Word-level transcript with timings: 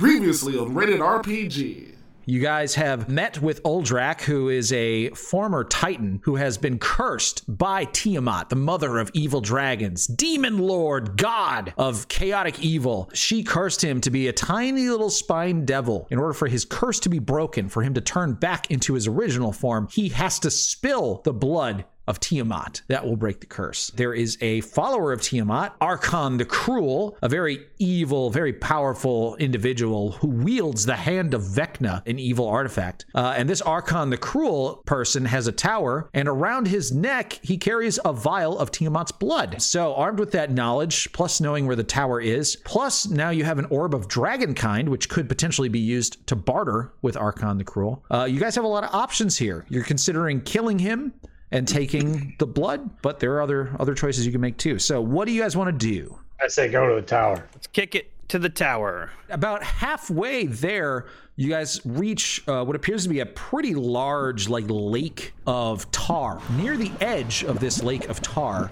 Previously 0.00 0.56
on 0.56 0.72
Rated 0.72 1.00
RPG. 1.00 1.94
You 2.24 2.40
guys 2.40 2.74
have 2.76 3.10
met 3.10 3.42
with 3.42 3.62
Uldrak, 3.64 4.22
who 4.22 4.48
is 4.48 4.72
a 4.72 5.10
former 5.10 5.62
Titan 5.62 6.20
who 6.24 6.36
has 6.36 6.56
been 6.56 6.78
cursed 6.78 7.42
by 7.58 7.84
Tiamat, 7.84 8.48
the 8.48 8.56
mother 8.56 8.96
of 8.98 9.10
evil 9.12 9.42
dragons, 9.42 10.06
demon 10.06 10.58
lord, 10.58 11.18
god 11.18 11.74
of 11.76 12.08
chaotic 12.08 12.60
evil. 12.60 13.10
She 13.12 13.42
cursed 13.42 13.82
him 13.82 14.00
to 14.00 14.10
be 14.10 14.28
a 14.28 14.32
tiny 14.32 14.88
little 14.88 15.10
spine 15.10 15.66
devil. 15.66 16.08
In 16.10 16.18
order 16.18 16.32
for 16.32 16.48
his 16.48 16.64
curse 16.64 16.98
to 17.00 17.10
be 17.10 17.18
broken, 17.18 17.68
for 17.68 17.82
him 17.82 17.92
to 17.92 18.00
turn 18.00 18.32
back 18.32 18.70
into 18.70 18.94
his 18.94 19.06
original 19.06 19.52
form, 19.52 19.88
he 19.90 20.08
has 20.08 20.38
to 20.38 20.50
spill 20.50 21.20
the 21.24 21.34
blood 21.34 21.84
of 22.06 22.20
Tiamat. 22.20 22.82
That 22.88 23.04
will 23.04 23.16
break 23.16 23.40
the 23.40 23.46
curse. 23.46 23.88
There 23.88 24.12
is 24.12 24.36
a 24.40 24.60
follower 24.62 25.12
of 25.12 25.22
Tiamat, 25.22 25.78
Arkhan 25.80 26.38
the 26.38 26.44
Cruel, 26.44 27.16
a 27.22 27.28
very 27.28 27.66
evil, 27.78 28.30
very 28.30 28.52
powerful 28.52 29.36
individual 29.36 30.12
who 30.12 30.28
wields 30.28 30.86
the 30.86 30.96
hand 30.96 31.34
of 31.34 31.42
Vecna, 31.42 32.06
an 32.06 32.18
evil 32.18 32.48
artifact. 32.48 33.06
Uh, 33.14 33.34
and 33.36 33.48
this 33.48 33.62
Arkhan 33.62 34.10
the 34.10 34.16
Cruel 34.16 34.82
person 34.86 35.24
has 35.24 35.46
a 35.46 35.52
tower, 35.52 36.10
and 36.12 36.28
around 36.28 36.66
his 36.66 36.92
neck, 36.92 37.38
he 37.42 37.56
carries 37.56 37.98
a 38.04 38.12
vial 38.12 38.58
of 38.58 38.70
Tiamat's 38.70 39.12
blood. 39.12 39.62
So, 39.62 39.94
armed 39.94 40.18
with 40.18 40.32
that 40.32 40.50
knowledge, 40.50 41.12
plus 41.12 41.40
knowing 41.40 41.66
where 41.66 41.76
the 41.76 41.84
tower 41.84 42.20
is, 42.20 42.56
plus 42.56 43.08
now 43.08 43.30
you 43.30 43.44
have 43.44 43.58
an 43.58 43.66
orb 43.66 43.94
of 43.94 44.08
dragon 44.08 44.54
kind, 44.54 44.88
which 44.88 45.08
could 45.08 45.28
potentially 45.28 45.68
be 45.68 45.78
used 45.78 46.26
to 46.26 46.36
barter 46.36 46.92
with 47.02 47.14
Arkhan 47.14 47.58
the 47.58 47.64
Cruel. 47.64 48.04
Uh, 48.10 48.24
you 48.24 48.40
guys 48.40 48.54
have 48.54 48.64
a 48.64 48.68
lot 48.68 48.84
of 48.84 48.94
options 48.94 49.36
here. 49.36 49.64
You're 49.68 49.84
considering 49.84 50.40
killing 50.40 50.78
him 50.78 51.12
and 51.52 51.66
taking 51.66 52.34
the 52.38 52.46
blood, 52.46 53.02
but 53.02 53.20
there 53.20 53.34
are 53.34 53.42
other 53.42 53.74
other 53.78 53.94
choices 53.94 54.24
you 54.26 54.32
can 54.32 54.40
make 54.40 54.56
too. 54.56 54.78
So, 54.78 55.00
what 55.00 55.26
do 55.26 55.32
you 55.32 55.42
guys 55.42 55.56
want 55.56 55.68
to 55.78 55.86
do? 55.86 56.18
I 56.40 56.48
say 56.48 56.68
go 56.68 56.88
to 56.88 57.00
the 57.00 57.06
tower. 57.06 57.46
Let's 57.54 57.66
kick 57.66 57.94
it 57.94 58.10
to 58.28 58.38
the 58.38 58.48
tower. 58.48 59.10
About 59.28 59.62
halfway 59.62 60.46
there, 60.46 61.06
you 61.36 61.48
guys 61.48 61.80
reach 61.84 62.42
uh, 62.48 62.64
what 62.64 62.76
appears 62.76 63.02
to 63.02 63.08
be 63.08 63.20
a 63.20 63.26
pretty 63.26 63.74
large, 63.74 64.48
like 64.48 64.64
lake 64.68 65.34
of 65.46 65.90
tar. 65.90 66.40
Near 66.56 66.76
the 66.76 66.92
edge 67.00 67.44
of 67.44 67.60
this 67.60 67.82
lake 67.82 68.08
of 68.08 68.22
tar, 68.22 68.70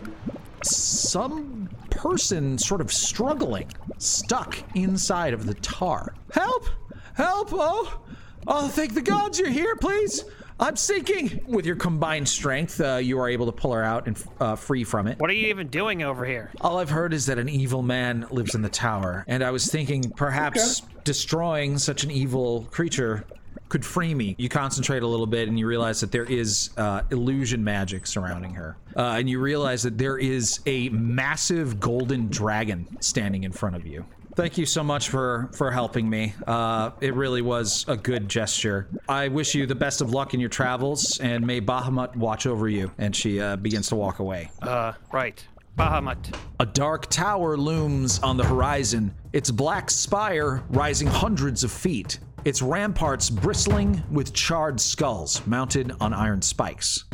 some 0.62 1.68
person 1.90 2.56
sort 2.56 2.80
of 2.80 2.92
struggling, 2.92 3.68
stuck 3.98 4.56
inside 4.76 5.34
of 5.34 5.46
the 5.46 5.54
tar. 5.54 6.14
Help! 6.32 6.66
Help! 7.14 7.48
Oh, 7.52 8.00
oh! 8.46 8.68
Thank 8.68 8.94
the 8.94 9.02
gods 9.02 9.38
you're 9.38 9.50
here, 9.50 9.74
please. 9.76 10.24
I'm 10.60 10.76
sinking. 10.76 11.40
With 11.46 11.66
your 11.66 11.76
combined 11.76 12.28
strength, 12.28 12.80
uh, 12.80 12.96
you 12.96 13.18
are 13.20 13.28
able 13.28 13.46
to 13.46 13.52
pull 13.52 13.72
her 13.72 13.84
out 13.84 14.06
and 14.06 14.24
uh, 14.40 14.56
free 14.56 14.84
from 14.84 15.06
it. 15.06 15.18
What 15.18 15.30
are 15.30 15.34
you 15.34 15.48
even 15.48 15.68
doing 15.68 16.02
over 16.02 16.24
here? 16.24 16.50
All 16.60 16.78
I've 16.78 16.90
heard 16.90 17.12
is 17.14 17.26
that 17.26 17.38
an 17.38 17.48
evil 17.48 17.82
man 17.82 18.26
lives 18.30 18.54
in 18.54 18.62
the 18.62 18.68
tower, 18.68 19.24
and 19.28 19.44
I 19.44 19.50
was 19.50 19.66
thinking 19.66 20.10
perhaps 20.10 20.82
destroying 21.04 21.78
such 21.78 22.04
an 22.04 22.10
evil 22.10 22.66
creature 22.70 23.24
could 23.68 23.84
free 23.84 24.14
me. 24.14 24.34
You 24.38 24.48
concentrate 24.48 25.02
a 25.02 25.06
little 25.06 25.26
bit 25.26 25.48
and 25.48 25.58
you 25.58 25.66
realize 25.66 26.00
that 26.00 26.10
there 26.10 26.24
is 26.24 26.70
uh, 26.76 27.02
illusion 27.10 27.62
magic 27.62 28.06
surrounding 28.06 28.54
her. 28.54 28.76
Uh, 28.96 29.16
and 29.18 29.28
you 29.28 29.40
realize 29.40 29.82
that 29.82 29.98
there 29.98 30.16
is 30.18 30.60
a 30.66 30.88
massive 30.88 31.78
golden 31.78 32.28
dragon 32.28 32.86
standing 33.00 33.44
in 33.44 33.52
front 33.52 33.76
of 33.76 33.86
you. 33.86 34.04
Thank 34.38 34.56
you 34.56 34.66
so 34.66 34.84
much 34.84 35.08
for 35.08 35.50
for 35.52 35.72
helping 35.72 36.08
me. 36.08 36.32
Uh, 36.46 36.92
it 37.00 37.12
really 37.14 37.42
was 37.42 37.84
a 37.88 37.96
good 37.96 38.28
gesture. 38.28 38.86
I 39.08 39.26
wish 39.26 39.52
you 39.52 39.66
the 39.66 39.74
best 39.74 40.00
of 40.00 40.12
luck 40.12 40.32
in 40.32 40.38
your 40.38 40.48
travels, 40.48 41.18
and 41.18 41.44
may 41.44 41.60
Bahamut 41.60 42.14
watch 42.14 42.46
over 42.46 42.68
you. 42.68 42.92
And 42.98 43.16
she 43.16 43.40
uh, 43.40 43.56
begins 43.56 43.88
to 43.88 43.96
walk 43.96 44.20
away. 44.20 44.52
Uh, 44.62 44.92
right. 45.10 45.44
Bahamut. 45.76 46.32
A 46.60 46.66
dark 46.66 47.06
tower 47.06 47.56
looms 47.56 48.20
on 48.20 48.36
the 48.36 48.44
horizon, 48.44 49.12
its 49.32 49.50
black 49.50 49.90
spire 49.90 50.62
rising 50.70 51.08
hundreds 51.08 51.64
of 51.64 51.72
feet, 51.72 52.20
its 52.44 52.62
ramparts 52.62 53.30
bristling 53.30 54.04
with 54.08 54.34
charred 54.34 54.80
skulls 54.80 55.44
mounted 55.48 55.90
on 56.00 56.12
iron 56.14 56.42
spikes. 56.42 57.06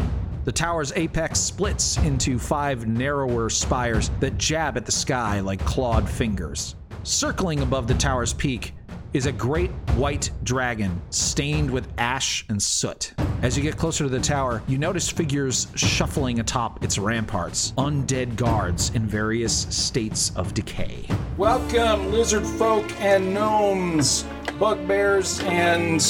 The 0.44 0.52
tower's 0.52 0.92
apex 0.94 1.40
splits 1.40 1.96
into 1.96 2.38
five 2.38 2.86
narrower 2.86 3.48
spires 3.48 4.10
that 4.20 4.36
jab 4.36 4.76
at 4.76 4.84
the 4.84 4.92
sky 4.92 5.40
like 5.40 5.64
clawed 5.64 6.06
fingers. 6.06 6.74
Circling 7.06 7.60
above 7.60 7.86
the 7.86 7.92
tower's 7.92 8.32
peak 8.32 8.72
is 9.12 9.26
a 9.26 9.32
great 9.32 9.70
white 9.96 10.30
dragon 10.42 11.02
stained 11.10 11.70
with 11.70 11.86
ash 11.98 12.46
and 12.48 12.60
soot. 12.60 13.12
As 13.42 13.58
you 13.58 13.62
get 13.62 13.76
closer 13.76 14.04
to 14.04 14.10
the 14.10 14.18
tower, 14.18 14.62
you 14.66 14.78
notice 14.78 15.10
figures 15.10 15.66
shuffling 15.74 16.40
atop 16.40 16.82
its 16.82 16.98
ramparts, 16.98 17.72
undead 17.72 18.36
guards 18.36 18.88
in 18.94 19.06
various 19.06 19.54
states 19.68 20.34
of 20.34 20.54
decay. 20.54 21.06
Welcome, 21.36 22.10
lizard 22.10 22.46
folk 22.46 22.90
and 23.02 23.34
gnomes, 23.34 24.24
bugbears 24.58 25.40
and 25.40 26.00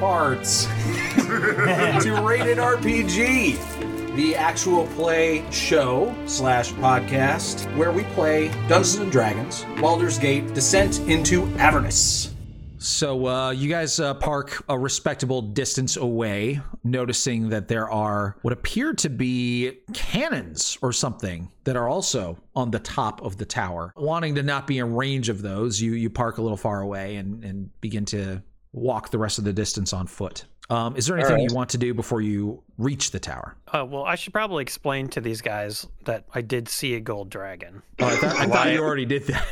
bards, 0.00 0.66
to 1.16 2.22
Rated 2.26 2.58
RPG, 2.58 3.89
the 4.16 4.34
actual 4.34 4.86
play 4.88 5.44
show 5.50 6.14
slash 6.26 6.72
podcast 6.72 7.64
where 7.76 7.92
we 7.92 8.04
play 8.04 8.48
Dungeons 8.68 8.96
and 8.96 9.12
Dragons, 9.12 9.64
Baldur's 9.80 10.18
Gate, 10.18 10.52
Descent 10.52 10.98
into 11.00 11.44
Avernus. 11.56 12.34
So 12.78 13.26
uh, 13.26 13.50
you 13.50 13.68
guys 13.68 14.00
uh, 14.00 14.14
park 14.14 14.64
a 14.68 14.78
respectable 14.78 15.42
distance 15.42 15.98
away, 15.98 16.60
noticing 16.82 17.50
that 17.50 17.68
there 17.68 17.90
are 17.90 18.38
what 18.40 18.54
appear 18.54 18.94
to 18.94 19.10
be 19.10 19.80
cannons 19.92 20.78
or 20.80 20.90
something 20.90 21.52
that 21.64 21.76
are 21.76 21.88
also 21.88 22.38
on 22.56 22.70
the 22.70 22.78
top 22.78 23.20
of 23.20 23.36
the 23.36 23.44
tower. 23.44 23.92
Wanting 23.96 24.34
to 24.36 24.42
not 24.42 24.66
be 24.66 24.78
in 24.78 24.94
range 24.94 25.28
of 25.28 25.42
those, 25.42 25.78
you 25.78 25.92
you 25.92 26.08
park 26.08 26.38
a 26.38 26.42
little 26.42 26.56
far 26.56 26.80
away 26.80 27.16
and, 27.16 27.44
and 27.44 27.70
begin 27.82 28.06
to 28.06 28.42
walk 28.72 29.10
the 29.10 29.18
rest 29.18 29.36
of 29.38 29.44
the 29.44 29.52
distance 29.52 29.92
on 29.92 30.06
foot. 30.06 30.46
Um, 30.70 30.96
is 30.96 31.06
there 31.06 31.16
anything 31.18 31.36
right. 31.36 31.48
you 31.50 31.54
want 31.54 31.70
to 31.70 31.78
do 31.78 31.92
before 31.94 32.20
you 32.20 32.62
reach 32.78 33.10
the 33.10 33.18
tower? 33.20 33.56
Uh, 33.72 33.84
well, 33.88 34.04
I 34.04 34.14
should 34.14 34.32
probably 34.32 34.62
explain 34.62 35.08
to 35.08 35.20
these 35.20 35.40
guys 35.40 35.86
that 36.04 36.24
I 36.32 36.40
did 36.42 36.68
see 36.68 36.94
a 36.94 37.00
gold 37.00 37.28
dragon. 37.30 37.82
Oh, 37.98 38.06
I 38.06 38.16
thought, 38.16 38.36
I 38.36 38.46
thought 38.46 38.72
you 38.72 38.78
already 38.80 39.04
did 39.04 39.24
that. 39.26 39.46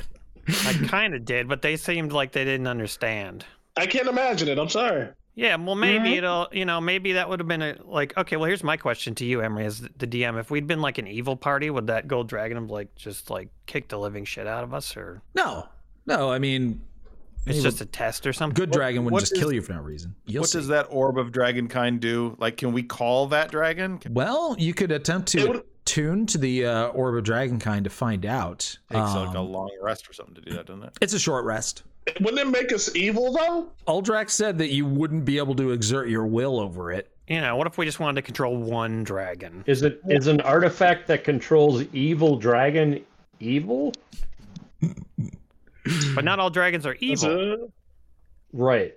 I 0.48 0.72
kind 0.88 1.14
of 1.14 1.24
did, 1.24 1.48
but 1.48 1.60
they 1.62 1.76
seemed 1.76 2.12
like 2.12 2.32
they 2.32 2.44
didn't 2.44 2.68
understand. 2.68 3.44
I 3.76 3.86
can't 3.86 4.06
imagine 4.08 4.48
it. 4.48 4.58
I'm 4.58 4.68
sorry. 4.68 5.08
Yeah, 5.34 5.54
well, 5.56 5.74
maybe 5.76 6.08
Mm-hmm. 6.10 6.18
it'll, 6.18 6.48
you 6.50 6.64
know, 6.64 6.80
maybe 6.80 7.12
that 7.12 7.28
would 7.28 7.38
have 7.38 7.46
been 7.46 7.62
a, 7.62 7.76
like, 7.84 8.16
okay, 8.16 8.34
well, 8.36 8.46
here's 8.46 8.64
my 8.64 8.76
question 8.76 9.14
to 9.16 9.24
you, 9.24 9.40
Emery, 9.40 9.66
as 9.66 9.80
the 9.80 10.06
DM. 10.06 10.38
If 10.40 10.50
we'd 10.50 10.66
been 10.66 10.80
like 10.80 10.98
an 10.98 11.06
evil 11.06 11.36
party, 11.36 11.70
would 11.70 11.86
that 11.88 12.08
gold 12.08 12.28
dragon 12.28 12.56
have 12.56 12.70
like 12.70 12.92
just 12.96 13.30
like 13.30 13.48
kicked 13.66 13.90
the 13.90 13.98
living 13.98 14.24
shit 14.24 14.46
out 14.48 14.64
of 14.64 14.74
us, 14.74 14.96
or 14.96 15.22
No, 15.34 15.68
no. 16.06 16.28
I 16.30 16.38
mean, 16.40 16.80
it's 17.46 17.62
just 17.62 17.80
a 17.80 17.86
test 17.86 18.26
or 18.26 18.32
something? 18.32 18.54
good 18.54 18.70
dragon 18.70 19.04
wouldn't 19.04 19.12
what 19.14 19.20
just 19.20 19.32
is- 19.32 19.38
kill 19.38 19.52
you 19.52 19.62
for 19.62 19.72
no 19.74 19.80
reason. 19.80 20.14
You'll 20.26 20.42
what 20.42 20.50
see. 20.50 20.58
does 20.58 20.68
that 20.68 20.86
orb 20.90 21.18
of 21.18 21.28
dragonkind 21.32 22.00
do? 22.00 22.36
Like, 22.38 22.56
can 22.56 22.72
we 22.72 22.82
call 22.82 23.26
that 23.28 23.50
dragon? 23.50 23.98
Can- 23.98 24.14
Well, 24.14 24.56
you 24.58 24.74
could 24.74 24.90
attempt 24.92 25.28
to 25.28 25.46
would- 25.48 25.62
tune 25.84 26.26
to 26.26 26.38
the 26.38 26.66
uh, 26.66 26.86
orb 26.88 27.16
of 27.16 27.24
dragonkind 27.24 27.84
to 27.84 27.90
find 27.90 28.26
out. 28.26 28.58
takes 28.90 29.14
like 29.14 29.34
a 29.34 29.38
Um, 29.38 29.50
long 29.52 29.70
rest 29.82 30.08
or 30.08 30.12
something 30.12 30.34
to 30.34 30.40
do 30.42 30.52
that, 30.56 30.66
doesn't 30.66 30.82
it? 30.84 30.92
it's 31.00 31.14
a 31.14 31.18
short 31.18 31.44
rest. 31.44 31.82
Wouldn't 32.20 32.40
it 32.40 32.50
make 32.50 32.72
us 32.72 32.94
evil 32.96 33.32
though? 33.34 33.68
Uldrak 33.86 34.30
said 34.30 34.56
that 34.58 34.68
you 34.70 34.86
wouldn't 34.86 35.24
be 35.26 35.36
able 35.38 35.54
to 35.56 35.72
exert 35.72 36.08
your 36.08 36.26
will 36.26 36.58
over 36.58 36.90
it. 36.90 37.10
You 37.26 37.42
know, 37.42 37.56
what 37.56 37.66
if 37.66 37.76
we 37.76 37.84
just 37.84 38.00
wanted 38.00 38.14
to 38.16 38.22
control 38.22 38.56
one 38.56 39.04
dragon? 39.04 39.62
Is 39.66 39.82
it 39.82 40.00
is 40.08 40.26
an 40.26 40.40
artifact 40.40 41.06
that 41.08 41.22
controls 41.24 41.82
evil 41.92 42.36
dragon 42.36 43.04
evil? 43.40 43.92
But 46.14 46.24
not 46.24 46.38
all 46.38 46.50
dragons 46.50 46.86
are 46.86 46.96
evil. 47.00 47.70
Right. 48.52 48.94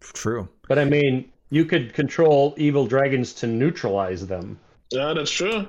True. 0.00 0.48
But 0.68 0.78
I 0.78 0.84
mean, 0.84 1.30
you 1.50 1.64
could 1.64 1.92
control 1.94 2.54
evil 2.56 2.86
dragons 2.86 3.32
to 3.34 3.46
neutralize 3.46 4.26
them. 4.26 4.58
Yeah, 4.90 5.12
that's 5.14 5.30
true. 5.30 5.66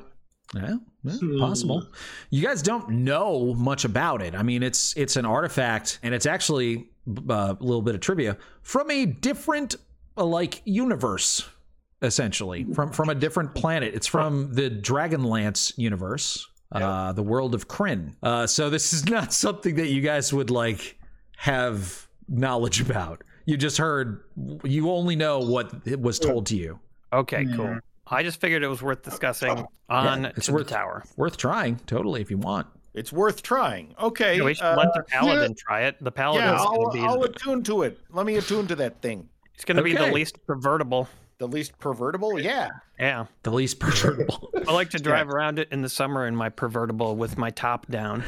Yeah, 0.56 0.76
yeah, 1.04 1.14
Hmm. 1.14 1.40
possible. 1.40 1.88
You 2.30 2.42
guys 2.46 2.62
don't 2.62 2.90
know 2.90 3.54
much 3.54 3.86
about 3.86 4.22
it. 4.22 4.36
I 4.36 4.44
mean, 4.44 4.64
it's 4.64 4.96
it's 4.98 5.16
an 5.16 5.26
artifact, 5.26 6.00
and 6.04 6.14
it's 6.14 6.26
actually 6.26 6.90
uh, 7.30 7.56
a 7.60 7.64
little 7.64 7.82
bit 7.82 7.96
of 7.96 8.02
trivia 8.02 8.38
from 8.62 8.92
a 8.92 9.06
different 9.06 9.76
uh, 10.18 10.26
like 10.26 10.62
universe, 10.66 11.48
essentially 12.02 12.66
from 12.74 12.92
from 12.92 13.10
a 13.10 13.16
different 13.16 13.56
planet. 13.56 13.94
It's 13.94 14.08
from 14.08 14.54
the 14.54 14.70
Dragonlance 14.70 15.78
universe, 15.78 16.48
uh, 16.72 17.12
the 17.14 17.24
world 17.24 17.54
of 17.56 17.68
Krynn. 17.68 18.16
Uh, 18.24 18.48
so 18.48 18.70
this 18.70 18.94
is 18.94 19.08
not 19.10 19.34
something 19.46 19.76
that 19.76 19.88
you 19.90 20.02
guys 20.02 20.34
would 20.34 20.50
like 20.50 21.00
have 21.38 22.08
knowledge 22.28 22.82
about. 22.82 23.24
You 23.46 23.58
just 23.58 23.78
heard. 23.78 24.24
You 24.64 24.92
only 24.92 25.16
know 25.16 25.40
what 25.40 25.86
was 26.00 26.20
told 26.20 26.46
to 26.48 26.56
you. 26.56 26.80
Okay, 27.12 27.46
cool. 27.56 27.80
I 28.08 28.24
just 28.24 28.40
figured 28.42 28.62
it 28.64 28.68
was 28.68 28.82
worth 28.82 29.04
discussing 29.04 29.66
on 29.90 30.26
it's 30.26 30.46
to 30.48 30.54
worth- 30.54 30.68
the 30.68 30.74
tower. 30.74 31.04
Worth 31.18 31.38
trying, 31.38 31.78
totally, 31.88 32.22
if 32.22 32.30
you 32.30 32.38
want. 32.38 32.68
It's 32.94 33.12
worth 33.14 33.42
trying. 33.42 33.96
Okay. 34.02 34.38
Yeah, 34.38 34.44
we 34.44 34.54
should 34.54 34.66
uh, 34.66 34.76
let 34.76 34.94
the 34.94 35.04
paladin 35.04 35.56
try 35.56 35.84
it. 35.84 35.96
The 36.02 36.12
paladin. 36.12 36.44
yeah, 36.44 36.58
I'll, 36.60 36.92
be 36.92 37.00
I'll 37.00 37.24
attune 37.24 37.64
to 37.64 37.84
it. 37.84 37.98
Let 38.10 38.26
me 38.26 38.36
attune 38.36 38.68
to 38.68 38.76
that 38.76 39.02
thing. 39.02 39.30
it's 39.56 39.64
going 39.64 39.78
to 39.78 39.84
be 39.84 39.94
the 39.94 40.08
least 40.08 40.46
pervertible. 40.46 41.08
The 41.42 41.48
least 41.48 41.80
pervertible? 41.80 42.40
Yeah. 42.40 42.70
Yeah. 43.00 43.26
The 43.42 43.50
least 43.50 43.80
perturbable. 43.80 44.52
I 44.68 44.74
like 44.74 44.92
to 44.92 45.00
drive 45.00 45.28
around 45.28 45.58
it 45.58 45.70
in 45.72 45.82
the 45.82 45.90
summer 45.90 46.28
in 46.28 46.36
my 46.36 46.50
pervertible 46.50 47.16
with 47.16 47.36
my 47.36 47.50
top 47.50 47.88
down. 47.88 48.24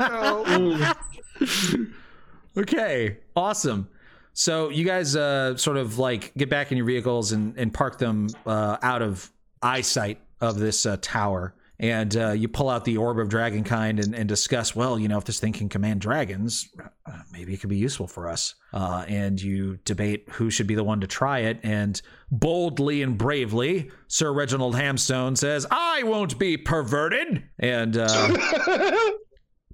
Oh, 0.00 0.94
Okay, 2.56 3.18
awesome. 3.36 3.90
So 4.32 4.70
you 4.70 4.86
guys 4.86 5.14
uh, 5.14 5.58
sort 5.58 5.76
of 5.76 5.98
like 5.98 6.32
get 6.34 6.48
back 6.48 6.72
in 6.72 6.78
your 6.78 6.86
vehicles 6.86 7.32
and, 7.32 7.58
and 7.58 7.74
park 7.74 7.98
them 7.98 8.28
uh, 8.46 8.78
out 8.80 9.02
of 9.02 9.30
eyesight 9.60 10.18
of 10.40 10.58
this 10.58 10.86
uh, 10.86 10.96
tower. 11.02 11.54
And 11.78 12.16
uh, 12.16 12.30
you 12.32 12.48
pull 12.48 12.70
out 12.70 12.84
the 12.84 12.96
Orb 12.96 13.18
of 13.18 13.28
Dragonkind 13.28 14.02
and, 14.02 14.14
and 14.14 14.28
discuss, 14.28 14.74
well, 14.74 14.98
you 14.98 15.08
know, 15.08 15.18
if 15.18 15.24
this 15.24 15.38
thing 15.38 15.52
can 15.52 15.68
command 15.68 16.00
dragons, 16.00 16.68
uh, 16.80 17.18
maybe 17.32 17.52
it 17.52 17.58
could 17.58 17.70
be 17.70 17.76
useful 17.76 18.06
for 18.06 18.28
us. 18.28 18.54
Uh, 18.72 19.04
and 19.08 19.40
you 19.40 19.78
debate 19.84 20.26
who 20.30 20.50
should 20.50 20.66
be 20.66 20.74
the 20.74 20.84
one 20.84 21.00
to 21.00 21.06
try 21.06 21.40
it. 21.40 21.60
And 21.62 22.00
boldly 22.30 23.02
and 23.02 23.18
bravely, 23.18 23.90
Sir 24.08 24.32
Reginald 24.32 24.74
Hamstone 24.74 25.36
says, 25.36 25.66
I 25.70 26.02
won't 26.04 26.38
be 26.38 26.56
perverted. 26.56 27.42
And 27.58 27.96
uh, 27.98 29.10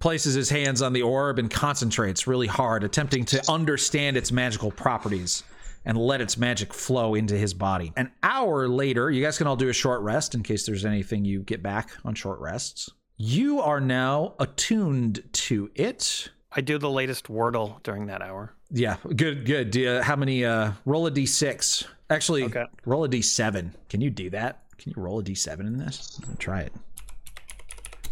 places 0.00 0.34
his 0.34 0.50
hands 0.50 0.82
on 0.82 0.92
the 0.92 1.02
orb 1.02 1.38
and 1.38 1.48
concentrates 1.48 2.26
really 2.26 2.48
hard, 2.48 2.82
attempting 2.82 3.24
to 3.26 3.50
understand 3.50 4.16
its 4.16 4.32
magical 4.32 4.72
properties 4.72 5.44
and 5.84 5.98
let 5.98 6.20
its 6.20 6.36
magic 6.36 6.72
flow 6.72 7.14
into 7.14 7.36
his 7.36 7.54
body. 7.54 7.92
An 7.96 8.10
hour 8.22 8.68
later, 8.68 9.10
you 9.10 9.22
guys 9.22 9.38
can 9.38 9.46
all 9.46 9.56
do 9.56 9.68
a 9.68 9.72
short 9.72 10.00
rest 10.02 10.34
in 10.34 10.42
case 10.42 10.64
there's 10.66 10.84
anything 10.84 11.24
you 11.24 11.40
get 11.42 11.62
back 11.62 11.90
on 12.04 12.14
short 12.14 12.38
rests. 12.40 12.88
You 13.16 13.60
are 13.60 13.80
now 13.80 14.34
attuned 14.38 15.22
to 15.32 15.70
it. 15.74 16.28
I 16.54 16.60
do 16.60 16.78
the 16.78 16.90
latest 16.90 17.28
Wordle 17.28 17.82
during 17.82 18.06
that 18.06 18.22
hour. 18.22 18.54
Yeah, 18.70 18.96
good, 19.16 19.44
good. 19.46 19.70
Do 19.70 19.80
you- 19.80 20.02
how 20.02 20.16
many? 20.16 20.44
Uh, 20.44 20.72
roll 20.84 21.06
a 21.06 21.10
d6. 21.10 21.84
Actually, 22.10 22.44
Okay. 22.44 22.64
roll 22.84 23.04
a 23.04 23.08
d7. 23.08 23.72
Can 23.88 24.00
you 24.00 24.10
do 24.10 24.30
that? 24.30 24.62
Can 24.78 24.92
you 24.96 25.02
roll 25.02 25.20
a 25.20 25.22
d7 25.22 25.60
in 25.66 25.78
this? 25.78 26.20
Try 26.38 26.60
it. 26.62 26.72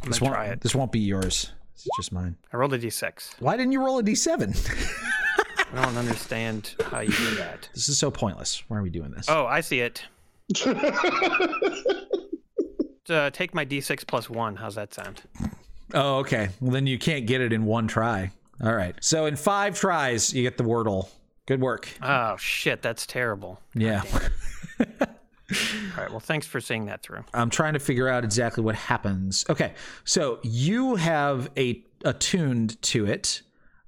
This 0.07 0.21
won't. 0.21 0.35
try 0.35 0.47
it. 0.47 0.61
This 0.61 0.75
won't 0.75 0.93
be 0.93 1.01
yours. 1.01 1.53
It's 1.75 1.87
just 1.99 2.13
mine. 2.13 2.37
I 2.53 2.57
rolled 2.57 2.73
a 2.75 2.79
d6. 2.79 3.35
Why 3.41 3.57
didn't 3.57 3.73
you 3.73 3.83
roll 3.85 3.99
a 3.99 4.03
d7? 4.03 4.55
I 5.73 5.83
don't 5.85 5.97
understand 5.97 6.75
how 6.91 7.01
you 7.01 7.11
do 7.13 7.35
that. 7.37 7.69
This 7.75 7.89
is 7.89 7.99
so 7.99 8.11
pointless. 8.11 8.63
Why 8.69 8.79
are 8.79 8.83
we 8.83 8.91
doing 8.91 9.13
this? 9.13 9.27
Oh, 9.29 9.47
I 9.47 9.61
see 9.61 9.81
it. 9.81 10.05
uh, 13.11 13.31
take 13.31 13.55
my 13.55 13.65
d6 13.65 14.07
plus 14.07 14.29
one. 14.29 14.57
How's 14.57 14.75
that 14.75 14.93
sound? 14.95 15.23
Oh, 15.95 16.19
okay. 16.19 16.49
Well, 16.61 16.73
then 16.73 16.87
you 16.87 16.99
can't 16.99 17.27
get 17.27 17.41
it 17.41 17.53
in 17.53 17.65
one 17.65 17.89
try. 17.89 18.31
All 18.63 18.75
right. 18.75 18.95
So 19.01 19.27
in 19.27 19.37
five 19.37 19.79
tries, 19.79 20.33
you 20.35 20.43
get 20.43 20.59
the 20.59 20.65
Wordle. 20.65 21.09
Good 21.47 21.61
work. 21.61 21.89
Oh 22.03 22.37
shit, 22.37 22.83
that's 22.83 23.07
terrible. 23.07 23.61
Yeah. 23.75 24.03
All 24.81 25.97
right, 25.99 26.11
well, 26.11 26.21
thanks 26.21 26.47
for 26.47 26.61
seeing 26.61 26.87
that 26.87 27.03
through. 27.03 27.25
I'm 27.35 27.51
trying 27.51 27.73
to 27.73 27.81
figure 27.81 28.09
out 28.09 28.23
exactly 28.23 28.63
what 28.63 28.77
happens. 28.77 29.45
Okay. 29.51 29.73
So 30.05 30.39
you 30.43 30.95
have 30.95 31.51
a 31.57 31.83
attuned 32.05 32.81
to 32.83 33.07
it. 33.07 33.43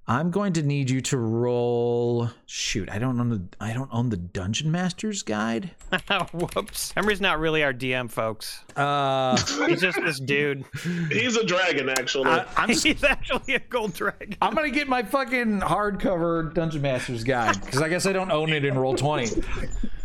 I'm 0.07 0.33
going 0.33 0.53
to 0.55 0.63
need 0.63 0.91
you 0.91 1.01
to 1.03 1.17
roll. 1.17 2.29
Shoot, 2.47 2.91
I 2.91 2.99
don't 2.99 3.21
own 3.21 3.29
the 3.29 3.43
I 3.61 3.73
don't 3.73 3.89
own 3.93 4.09
the 4.09 4.17
Dungeon 4.17 4.71
Master's 4.73 5.23
Guide. 5.23 5.71
Whoops. 6.33 6.93
Emery's 6.97 7.21
not 7.21 7.39
really 7.39 7.63
our 7.63 7.73
DM, 7.73 8.11
folks. 8.11 8.65
Uh, 8.77 9.37
He's 9.69 9.81
just 9.81 10.01
this 10.03 10.19
dude. 10.19 10.65
He's 11.11 11.37
a 11.37 11.45
dragon, 11.45 11.89
actually. 11.89 12.31
I, 12.31 12.47
I'm 12.57 12.69
just, 12.73 12.85
He's 12.85 13.05
actually 13.05 13.55
a 13.55 13.61
gold 13.61 13.95
dragon. 13.95 14.37
I'm 14.43 14.55
gonna 14.55 14.71
get 14.71 14.89
my 14.89 15.05
fucking 15.05 15.61
hardcover 15.61 16.53
Dungeon 16.53 16.83
Master's 16.83 17.23
Guide 17.23 17.61
because 17.65 17.81
I 17.81 17.89
guess 17.89 18.05
I 18.05 18.13
don't 18.13 18.33
own 18.33 18.53
it 18.53 18.65
in 18.65 18.77
Roll 18.77 18.97
Twenty. 18.97 19.41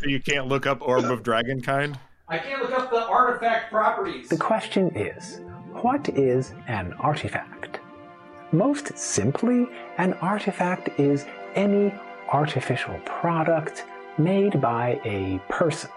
You 0.03 0.19
can't 0.19 0.47
look 0.47 0.67
up 0.67 0.81
Orb 0.81 1.05
of 1.05 1.23
Dragonkind. 1.23 1.97
I 2.29 2.37
can't 2.37 2.61
look 2.61 2.71
up 2.77 2.91
the 2.91 3.03
artifact 3.03 3.71
properties. 3.71 4.29
The 4.29 4.37
question 4.37 4.95
is, 4.95 5.39
what 5.81 6.07
is 6.09 6.53
an 6.67 6.93
artifact? 6.99 7.76
Most 8.51 8.97
simply, 8.97 9.67
an 9.97 10.13
artifact 10.15 10.97
is 10.99 11.25
any 11.55 11.93
artificial 12.31 12.97
product 13.05 13.85
made 14.17 14.61
by 14.61 15.01
a 15.03 15.39
person. 15.49 15.89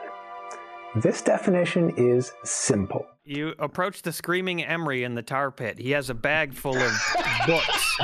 This 0.97 1.23
definition 1.23 1.95
is 1.97 2.33
simple. 2.43 3.07
You 3.25 3.55
approach 3.61 4.03
the 4.03 4.11
screaming 4.13 4.65
Emery 4.65 5.05
in 5.05 5.15
the 5.15 5.23
tar 5.23 5.53
pit. 5.53 5.79
He 5.79 5.93
has 5.93 6.11
a 6.11 6.15
bag 6.15 6.53
full 6.53 6.77
of 6.77 6.93
books. 7.47 7.99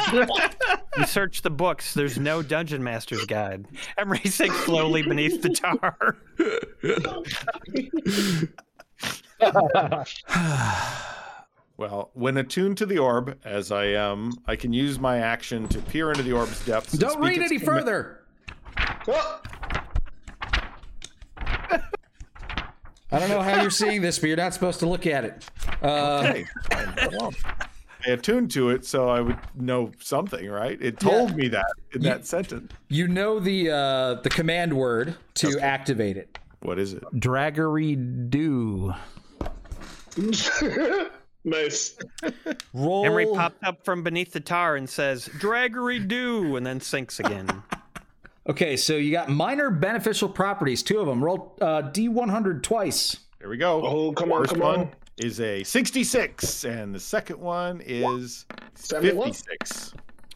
you 0.96 1.06
search 1.06 1.42
the 1.42 1.50
books. 1.50 1.94
There's 1.94 2.16
no 2.16 2.42
Dungeon 2.42 2.84
Master's 2.84 3.24
Guide. 3.26 3.66
Emery 3.98 4.20
sinks 4.20 4.56
slowly 4.64 5.02
beneath 5.02 5.42
the 5.42 5.48
tar. 5.48 6.16
Well, 11.78 12.10
when 12.14 12.38
attuned 12.38 12.78
to 12.78 12.86
the 12.86 12.98
orb, 12.98 13.36
as 13.44 13.70
I 13.70 13.84
am, 13.86 14.32
I 14.46 14.56
can 14.56 14.72
use 14.72 14.98
my 14.98 15.18
action 15.18 15.68
to 15.68 15.78
peer 15.78 16.10
into 16.10 16.22
the 16.22 16.32
orb's 16.32 16.64
depths. 16.64 16.92
Don't 16.94 17.10
speak 17.12 17.22
read 17.24 17.42
any 17.42 17.58
comma- 17.58 17.80
further. 17.80 18.20
Oh, 19.08 19.40
I 23.12 23.20
don't 23.20 23.28
know 23.28 23.40
how 23.42 23.60
you're 23.60 23.70
seeing 23.70 24.00
this, 24.02 24.18
but 24.18 24.28
you're 24.28 24.36
not 24.36 24.52
supposed 24.54 24.80
to 24.80 24.86
look 24.88 25.06
at 25.06 25.24
it. 25.24 25.44
Uh, 25.82 26.22
Hey, 26.22 26.44
well, 27.12 27.32
I 28.06 28.10
attuned 28.10 28.50
to 28.52 28.70
it, 28.70 28.84
so 28.84 29.08
I 29.08 29.20
would 29.20 29.38
know 29.54 29.92
something, 30.00 30.48
right? 30.48 30.80
It 30.80 30.98
told 30.98 31.36
me 31.36 31.48
that 31.48 31.66
in 31.92 32.02
that 32.02 32.26
sentence. 32.26 32.72
you 32.88 33.06
know 33.08 33.38
the 33.38 33.70
uh, 33.70 34.14
the 34.22 34.30
command 34.30 34.72
word 34.72 35.16
to 35.34 35.58
activate 35.60 36.16
it. 36.16 36.38
What 36.62 36.78
is 36.78 36.94
it? 36.94 37.02
Draggery 37.14 38.30
do. 38.30 38.92
nice. 41.46 41.96
Roll. 42.74 43.06
Emery 43.06 43.26
pops 43.26 43.62
up 43.62 43.84
from 43.84 44.02
beneath 44.02 44.32
the 44.32 44.40
tar 44.40 44.76
and 44.76 44.88
says, 44.88 45.28
Draggery 45.38 46.06
do, 46.06 46.56
and 46.56 46.66
then 46.66 46.80
sinks 46.80 47.18
again. 47.20 47.62
Okay, 48.48 48.76
so 48.76 48.94
you 48.94 49.10
got 49.10 49.28
minor 49.28 49.70
beneficial 49.70 50.28
properties, 50.28 50.80
two 50.80 51.00
of 51.00 51.06
them. 51.08 51.24
Roll 51.24 51.56
uh, 51.60 51.82
D100 51.82 52.62
twice. 52.62 53.16
There 53.40 53.48
we 53.48 53.56
go. 53.56 53.84
Oh, 53.84 54.12
come 54.12 54.30
on, 54.30 54.42
First 54.42 54.52
come 54.52 54.60
one 54.60 54.80
on. 54.82 54.90
is 55.18 55.40
a 55.40 55.64
66, 55.64 56.64
and 56.64 56.94
the 56.94 57.00
second 57.00 57.40
one 57.40 57.82
is 57.84 58.46
71? 58.74 59.32
56. 59.32 59.94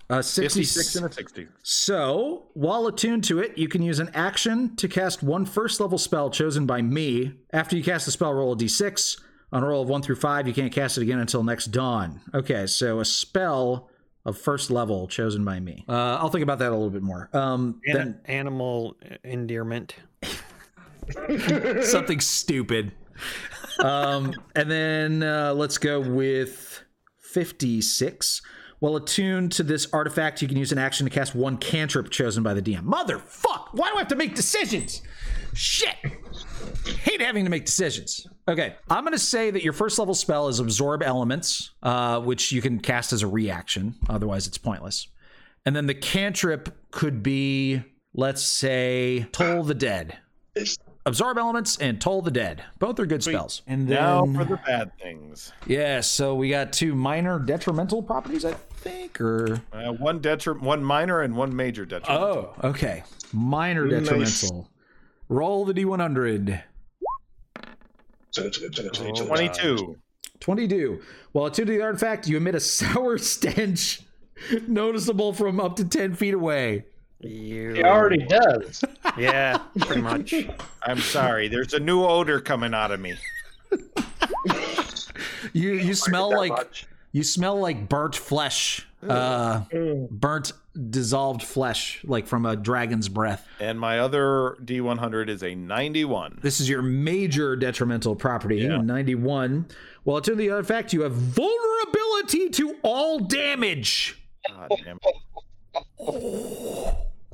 Uh, 0.09 0.23
56 0.23 0.97
and 0.97 1.07
a 1.07 1.13
60. 1.13 1.47
So, 1.63 2.47
while 2.55 2.89
attuned 2.89 3.23
to 3.25 3.39
it, 3.39 3.57
you 3.57 3.69
can 3.69 3.81
use 3.81 4.01
an 4.01 4.11
action 4.13 4.75
to 4.75 4.89
cast 4.89 5.23
one 5.23 5.47
first 5.47 5.79
level 5.79 5.97
spell 5.97 6.31
chosen 6.31 6.67
by 6.67 6.83
me. 6.83 7.35
After 7.53 7.77
you 7.77 7.85
cast 7.85 8.07
the 8.07 8.11
spell, 8.11 8.35
roll 8.35 8.55
a 8.55 8.57
d6. 8.57 9.21
On 9.53 9.63
a 9.63 9.67
roll 9.67 9.83
of 9.83 9.89
1 9.89 10.03
through 10.03 10.17
5, 10.17 10.47
you 10.47 10.55
can't 10.55 10.73
cast 10.73 10.97
it 10.97 11.03
again 11.03 11.19
until 11.19 11.43
next 11.43 11.67
dawn. 11.67 12.21
Okay, 12.35 12.67
so 12.67 13.01
a 13.01 13.05
spell 13.05 13.89
of 14.25 14.39
first 14.39 14.71
level 14.71 15.09
chosen 15.09 15.45
by 15.45 15.59
me. 15.59 15.85
Uh, 15.89 16.19
I'll 16.21 16.29
think 16.29 16.43
about 16.43 16.59
that 16.61 16.69
a 16.69 16.75
little 16.75 16.91
bit 16.91 17.03
more. 17.03 17.29
Um, 17.33 17.81
An- 17.87 17.97
then 17.97 18.21
animal 18.27 18.97
endearment. 19.25 19.97
something 21.83 22.21
stupid. 22.21 22.93
Um, 23.81 24.35
and 24.55 24.71
then 24.71 25.23
uh, 25.23 25.55
let's 25.55 25.79
go 25.79 26.01
with 26.01 26.83
56. 27.19 28.43
While 28.79 28.97
attuned 28.97 29.53
to 29.53 29.63
this 29.63 29.89
artifact, 29.93 30.41
you 30.41 30.49
can 30.49 30.57
use 30.57 30.73
an 30.73 30.79
action 30.79 31.05
to 31.07 31.11
cast 31.11 31.35
one 31.35 31.59
cantrip 31.59 32.09
chosen 32.11 32.43
by 32.43 32.55
the 32.55 32.63
DM. 32.63 32.85
Motherfuck! 32.85 33.69
Why 33.73 33.89
do 33.91 33.97
I 33.97 33.99
have 33.99 34.09
to 34.09 34.17
make 34.17 34.35
decisions? 34.35 35.03
Shit! 35.53 35.97
Hate 37.03 37.21
having 37.21 37.45
to 37.45 37.51
make 37.51 37.67
decisions. 37.67 38.27
Okay, 38.51 38.75
I'm 38.91 39.05
going 39.05 39.13
to 39.13 39.19
say 39.19 39.51
that 39.53 39.63
your 39.63 39.73
first 39.73 39.97
level 39.99 40.13
spell 40.15 40.49
is 40.49 40.59
Absorb 40.59 41.03
Elements, 41.05 41.71
uh, 41.85 42.21
which 42.21 42.51
you 42.51 42.61
can 42.61 42.81
cast 42.81 43.13
as 43.13 43.23
a 43.23 43.29
reaction. 43.29 43.95
Otherwise, 44.09 44.49
it's 44.49 44.59
pointless. 44.59 45.07
And 45.65 45.77
then 45.77 45.87
the 45.87 45.95
cantrip 45.95 46.77
could 46.91 47.23
be, 47.23 47.83
let's 48.13 48.43
say, 48.43 49.29
Toll 49.31 49.63
the 49.63 49.75
Dead. 49.75 50.19
Absorb 51.07 51.39
Elements 51.39 51.77
and 51.79 52.01
Toll 52.01 52.23
the 52.23 52.31
Dead. 52.33 52.65
Both 52.81 52.99
are 52.99 53.07
good 53.07 53.23
spells. 53.23 53.63
And 53.69 53.87
then, 53.89 54.01
Now 54.01 54.27
for 54.27 54.45
the 54.45 54.57
bad 54.67 54.91
things. 54.99 55.53
yeah, 55.67 56.01
so 56.01 56.35
we 56.35 56.51
got 56.51 56.73
two 56.73 56.95
minor 56.95 57.39
detrimental 57.39 58.03
properties, 58.03 58.45
I 58.45 58.55
think, 58.55 59.21
or 59.21 59.61
Uh, 59.73 59.93
one 59.93 60.19
detri- 60.21 60.61
one 60.61 60.83
minor 60.83 61.21
and 61.21 61.37
one 61.37 61.55
major 61.55 61.85
detrimental. 61.87 62.55
oh, 62.63 62.69
okay, 62.71 63.05
minor 63.33 63.87
detrimental. 63.87 64.69
Roll 65.29 65.65
the 65.65 65.73
d100. 65.73 66.63
22. 68.35 69.97
22. 70.41 71.01
While 71.33 71.47
attuned 71.47 71.67
to 71.69 71.73
the 71.75 71.83
artifact, 71.83 72.27
you 72.27 72.37
emit 72.37 72.55
a 72.55 72.61
sour 72.61 73.19
stench 73.19 74.03
noticeable 74.67 75.33
from 75.33 75.61
up 75.61 75.77
to 75.77 75.85
10 75.85 76.15
feet 76.15 76.35
away. 76.35 76.85
You... 77.21 77.75
He 77.75 77.85
already 77.85 78.25
does. 78.25 78.85
Yeah, 79.19 79.59
pretty 79.81 80.03
much. 80.03 80.33
I'm 80.85 81.01
sorry. 81.01 81.49
There's 81.49 81.75
a 81.75 81.81
new 81.81 82.05
odor 82.05 82.41
coming 82.41 82.73
out 82.73 82.93
of 82.93 83.01
me. 83.01 83.17
You 85.53 85.73
you 85.73 85.95
smell 85.95 86.31
like 86.31 86.53
much. 86.53 86.87
you 87.13 87.23
smell 87.23 87.59
like 87.59 87.89
burnt 87.89 88.15
flesh. 88.15 88.87
Uh 89.07 89.63
burnt 90.11 90.53
dissolved 90.91 91.43
flesh 91.43 92.01
like 92.05 92.27
from 92.27 92.47
a 92.47 92.55
dragon's 92.57 93.09
breath. 93.09 93.47
And 93.59 93.79
my 93.81 93.99
other 93.99 94.57
D100 94.65 95.29
is 95.29 95.43
a 95.43 95.55
91. 95.55 96.39
This 96.43 96.61
is 96.61 96.69
your 96.69 96.83
major 96.83 97.57
detrimental 97.57 98.15
property, 98.17 98.59
Yeah. 98.59 98.79
91. 98.81 99.67
Well, 100.05 100.19
attuned 100.19 100.39
to 100.39 100.43
the 100.43 100.51
other 100.51 100.63
fact, 100.63 100.93
you 100.93 101.03
have 101.03 101.13
vulnerability 101.13 102.51
to 102.51 102.77
all 102.83 103.19
damage. 103.19 104.23
God 104.49 104.71
damn 104.85 104.99
it. 105.03 105.15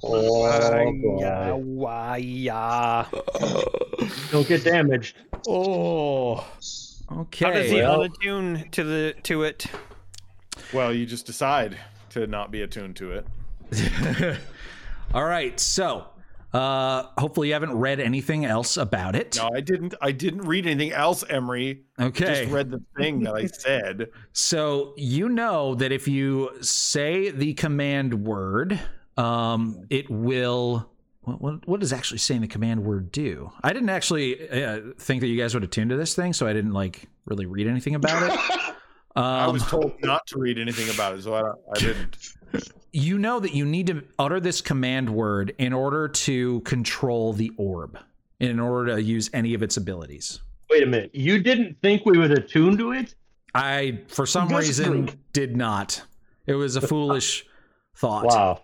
Oh, 0.03 1.19
Yeah, 1.21 1.53
boy. 1.53 1.57
why, 1.59 2.17
yeah. 2.19 3.07
Don't 4.31 4.47
get 4.47 4.65
damaged. 4.65 5.17
Oh. 5.49 6.47
Okay. 7.11 7.45
How 7.45 7.53
does 7.53 7.67
Okay. 7.67 7.69
he 7.77 7.81
Well- 7.83 8.03
attune 8.03 8.69
to 8.73 8.85
the 8.85 9.15
to 9.25 9.43
it? 9.45 9.67
Well, 10.73 10.93
you 10.93 11.07
just 11.07 11.27
decide 11.27 11.79
to 12.17 12.27
not 12.27 12.51
be 12.51 12.63
attuned 12.63 12.97
to 12.97 13.13
it. 13.13 13.27
All 15.15 15.25
right. 15.25 15.59
So, 15.59 16.07
uh, 16.53 17.09
hopefully 17.19 17.49
you 17.49 17.55
haven't 17.55 17.75
read 17.75 18.01
anything 18.01 18.45
else 18.45 18.77
about 18.77 19.15
it. 19.15 19.37
No, 19.37 19.51
I 19.55 19.61
didn't. 19.61 19.95
I 20.01 20.13
didn't 20.13 20.43
read 20.43 20.67
anything 20.67 20.93
else, 20.93 21.25
Emery. 21.29 21.85
Okay. 22.01 22.43
Just 22.43 22.51
read 22.51 22.71
the 22.71 22.83
thing 22.97 23.21
that 23.25 23.35
I 23.35 23.47
said. 23.53 24.09
So 24.33 24.95
you 24.97 25.29
know 25.29 25.75
that 25.75 25.93
if 25.93 26.09
you 26.09 26.51
say 26.63 27.31
the 27.31 27.55
command 27.55 28.25
word, 28.27 28.81
um, 29.17 29.87
it 29.91 30.09
will. 30.11 30.91
What, 31.23 31.41
what, 31.41 31.69
what 31.69 31.81
does 31.81 31.93
actually 31.93 32.19
saying 32.19 32.43
the 32.43 32.47
command 32.47 32.85
word 32.85 33.11
do? 33.11 33.51
I 33.65 33.73
didn't 33.73 33.89
actually 33.89 34.49
uh, 34.49 34.81
think 34.97 35.23
that 35.23 35.27
you 35.27 35.37
guys 35.37 35.55
would 35.55 35.65
attune 35.65 35.89
to 35.89 35.97
this 35.97 36.15
thing, 36.15 36.33
so 36.33 36.47
I 36.47 36.53
didn't 36.53 36.71
like 36.71 37.09
really 37.25 37.47
read 37.47 37.67
anything 37.67 37.97
about 37.97 38.33
it. 38.33 38.75
Um, 39.17 39.25
I 39.25 39.49
was 39.49 39.63
told 39.67 39.95
not 40.03 40.27
to 40.29 40.39
read 40.39 40.59
anything 40.59 40.89
about 40.95 41.15
it, 41.15 41.23
so 41.23 41.35
I, 41.35 41.51
I 41.75 41.79
didn't. 41.79 42.17
you 42.93 43.19
know 43.19 43.41
that 43.41 43.55
you 43.55 43.65
need 43.65 43.87
to 43.89 44.05
utter 44.19 44.41
this 44.41 44.61
command 44.61 45.09
word 45.11 45.55
in 45.59 45.73
order 45.73 46.07
to 46.09 46.61
control 46.61 47.33
the 47.33 47.51
orb, 47.57 47.99
in 48.41 48.61
order 48.61 48.95
to 48.97 49.03
use 49.03 49.31
any 49.33 49.55
of 49.55 49.63
its 49.63 49.77
abilities. 49.79 50.41
Wait 50.71 50.83
a 50.83 50.87
minute. 50.87 51.11
You 51.15 51.39
didn't 51.43 51.81
think 51.81 52.05
we 52.05 52.19
would 52.19 52.31
attune 52.33 52.77
to 52.77 52.93
it? 52.93 53.15
I, 53.55 54.01
for 54.09 54.27
some 54.27 54.49
This 54.49 54.59
reason, 54.67 55.07
group. 55.07 55.19
did 55.33 55.57
not. 55.57 56.03
It 56.47 56.55
was 56.55 56.77
a 56.77 56.81
foolish 56.83 57.47
thought. 57.97 58.27
Wow. 58.27 58.61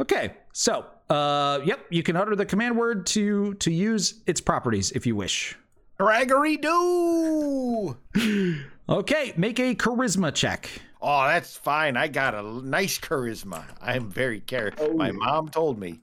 Okay, 0.00 0.34
so 0.52 0.84
uh, 1.08 1.60
yep, 1.64 1.80
you 1.88 2.02
can 2.02 2.16
utter 2.16 2.34
the 2.36 2.44
command 2.44 2.76
word 2.76 3.06
to 3.06 3.54
to 3.54 3.70
use 3.72 4.22
its 4.26 4.40
properties 4.40 4.90
if 4.92 5.06
you 5.06 5.14
wish. 5.16 5.56
Gregory 5.98 6.56
do. 6.56 7.96
Okay, 8.88 9.32
make 9.36 9.58
a 9.58 9.74
charisma 9.74 10.34
check. 10.34 10.68
Oh, 11.00 11.26
that's 11.26 11.56
fine. 11.56 11.96
I 11.96 12.08
got 12.08 12.34
a 12.34 12.42
nice 12.42 12.98
charisma. 12.98 13.64
I'm 13.80 14.10
very 14.10 14.40
care. 14.40 14.72
My 14.94 15.10
mom 15.10 15.48
told 15.48 15.78
me. 15.78 16.00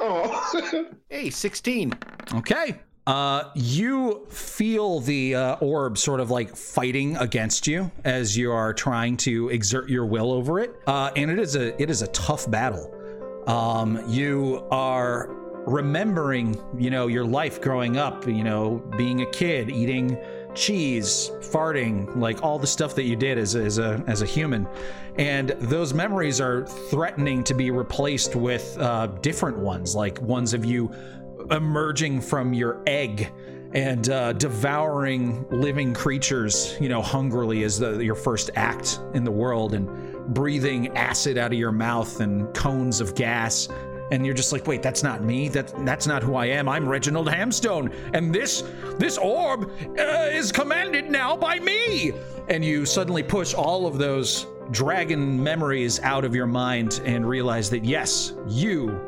Oh. 0.00 0.86
Hey, 1.08 1.30
16. 1.30 1.92
Okay. 2.34 2.76
Uh, 3.06 3.50
you 3.54 4.26
feel 4.28 4.98
the 5.00 5.34
uh, 5.36 5.54
orb 5.56 5.96
sort 5.96 6.18
of 6.18 6.30
like 6.30 6.54
fighting 6.56 7.16
against 7.16 7.66
you 7.66 7.90
as 8.04 8.36
you 8.36 8.50
are 8.50 8.74
trying 8.74 9.16
to 9.16 9.48
exert 9.50 9.88
your 9.88 10.04
will 10.04 10.32
over 10.32 10.58
it, 10.58 10.74
uh, 10.88 11.12
and 11.14 11.30
it 11.30 11.38
is 11.38 11.54
a 11.54 11.80
it 11.80 11.88
is 11.88 12.02
a 12.02 12.08
tough 12.08 12.50
battle. 12.50 12.92
Um, 13.46 14.02
you 14.08 14.66
are 14.72 15.28
remembering, 15.66 16.60
you 16.76 16.90
know, 16.90 17.06
your 17.06 17.24
life 17.24 17.60
growing 17.60 17.96
up, 17.96 18.26
you 18.26 18.42
know, 18.42 18.82
being 18.96 19.22
a 19.22 19.26
kid, 19.30 19.70
eating 19.70 20.18
cheese, 20.56 21.30
farting, 21.40 22.16
like 22.16 22.42
all 22.42 22.58
the 22.58 22.66
stuff 22.66 22.94
that 22.96 23.04
you 23.04 23.14
did 23.14 23.38
as 23.38 23.54
as 23.54 23.78
a 23.78 24.02
as 24.06 24.22
a 24.22 24.26
human, 24.26 24.66
and 25.18 25.50
those 25.60 25.94
memories 25.94 26.40
are 26.40 26.66
threatening 26.90 27.44
to 27.44 27.54
be 27.54 27.70
replaced 27.70 28.34
with 28.34 28.76
uh, 28.78 29.06
different 29.20 29.58
ones, 29.58 29.94
like 29.94 30.20
ones 30.20 30.54
of 30.54 30.64
you 30.64 30.90
emerging 31.50 32.20
from 32.20 32.52
your 32.52 32.82
egg 32.86 33.32
and 33.72 34.08
uh, 34.10 34.32
devouring 34.32 35.44
living 35.50 35.92
creatures, 35.92 36.76
you 36.80 36.88
know, 36.88 37.02
hungrily 37.02 37.62
as 37.64 37.78
the, 37.78 37.98
your 37.98 38.14
first 38.14 38.50
act 38.54 39.00
in 39.14 39.22
the 39.24 39.30
world, 39.30 39.74
and 39.74 39.88
breathing 40.34 40.88
acid 40.96 41.36
out 41.38 41.52
of 41.52 41.58
your 41.58 41.72
mouth 41.72 42.20
and 42.20 42.52
cones 42.54 43.00
of 43.00 43.14
gas. 43.14 43.68
And 44.10 44.24
you're 44.24 44.34
just 44.34 44.52
like, 44.52 44.66
wait, 44.66 44.82
that's 44.82 45.02
not 45.02 45.22
me. 45.22 45.48
That 45.48 45.72
that's 45.84 46.06
not 46.06 46.22
who 46.22 46.36
I 46.36 46.46
am. 46.46 46.68
I'm 46.68 46.88
Reginald 46.88 47.28
Hamstone, 47.28 47.92
and 48.14 48.34
this 48.34 48.62
this 48.98 49.18
orb 49.18 49.70
uh, 49.98 50.28
is 50.30 50.52
commanded 50.52 51.10
now 51.10 51.36
by 51.36 51.58
me. 51.58 52.12
And 52.48 52.64
you 52.64 52.86
suddenly 52.86 53.22
push 53.24 53.52
all 53.54 53.86
of 53.86 53.98
those 53.98 54.46
dragon 54.70 55.42
memories 55.42 56.00
out 56.00 56.24
of 56.24 56.34
your 56.34 56.46
mind 56.46 57.00
and 57.04 57.28
realize 57.28 57.68
that 57.70 57.84
yes, 57.84 58.34
you 58.46 59.00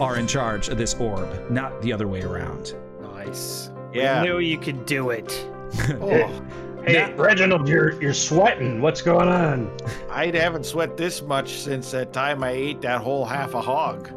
are 0.00 0.16
in 0.16 0.26
charge 0.26 0.68
of 0.68 0.78
this 0.78 0.94
orb, 0.94 1.50
not 1.50 1.80
the 1.82 1.92
other 1.92 2.08
way 2.08 2.22
around. 2.22 2.74
Nice. 3.00 3.70
Yeah. 3.92 4.22
Knew 4.22 4.38
you 4.38 4.58
could 4.58 4.86
do 4.86 5.10
it. 5.10 5.48
Oh, 6.02 6.42
Hey, 6.84 7.12
Reginald, 7.14 7.68
you're 7.68 8.00
you're 8.02 8.14
sweating. 8.14 8.80
What's 8.80 9.02
going 9.02 9.28
on? 9.28 9.70
I 10.10 10.26
haven't 10.26 10.66
sweat 10.66 10.96
this 10.96 11.22
much 11.22 11.50
since 11.60 11.90
that 11.92 12.12
time 12.12 12.42
I 12.42 12.50
ate 12.50 12.80
that 12.82 13.00
whole 13.00 13.24
half 13.24 13.54
a 13.54 13.60
hog. 13.60 14.10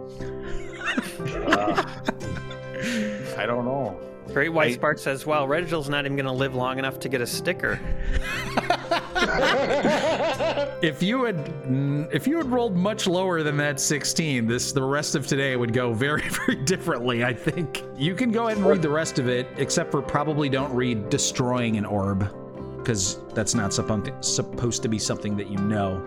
Uh, 1.47 1.83
I 3.37 3.45
don't 3.45 3.65
know. 3.65 3.99
Great 4.27 4.49
White 4.49 4.69
I- 4.71 4.73
Spark 4.73 4.97
says, 4.97 5.25
"Well, 5.25 5.47
Reginald's 5.47 5.89
not 5.89 6.05
even 6.05 6.15
going 6.15 6.25
to 6.25 6.31
live 6.31 6.55
long 6.55 6.79
enough 6.79 6.99
to 7.01 7.09
get 7.09 7.21
a 7.21 7.27
sticker." 7.27 7.79
If 10.81 11.01
you 11.01 11.23
had 11.23 11.35
if 12.11 12.27
you 12.27 12.37
had 12.37 12.45
rolled 12.51 12.75
much 12.75 13.07
lower 13.07 13.41
than 13.41 13.57
that 13.57 13.79
16, 13.79 14.45
this 14.45 14.71
the 14.71 14.83
rest 14.83 15.15
of 15.15 15.25
today 15.25 15.55
would 15.55 15.73
go 15.73 15.93
very 15.93 16.21
very 16.45 16.55
differently, 16.63 17.23
I 17.23 17.33
think. 17.33 17.83
You 17.97 18.13
can 18.13 18.31
go 18.31 18.45
ahead 18.47 18.57
and 18.57 18.65
read 18.67 18.81
the 18.83 18.89
rest 18.89 19.17
of 19.17 19.27
it 19.27 19.47
except 19.57 19.89
for 19.89 20.01
probably 20.01 20.47
don't 20.49 20.71
read 20.73 21.09
destroying 21.09 21.77
an 21.77 21.85
orb 21.85 22.29
because 22.85 23.17
that's 23.33 23.55
not 23.55 23.71
suppo- 23.71 24.23
supposed 24.23 24.83
to 24.83 24.87
be 24.87 24.99
something 24.99 25.35
that 25.35 25.49
you 25.49 25.57
know 25.57 25.97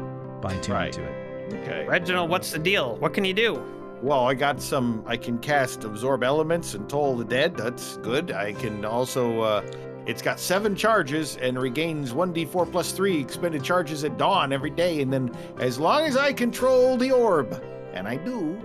by 0.40 0.54
tuning 0.58 0.70
Right. 0.80 0.92
to 0.92 1.02
it. 1.02 1.54
Okay. 1.62 1.84
Reginald, 1.88 2.30
what's 2.30 2.52
the 2.52 2.58
deal? 2.60 2.96
What 2.98 3.12
can 3.12 3.24
you 3.24 3.34
do? 3.34 3.60
Well, 4.00 4.24
I 4.26 4.34
got 4.34 4.62
some. 4.62 5.02
I 5.06 5.16
can 5.16 5.38
cast 5.38 5.82
absorb 5.82 6.22
elements 6.22 6.74
and 6.74 6.88
toll 6.88 7.16
the 7.16 7.24
dead. 7.24 7.56
That's 7.56 7.96
good. 7.96 8.30
I 8.30 8.52
can 8.52 8.84
also. 8.84 9.40
Uh, 9.40 9.62
it's 10.06 10.22
got 10.22 10.38
seven 10.38 10.76
charges 10.76 11.36
and 11.38 11.60
regains 11.60 12.12
1d4 12.14 12.70
plus 12.70 12.92
3 12.92 13.20
expended 13.20 13.62
charges 13.64 14.04
at 14.04 14.16
dawn 14.16 14.52
every 14.52 14.70
day. 14.70 15.02
And 15.02 15.12
then, 15.12 15.34
as 15.58 15.80
long 15.80 16.06
as 16.06 16.16
I 16.16 16.32
control 16.32 16.96
the 16.96 17.10
orb, 17.10 17.60
and 17.92 18.06
I 18.06 18.16
do, 18.16 18.56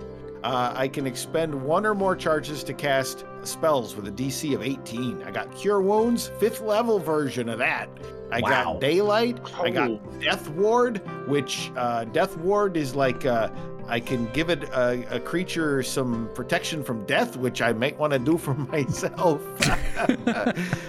uh, 0.44 0.72
I 0.76 0.86
can 0.88 1.06
expend 1.06 1.54
one 1.54 1.84
or 1.86 1.94
more 1.94 2.14
charges 2.14 2.62
to 2.64 2.74
cast 2.74 3.24
spells 3.42 3.96
with 3.96 4.06
a 4.06 4.12
DC 4.12 4.54
of 4.54 4.62
18. 4.62 5.22
I 5.24 5.30
got 5.30 5.52
Cure 5.56 5.80
Wounds, 5.82 6.30
fifth 6.38 6.60
level 6.60 6.98
version 6.98 7.48
of 7.48 7.58
that. 7.58 7.88
I 8.30 8.40
Wow. 8.40 8.48
got 8.74 8.80
Daylight. 8.80 9.38
I 9.54 9.68
Oh. 9.68 9.72
got 9.72 10.20
Death 10.20 10.48
Ward, 10.50 11.00
which 11.28 11.72
uh, 11.76 12.04
Death 12.04 12.36
Ward 12.38 12.76
is 12.76 12.94
like 12.94 13.24
uh, 13.26 13.48
I 13.86 14.00
can 14.00 14.26
give 14.32 14.48
it 14.48 14.64
a, 14.70 15.04
a 15.16 15.20
creature 15.20 15.82
some 15.82 16.30
protection 16.34 16.82
from 16.82 17.04
death, 17.04 17.36
which 17.36 17.60
I 17.60 17.72
might 17.74 17.98
want 17.98 18.12
to 18.14 18.18
do 18.18 18.38
for 18.38 18.54
myself. 18.72 19.42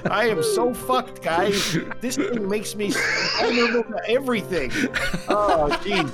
I 0.09 0.27
am 0.29 0.41
so 0.43 0.73
fucked, 0.73 1.21
guys. 1.21 1.77
This 2.01 2.15
thing 2.17 2.47
makes 2.47 2.75
me 2.75 2.91
vulnerable 3.37 3.83
to 3.83 4.09
everything. 4.09 4.71
Oh, 5.27 5.69
jeez. 5.83 6.09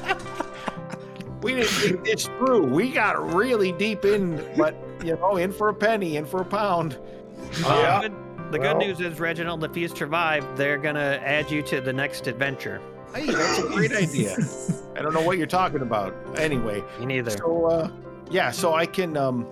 We 1.41 1.55
didn't 1.55 1.69
think 1.69 2.03
this 2.05 2.25
through. 2.25 2.65
We 2.67 2.91
got 2.91 3.33
really 3.33 3.71
deep 3.71 4.05
in, 4.05 4.43
but 4.57 4.75
you 5.03 5.15
know, 5.17 5.37
in 5.37 5.51
for 5.51 5.69
a 5.69 5.73
penny, 5.73 6.17
in 6.17 6.25
for 6.25 6.41
a 6.41 6.45
pound. 6.45 6.97
Uh, 7.65 8.01
good- 8.01 8.13
the 8.51 8.59
good 8.59 8.77
Well- 8.77 8.87
news 8.87 8.99
is, 8.99 9.19
Reginald, 9.19 9.63
if 9.63 9.75
you 9.77 9.87
survive, 9.87 10.45
they're 10.57 10.77
going 10.77 10.95
to 10.95 11.21
add 11.25 11.49
you 11.49 11.61
to 11.63 11.79
the 11.79 11.93
next 11.93 12.27
adventure. 12.27 12.81
Hey, 13.15 13.25
that's 13.27 13.59
a 13.59 13.67
great 13.69 13.93
idea. 13.93 14.35
I 14.95 15.01
don't 15.01 15.13
know 15.13 15.21
what 15.21 15.37
you're 15.37 15.47
talking 15.47 15.81
about. 15.81 16.13
Anyway, 16.37 16.83
Me 16.99 17.05
neither. 17.05 17.31
So 17.31 17.65
uh, 17.65 17.89
yeah, 18.29 18.51
so 18.51 18.73
I 18.73 18.85
can 18.85 19.15
um, 19.17 19.45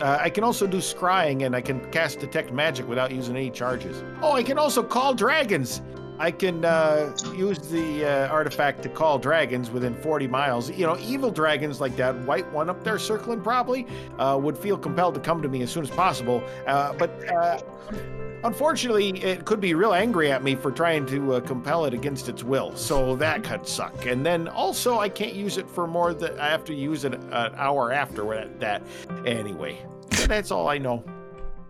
uh, 0.00 0.18
I 0.20 0.30
can 0.30 0.42
also 0.44 0.66
do 0.66 0.78
scrying 0.78 1.44
and 1.46 1.54
I 1.56 1.60
can 1.60 1.80
cast 1.92 2.18
detect 2.20 2.52
magic 2.52 2.88
without 2.88 3.10
using 3.12 3.36
any 3.36 3.50
charges. 3.50 4.02
Oh, 4.22 4.32
I 4.32 4.42
can 4.42 4.58
also 4.58 4.82
call 4.82 5.14
dragons. 5.14 5.80
I 6.20 6.30
can 6.30 6.66
uh, 6.66 7.16
use 7.34 7.58
the 7.58 8.04
uh, 8.04 8.28
artifact 8.28 8.82
to 8.82 8.90
call 8.90 9.18
dragons 9.18 9.70
within 9.70 9.94
40 9.94 10.26
miles. 10.26 10.70
You 10.70 10.86
know, 10.86 10.98
evil 10.98 11.30
dragons 11.30 11.80
like 11.80 11.96
that 11.96 12.14
white 12.26 12.46
one 12.52 12.68
up 12.68 12.84
there 12.84 12.98
circling 12.98 13.40
probably 13.40 13.86
uh, 14.18 14.38
would 14.40 14.58
feel 14.58 14.76
compelled 14.76 15.14
to 15.14 15.20
come 15.20 15.40
to 15.40 15.48
me 15.48 15.62
as 15.62 15.70
soon 15.70 15.82
as 15.82 15.88
possible. 15.88 16.44
Uh, 16.66 16.92
but 16.92 17.10
uh, 17.32 17.58
unfortunately, 18.44 19.18
it 19.22 19.46
could 19.46 19.60
be 19.60 19.72
real 19.72 19.94
angry 19.94 20.30
at 20.30 20.44
me 20.44 20.54
for 20.54 20.70
trying 20.70 21.06
to 21.06 21.36
uh, 21.36 21.40
compel 21.40 21.86
it 21.86 21.94
against 21.94 22.28
its 22.28 22.44
will. 22.44 22.76
So 22.76 23.16
that 23.16 23.42
could 23.42 23.66
suck. 23.66 24.04
And 24.04 24.24
then 24.24 24.46
also, 24.46 24.98
I 24.98 25.08
can't 25.08 25.34
use 25.34 25.56
it 25.56 25.70
for 25.70 25.86
more 25.86 26.12
than 26.12 26.38
I 26.38 26.50
have 26.50 26.66
to 26.66 26.74
use 26.74 27.06
it 27.06 27.14
an 27.14 27.32
hour 27.32 27.92
after 27.92 28.46
that. 28.58 28.82
Anyway, 29.24 29.78
that's 30.26 30.50
all 30.50 30.68
I 30.68 30.76
know. 30.76 31.02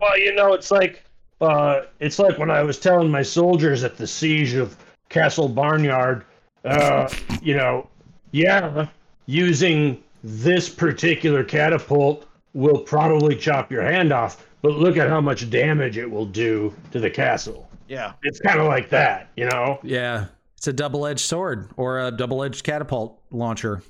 Well, 0.01 0.19
you 0.19 0.35
know, 0.35 0.51
it's 0.51 0.71
like 0.71 1.05
uh, 1.41 1.85
it's 1.99 2.19
like 2.19 2.37
when 2.37 2.51
I 2.51 2.61
was 2.61 2.79
telling 2.79 3.09
my 3.09 3.21
soldiers 3.21 3.83
at 3.83 3.97
the 3.97 4.07
siege 4.07 4.53
of 4.53 4.77
Castle 5.09 5.49
Barnyard, 5.49 6.25
uh, 6.63 7.09
you 7.41 7.55
know, 7.55 7.89
yeah, 8.31 8.87
using 9.25 10.01
this 10.23 10.69
particular 10.69 11.43
catapult 11.43 12.27
will 12.53 12.79
probably 12.79 13.35
chop 13.35 13.71
your 13.71 13.83
hand 13.83 14.11
off, 14.11 14.45
but 14.61 14.73
look 14.73 14.97
at 14.97 15.09
how 15.09 15.21
much 15.21 15.49
damage 15.49 15.97
it 15.97 16.09
will 16.09 16.25
do 16.25 16.73
to 16.91 16.99
the 16.99 17.09
castle. 17.09 17.67
Yeah. 17.87 18.13
It's 18.23 18.39
kind 18.39 18.59
of 18.59 18.67
like 18.67 18.89
that, 18.89 19.29
you 19.35 19.45
know. 19.45 19.79
Yeah. 19.83 20.27
It's 20.57 20.67
a 20.67 20.73
double-edged 20.73 21.21
sword 21.21 21.69
or 21.75 21.99
a 21.99 22.11
double-edged 22.11 22.63
catapult 22.63 23.19
launcher. 23.31 23.81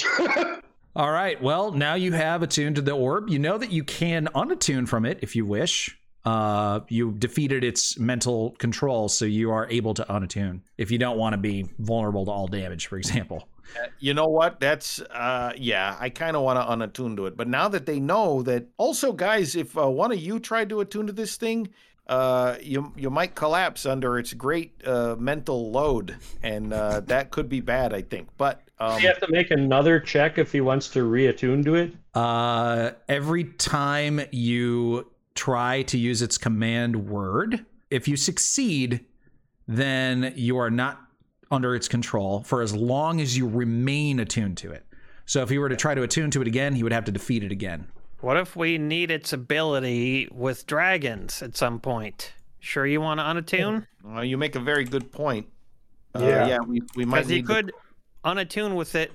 All 0.96 1.10
right. 1.10 1.40
Well, 1.40 1.72
now 1.72 1.94
you 1.94 2.12
have 2.12 2.42
attuned 2.42 2.76
to 2.76 2.82
the 2.82 2.92
orb. 2.92 3.28
You 3.28 3.38
know 3.38 3.58
that 3.58 3.70
you 3.70 3.84
can 3.84 4.28
unattune 4.34 4.88
from 4.88 5.04
it 5.04 5.18
if 5.22 5.36
you 5.36 5.44
wish. 5.44 5.98
Uh, 6.24 6.80
you 6.88 7.12
defeated 7.12 7.64
its 7.64 7.98
mental 7.98 8.50
control, 8.58 9.08
so 9.08 9.24
you 9.24 9.50
are 9.50 9.68
able 9.70 9.92
to 9.94 10.04
unattune 10.04 10.60
if 10.78 10.90
you 10.90 10.98
don't 10.98 11.18
want 11.18 11.32
to 11.32 11.36
be 11.36 11.66
vulnerable 11.80 12.24
to 12.24 12.30
all 12.30 12.46
damage, 12.46 12.86
for 12.86 12.96
example. 12.96 13.48
You 13.98 14.14
know 14.14 14.26
what? 14.26 14.60
That's 14.60 15.00
uh 15.00 15.52
yeah, 15.56 15.96
I 15.98 16.10
kind 16.10 16.36
of 16.36 16.42
want 16.42 16.58
to 16.58 16.64
unattune 16.64 17.16
to 17.16 17.26
it. 17.26 17.36
But 17.36 17.48
now 17.48 17.68
that 17.68 17.86
they 17.86 18.00
know 18.00 18.42
that 18.42 18.66
also 18.76 19.12
guys, 19.12 19.56
if 19.56 19.76
uh, 19.76 19.88
one 19.88 20.12
of 20.12 20.18
you 20.18 20.38
tried 20.40 20.68
to 20.68 20.80
attune 20.80 21.06
to 21.06 21.12
this 21.12 21.36
thing, 21.36 21.70
uh 22.06 22.56
you 22.60 22.92
you 22.96 23.08
might 23.10 23.34
collapse 23.34 23.86
under 23.86 24.18
its 24.18 24.32
great 24.34 24.72
uh 24.86 25.16
mental 25.18 25.70
load 25.70 26.16
and 26.42 26.72
uh 26.72 27.00
that 27.00 27.30
could 27.30 27.48
be 27.48 27.60
bad, 27.60 27.94
I 27.94 28.02
think. 28.02 28.28
But 28.36 28.62
um 28.78 29.00
you 29.00 29.08
have 29.08 29.20
to 29.20 29.30
make 29.30 29.50
another 29.50 29.98
check 30.00 30.36
if 30.36 30.52
he 30.52 30.60
wants 30.60 30.88
to 30.90 31.00
reattune 31.00 31.64
to 31.64 31.76
it. 31.76 31.94
Uh, 32.14 32.90
every 33.08 33.44
time 33.44 34.20
you 34.32 35.10
try 35.34 35.82
to 35.82 35.98
use 35.98 36.22
its 36.22 36.38
command 36.38 37.08
word, 37.08 37.64
if 37.90 38.06
you 38.08 38.16
succeed, 38.16 39.04
then 39.68 40.32
you 40.36 40.58
are 40.58 40.70
not 40.70 41.00
under 41.50 41.74
its 41.74 41.88
control 41.88 42.42
for 42.42 42.62
as 42.62 42.74
long 42.74 43.20
as 43.20 43.36
you 43.36 43.46
remain 43.46 44.20
attuned 44.20 44.56
to 44.58 44.72
it. 44.72 44.84
So 45.26 45.42
if 45.42 45.48
he 45.50 45.58
were 45.58 45.68
to 45.68 45.76
try 45.76 45.94
to 45.94 46.02
attune 46.02 46.30
to 46.32 46.40
it 46.42 46.46
again, 46.48 46.74
he 46.74 46.82
would 46.82 46.92
have 46.92 47.04
to 47.04 47.12
defeat 47.12 47.44
it 47.44 47.52
again. 47.52 47.86
What 48.20 48.36
if 48.36 48.56
we 48.56 48.78
need 48.78 49.10
its 49.10 49.32
ability 49.32 50.28
with 50.32 50.66
dragons 50.66 51.42
at 51.42 51.56
some 51.56 51.80
point? 51.80 52.32
Sure, 52.60 52.86
you 52.86 53.00
want 53.00 53.18
to 53.20 53.24
unattune? 53.24 53.86
well, 54.04 54.24
you 54.24 54.36
make 54.38 54.54
a 54.56 54.60
very 54.60 54.84
good 54.84 55.10
point. 55.12 55.46
Uh, 56.14 56.20
Yeah. 56.20 56.46
yeah, 56.46 56.58
we, 56.66 56.80
we 56.96 57.04
might 57.04 57.18
Because 57.20 57.30
you 57.30 57.36
need 57.38 57.48
to- 57.48 57.54
could 57.54 57.72
unattune 58.24 58.74
with 58.76 58.94
it 58.94 59.10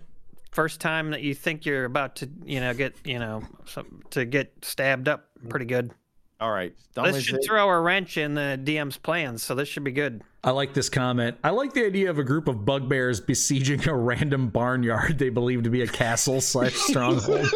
first 0.51 0.81
time 0.81 1.11
that 1.11 1.21
you 1.21 1.33
think 1.33 1.65
you're 1.65 1.85
about 1.85 2.15
to, 2.17 2.29
you 2.43 2.59
know, 2.59 2.73
get, 2.73 2.95
you 3.05 3.19
know, 3.19 3.43
some, 3.65 4.01
to 4.09 4.25
get 4.25 4.51
stabbed 4.63 5.07
up 5.07 5.29
pretty 5.49 5.65
good. 5.65 5.91
All 6.39 6.51
right. 6.51 6.73
Dumb 6.93 7.11
This 7.11 7.23
should 7.23 7.35
it- 7.39 7.45
throw 7.47 7.67
a 7.69 7.79
wrench 7.79 8.17
in 8.17 8.35
the 8.35 8.59
DM's 8.63 8.97
plans, 8.97 9.41
so 9.43 9.55
this 9.55 9.67
should 9.67 9.83
be 9.83 9.91
good. 9.91 10.21
I 10.43 10.51
like 10.51 10.73
this 10.73 10.87
comment. 10.87 11.35
I 11.43 11.49
like 11.49 11.73
the 11.73 11.85
idea 11.85 12.09
of 12.09 12.19
a 12.19 12.23
group 12.23 12.47
of 12.47 12.63
bugbears 12.63 13.19
besieging 13.19 13.87
a 13.89 13.95
random 13.95 14.49
barnyard 14.49 15.17
they 15.17 15.29
believe 15.29 15.63
to 15.63 15.69
be 15.69 15.81
a 15.81 15.87
castle 15.87 16.39
slash 16.39 16.73
stronghold 16.75 17.47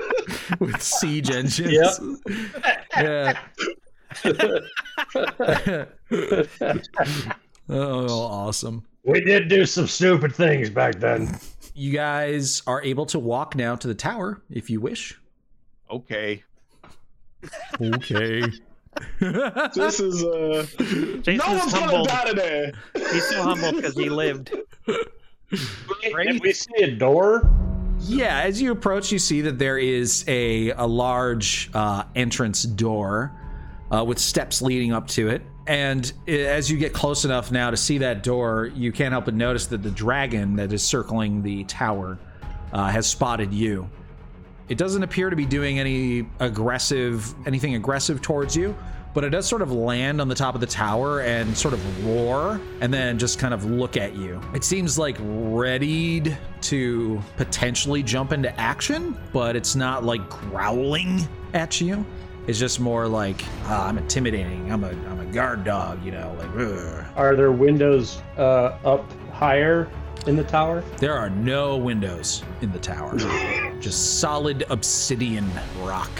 with 0.58 0.80
siege 0.82 1.30
engines. 1.30 2.00
Yeah. 2.96 3.38
oh, 7.68 8.08
awesome. 8.22 8.84
We 9.04 9.20
did 9.20 9.48
do 9.48 9.66
some 9.66 9.86
stupid 9.86 10.34
things 10.34 10.70
back 10.70 10.96
then. 11.00 11.38
You 11.74 11.92
guys 11.92 12.62
are 12.66 12.82
able 12.82 13.06
to 13.06 13.18
walk 13.18 13.56
now 13.56 13.76
to 13.76 13.88
the 13.88 13.94
tower 13.94 14.42
if 14.50 14.70
you 14.70 14.80
wish. 14.80 15.18
okay. 15.90 16.42
Okay. 17.80 18.42
This 19.74 20.00
is 20.00 20.22
uh. 20.22 20.66
Jason's 21.22 21.26
no 21.26 21.54
one's 21.54 21.72
gonna 21.72 21.86
humbled. 21.86 22.08
die 22.08 22.24
today. 22.26 22.72
He's 22.94 23.26
so 23.30 23.42
humble 23.42 23.72
because 23.72 23.94
he 23.94 24.10
lived. 24.10 24.54
Did 24.86 26.42
we 26.42 26.52
see 26.52 26.82
a 26.82 26.90
door? 26.90 27.50
Yeah, 28.00 28.40
as 28.40 28.60
you 28.60 28.70
approach, 28.72 29.10
you 29.10 29.18
see 29.18 29.40
that 29.42 29.58
there 29.58 29.78
is 29.78 30.24
a, 30.28 30.70
a 30.72 30.86
large 30.86 31.70
uh, 31.72 32.04
entrance 32.14 32.64
door 32.64 33.32
uh, 33.90 34.04
with 34.04 34.18
steps 34.18 34.60
leading 34.60 34.92
up 34.92 35.08
to 35.08 35.28
it. 35.28 35.40
And 35.66 36.12
as 36.26 36.70
you 36.70 36.76
get 36.76 36.92
close 36.92 37.24
enough 37.24 37.52
now 37.52 37.70
to 37.70 37.76
see 37.76 37.98
that 37.98 38.22
door, 38.22 38.72
you 38.74 38.90
can't 38.90 39.12
help 39.12 39.26
but 39.26 39.34
notice 39.34 39.66
that 39.68 39.82
the 39.82 39.90
dragon 39.90 40.56
that 40.56 40.72
is 40.72 40.82
circling 40.82 41.42
the 41.42 41.64
tower 41.64 42.18
uh, 42.72 42.88
has 42.88 43.06
spotted 43.06 43.54
you. 43.54 43.88
It 44.72 44.78
doesn't 44.78 45.02
appear 45.02 45.28
to 45.28 45.36
be 45.36 45.44
doing 45.44 45.78
any 45.78 46.26
aggressive, 46.38 47.34
anything 47.46 47.74
aggressive 47.74 48.22
towards 48.22 48.56
you, 48.56 48.74
but 49.12 49.22
it 49.22 49.28
does 49.28 49.46
sort 49.46 49.60
of 49.60 49.70
land 49.70 50.18
on 50.18 50.28
the 50.28 50.34
top 50.34 50.54
of 50.54 50.62
the 50.62 50.66
tower 50.66 51.20
and 51.20 51.54
sort 51.54 51.74
of 51.74 52.06
roar 52.06 52.58
and 52.80 52.92
then 52.92 53.18
just 53.18 53.38
kind 53.38 53.52
of 53.52 53.66
look 53.66 53.98
at 53.98 54.16
you. 54.16 54.40
It 54.54 54.64
seems 54.64 54.98
like 54.98 55.18
readied 55.20 56.38
to 56.62 57.20
potentially 57.36 58.02
jump 58.02 58.32
into 58.32 58.58
action, 58.58 59.14
but 59.30 59.56
it's 59.56 59.76
not 59.76 60.04
like 60.04 60.26
growling 60.30 61.28
at 61.52 61.78
you. 61.78 62.02
It's 62.46 62.58
just 62.58 62.80
more 62.80 63.06
like 63.06 63.44
ah, 63.64 63.86
I'm 63.86 63.98
intimidating. 63.98 64.72
I'm 64.72 64.84
a 64.84 64.88
I'm 64.88 65.20
a 65.20 65.26
guard 65.26 65.64
dog, 65.64 66.02
you 66.02 66.12
know, 66.12 66.34
like. 66.38 66.48
"Ugh." 66.56 67.04
Are 67.14 67.36
there 67.36 67.52
windows 67.52 68.22
uh, 68.38 68.78
up 68.84 69.04
higher 69.32 69.90
in 70.26 70.36
the 70.36 70.44
tower? 70.44 70.82
There 70.98 71.14
are 71.14 71.30
no 71.30 71.76
windows 71.76 72.42
in 72.60 72.72
the 72.72 72.78
tower. 72.78 73.16
Just 73.80 74.20
solid 74.20 74.64
obsidian 74.70 75.50
rock, 75.80 76.10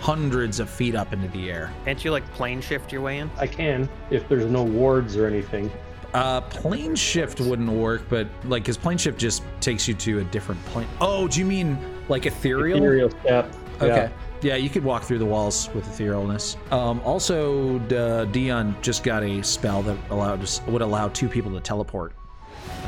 hundreds 0.00 0.60
of 0.60 0.68
feet 0.68 0.94
up 0.94 1.12
into 1.12 1.28
the 1.28 1.50
air. 1.50 1.72
Can't 1.84 2.04
you 2.04 2.10
like 2.10 2.28
plane 2.32 2.60
shift 2.60 2.92
your 2.92 3.02
way 3.02 3.18
in? 3.18 3.30
I 3.36 3.46
can 3.46 3.88
if 4.10 4.28
there's 4.28 4.50
no 4.50 4.62
wards 4.62 5.16
or 5.16 5.26
anything. 5.26 5.70
Uh, 6.14 6.40
plane 6.40 6.94
shift 6.94 7.40
wouldn't 7.40 7.70
work, 7.70 8.02
but 8.08 8.26
like, 8.44 8.64
cause 8.64 8.76
plane 8.76 8.98
shift 8.98 9.18
just 9.18 9.42
takes 9.60 9.86
you 9.86 9.94
to 9.94 10.20
a 10.20 10.24
different 10.24 10.64
plane. 10.66 10.88
Oh, 11.00 11.28
do 11.28 11.40
you 11.40 11.46
mean 11.46 11.78
like 12.08 12.26
ethereal? 12.26 12.78
Ethereal 12.78 13.10
step. 13.10 13.54
Okay. 13.82 14.10
Yeah. 14.40 14.56
you 14.56 14.70
could 14.70 14.84
walk 14.84 15.02
through 15.02 15.18
the 15.18 15.26
walls 15.26 15.68
with 15.74 15.84
etherealness. 15.84 16.56
Um, 16.72 17.00
also, 17.00 17.78
uh, 17.90 18.24
Dion 18.26 18.74
just 18.80 19.04
got 19.04 19.22
a 19.22 19.42
spell 19.42 19.82
that 19.82 19.98
allowed 20.10 20.48
would 20.68 20.82
allow 20.82 21.08
two 21.08 21.28
people 21.28 21.52
to 21.52 21.60
teleport 21.60 22.14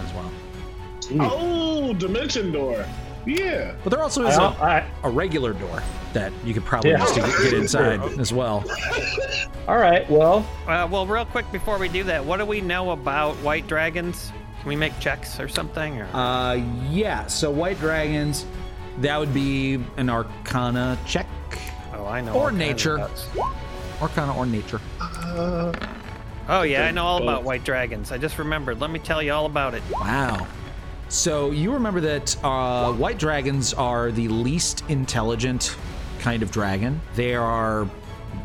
as 0.04 0.12
well. 0.14 0.30
Oh, 1.20 1.94
dimension 1.94 2.52
door. 2.52 2.84
Yeah. 3.26 3.74
But 3.84 3.90
there 3.90 4.02
also 4.02 4.26
is 4.26 4.37
a, 4.37 4.42
I, 4.42 4.87
a 5.02 5.11
regular 5.11 5.52
door 5.52 5.82
that 6.12 6.32
you 6.44 6.54
could 6.54 6.64
probably 6.64 6.90
Yeah. 6.92 7.00
use 7.02 7.12
to 7.12 7.20
get, 7.20 7.38
get 7.42 7.52
inside 7.62 8.00
as 8.18 8.32
well. 8.32 8.64
all 9.66 9.76
right. 9.76 10.08
Well, 10.11 10.46
Uh, 10.66 10.88
well, 10.90 11.06
real 11.06 11.24
quick 11.26 11.50
before 11.52 11.78
we 11.78 11.88
do 11.88 12.04
that, 12.04 12.24
what 12.24 12.38
do 12.38 12.44
we 12.46 12.61
know 12.61 12.90
about 12.92 13.34
white 13.37 13.66
dragons? 13.66 14.32
Can 14.61 14.68
we 14.68 14.76
make 14.76 14.98
checks 14.98 15.38
or 15.40 15.48
something? 15.48 16.00
Or 16.00 16.06
Uh, 16.14 16.54
yeah. 16.90 17.26
So 17.26 17.50
white 17.50 17.78
dragons, 17.78 18.46
that 19.00 19.18
would 19.18 19.32
be 19.34 19.78
an 19.96 20.08
Arcana 20.11 20.98
check, 21.06 21.26
oh, 21.94 22.06
I 22.06 22.20
know. 22.22 22.32
or 22.32 22.40
all 22.42 22.48
of 22.48 22.54
nature. 22.54 22.98
nuts. 22.98 23.28
Arcana 24.00 24.34
or 24.37 24.46
nature. 24.46 24.80
Oh 26.48 26.62
yeah, 26.62 26.87
I 26.87 26.90
know 26.90 27.04
all 27.04 27.22
about 27.22 27.42
white 27.44 27.64
dragons. 27.64 28.11
I 28.11 28.18
just 28.18 28.38
remembered. 28.38 28.80
Let 28.80 28.90
me 28.90 28.98
tell 28.98 29.22
you 29.22 29.32
all 29.32 29.46
about 29.46 29.74
it. 29.74 29.82
Wow. 29.92 30.46
So 31.11 31.50
you 31.50 31.72
remember 31.72 32.00
that 32.00 32.37
uh, 32.44 32.92
white 32.92 33.18
dragons 33.18 33.74
are 33.74 34.11
the 34.11 34.28
least 34.28 34.82
intelligent 34.88 35.76
kind 36.20 36.42
of 36.42 36.50
dragon. 36.50 37.00
They 37.14 37.34
are 37.34 37.88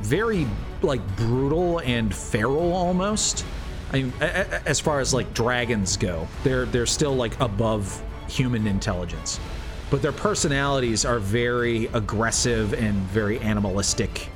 very 0.02 0.48
like 0.82 1.02
brutal 1.16 1.80
and 1.80 2.13
feral 2.13 2.74
almost. 2.74 3.46
I 3.92 4.02
mean, 4.02 4.13
a- 4.22 4.26
a- 4.26 4.68
as 4.68 4.80
far 4.80 5.00
as 5.00 5.13
like 5.13 5.34
dragons 5.34 5.96
go, 5.98 6.28
they're 6.44 6.66
they're 6.66 6.86
still 6.86 7.16
like 7.16 7.39
above 7.39 8.02
human 8.28 8.68
intelligence, 8.68 9.39
but 9.89 10.02
their 10.02 10.12
personalities 10.12 11.06
are 11.06 11.20
very 11.20 11.86
aggressive 11.88 12.74
and 12.74 12.96
very 12.96 13.39
animalistic. 13.39 14.30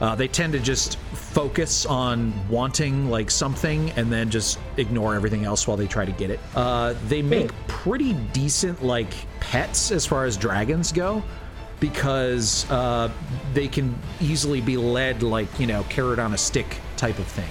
Uh, 0.00 0.14
they 0.16 0.26
tend 0.28 0.52
to 0.54 0.58
just 0.58 0.98
focus 1.32 1.86
on 1.86 2.32
wanting 2.48 3.08
like 3.08 3.30
something 3.30 3.90
and 3.92 4.12
then 4.12 4.28
just 4.28 4.58
ignore 4.76 5.14
everything 5.14 5.44
else 5.44 5.66
while 5.66 5.78
they 5.78 5.86
try 5.86 6.04
to 6.04 6.12
get 6.12 6.30
it. 6.30 6.38
Uh, 6.54 6.94
they 7.08 7.22
make 7.22 7.50
pretty 7.68 8.12
decent 8.32 8.82
like 8.84 9.12
pets 9.40 9.90
as 9.90 10.04
far 10.04 10.26
as 10.26 10.36
dragons 10.36 10.92
go 10.92 11.22
because 11.80 12.70
uh, 12.70 13.10
they 13.54 13.66
can 13.66 13.98
easily 14.20 14.60
be 14.60 14.76
led 14.76 15.22
like 15.22 15.48
you 15.58 15.66
know 15.66 15.82
carrot 15.84 16.18
on 16.18 16.34
a 16.34 16.38
stick 16.38 16.76
type 16.96 17.18
of 17.18 17.26
thing. 17.26 17.48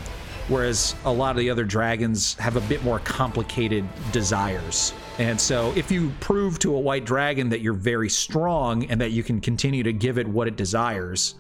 Whereas 0.48 0.96
a 1.06 1.12
lot 1.12 1.32
of 1.32 1.38
the 1.38 1.50
other 1.50 1.64
dragons 1.64 2.36
have 2.36 2.58
a 2.58 2.62
bit 2.62 2.84
more 2.84 3.00
complicated 3.00 3.88
desires. 4.12 4.94
And 5.18 5.40
so 5.40 5.74
if 5.76 5.92
you 5.92 6.12
prove 6.20 6.60
to 6.60 6.76
a 6.76 6.80
white 6.80 7.06
dragon 7.06 7.50
that 7.50 7.62
you're 7.62 7.74
very 7.74 8.10
strong 8.10 8.86
and 8.86 9.02
that 9.02 9.12
you 9.12 9.24
can 9.24 9.40
continue 9.42 9.84
to 9.84 9.94
give 9.94 10.18
it 10.18 10.28
what 10.28 10.48
it 10.48 10.56
desires 10.56 11.36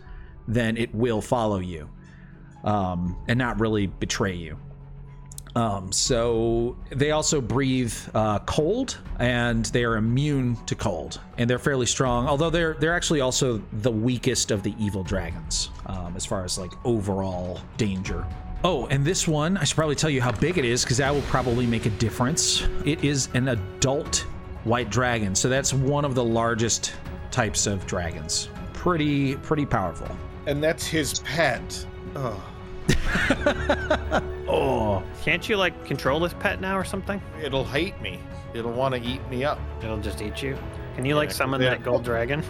then 0.47 0.75
it 0.77 0.93
will 0.93 1.21
follow 1.21 1.60
you 1.60 1.89
um, 2.63 3.17
and 3.28 3.38
not 3.38 3.60
really 3.60 3.88
betray 3.88 4.36
you 4.36 4.58
um, 5.56 5.91
so 5.91 6.78
they 6.89 7.12
also 7.12 7.41
breathe 7.41 7.93
uh, 8.13 8.39
cold, 8.39 8.97
and 9.19 9.65
they 9.65 9.84
are 9.84 9.97
immune 9.97 10.56
to 10.65 10.76
cold, 10.76 11.19
and 11.38 11.50
they're 11.50 11.60
fairly 11.60 11.86
strong. 11.86 12.28
Although 12.28 12.50
they're 12.50 12.76
they're 12.76 12.95
actually 12.95 13.21
also 13.21 13.62
the 13.74 13.91
weakest 13.91 14.52
of 14.52 14.63
the 14.63 14.74
evil 14.80 15.04
dragons 15.04 15.69
um, 15.88 16.15
as 16.15 16.26
far 16.26 16.43
as 16.43 16.58
like 16.58 16.71
overall 16.86 17.60
danger. 17.78 18.26
Oh, 18.63 18.86
and 18.88 19.04
this 19.04 19.28
one 19.28 19.58
I 19.58 19.63
should 19.63 19.76
probably 19.76 19.95
tell 19.95 20.10
you 20.10 20.21
how 20.21 20.32
big 20.32 20.58
it 20.58 20.65
is 20.65 20.84
because 20.84 20.97
that 20.97 21.13
will 21.13 21.21
probably 21.24 21.65
make 21.65 21.86
a 21.86 21.89
difference. 21.91 22.67
It 22.86 23.04
is 23.04 23.28
an 23.34 23.50
adult 23.50 24.19
white 24.63 24.89
dragon, 24.89 25.36
so 25.36 25.50
that's 25.50 25.74
one 25.74 26.06
of 26.06 26.15
the 26.15 26.24
largest 26.24 26.93
types 27.30 27.67
of 27.67 27.86
dragons. 27.88 28.50
Pretty 28.74 29.36
pretty 29.38 29.65
powerful. 29.65 30.08
And 30.45 30.63
that's 30.63 30.88
his 30.88 31.19
pet. 31.19 31.86
Oh. 32.15 32.41
Oh. 34.52 35.02
Can't 35.24 35.48
you 35.48 35.56
like 35.56 35.86
control 35.86 36.20
this 36.20 36.34
pet 36.34 36.60
now 36.60 36.78
or 36.78 36.84
something? 36.84 37.22
It'll 37.41 37.63
hate 37.63 38.00
me. 38.02 38.20
It'll 38.54 38.74
want 38.74 38.94
to 38.96 39.02
eat 39.02 39.26
me 39.30 39.46
up. 39.46 39.60
It'll 39.82 39.98
just 39.98 40.22
eat 40.22 40.44
you. 40.44 40.58
Can 40.96 41.06
you 41.06 41.15
like 41.15 41.32
summon 41.32 41.62
yeah. 41.62 41.70
that 41.70 41.84
gold 41.84 42.04
dragon? 42.04 42.44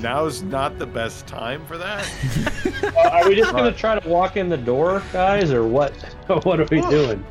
Now's 0.00 0.42
not 0.42 0.76
the 0.80 0.86
best 0.86 1.26
time 1.26 1.64
for 1.66 1.78
that. 1.78 2.06
Uh, 2.86 3.08
are 3.10 3.28
we 3.28 3.34
just 3.34 3.52
gonna 3.52 3.72
try 3.72 3.98
to 3.98 4.08
walk 4.08 4.36
in 4.36 4.48
the 4.48 4.56
door, 4.56 5.02
guys, 5.12 5.50
or 5.50 5.66
what? 5.66 5.92
What 6.44 6.60
are 6.60 6.66
we 6.70 6.80
doing? 6.82 7.24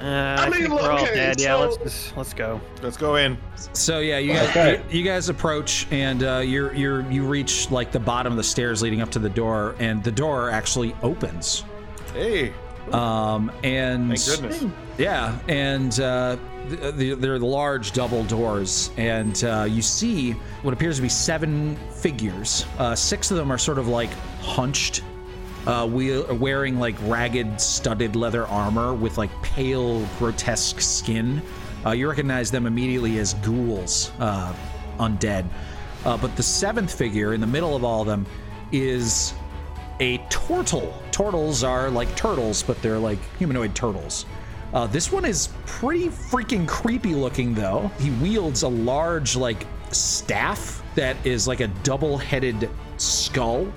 Uh, 0.00 0.36
I, 0.38 0.50
mean, 0.50 0.60
think 0.60 0.74
we're 0.74 0.90
all 0.90 0.98
okay, 1.04 1.14
dead. 1.14 1.40
Yeah, 1.40 1.54
let's 1.54 1.76
just 1.78 2.16
let's 2.16 2.34
go. 2.34 2.60
Let's 2.82 2.96
go 2.96 3.16
in. 3.16 3.38
So 3.72 4.00
yeah, 4.00 4.18
you 4.18 4.34
guys 4.34 4.48
Okay. 4.50 4.82
you, 4.90 4.98
you 4.98 5.04
guys 5.04 5.28
approach 5.28 5.86
and 5.90 6.22
uh, 6.22 6.38
you're 6.38 6.74
you're 6.74 7.10
you 7.10 7.24
reach 7.26 7.70
like 7.70 7.92
the 7.92 8.00
bottom 8.00 8.32
of 8.32 8.36
the 8.36 8.44
stairs 8.44 8.82
leading 8.82 9.00
up 9.00 9.10
to 9.12 9.18
the 9.18 9.30
door, 9.30 9.74
and 9.78 10.04
the 10.04 10.12
door 10.12 10.50
actually 10.50 10.94
opens. 11.02 11.64
Hey, 12.12 12.52
Um, 12.92 13.50
and 13.64 14.08
thank 14.18 14.40
goodness. 14.40 14.64
Yeah, 14.98 15.38
and 15.48 15.98
uh, 16.00 16.36
th- 16.68 16.96
th- 16.96 17.18
they're 17.18 17.38
large 17.38 17.92
double 17.92 18.22
doors, 18.24 18.90
and 18.96 19.42
uh, 19.44 19.66
you 19.68 19.82
see 19.82 20.32
what 20.62 20.72
appears 20.72 20.96
to 20.96 21.02
be 21.02 21.08
seven 21.08 21.76
figures. 21.90 22.64
Uh, 22.78 22.94
six 22.94 23.30
of 23.30 23.36
them 23.38 23.50
are 23.50 23.58
sort 23.58 23.78
of 23.78 23.88
like 23.88 24.10
hunched, 24.40 25.02
uh, 25.66 25.88
we- 25.90 26.22
wearing 26.22 26.78
like 26.78 26.96
ragged, 27.02 27.60
studded 27.60 28.16
leather 28.16 28.46
armor 28.46 28.94
with 28.94 29.18
like 29.18 29.30
pale, 29.42 30.04
grotesque 30.18 30.80
skin. 30.80 31.42
Uh, 31.84 31.90
you 31.90 32.08
recognize 32.08 32.50
them 32.50 32.66
immediately 32.66 33.18
as 33.18 33.34
ghouls, 33.34 34.10
uh, 34.20 34.54
undead. 34.98 35.46
Uh, 36.04 36.16
but 36.16 36.34
the 36.36 36.42
seventh 36.42 36.92
figure 36.92 37.34
in 37.34 37.40
the 37.40 37.46
middle 37.46 37.74
of 37.74 37.84
all 37.84 38.02
of 38.02 38.06
them 38.06 38.26
is 38.72 39.34
a 40.00 40.18
tortle. 40.28 40.92
Tortles 41.10 41.66
are 41.66 41.90
like 41.90 42.14
turtles, 42.16 42.62
but 42.62 42.80
they're 42.82 42.98
like 42.98 43.18
humanoid 43.38 43.74
turtles. 43.74 44.26
Uh, 44.74 44.86
this 44.86 45.10
one 45.10 45.24
is 45.24 45.48
pretty 45.64 46.08
freaking 46.08 46.66
creepy 46.66 47.14
looking, 47.14 47.54
though. 47.54 47.90
He 47.98 48.10
wields 48.10 48.62
a 48.62 48.68
large, 48.68 49.36
like, 49.36 49.64
staff 49.92 50.82
that 50.96 51.16
is 51.24 51.46
like 51.46 51.60
a 51.60 51.68
double 51.82 52.18
headed 52.18 52.68
skull 52.96 53.72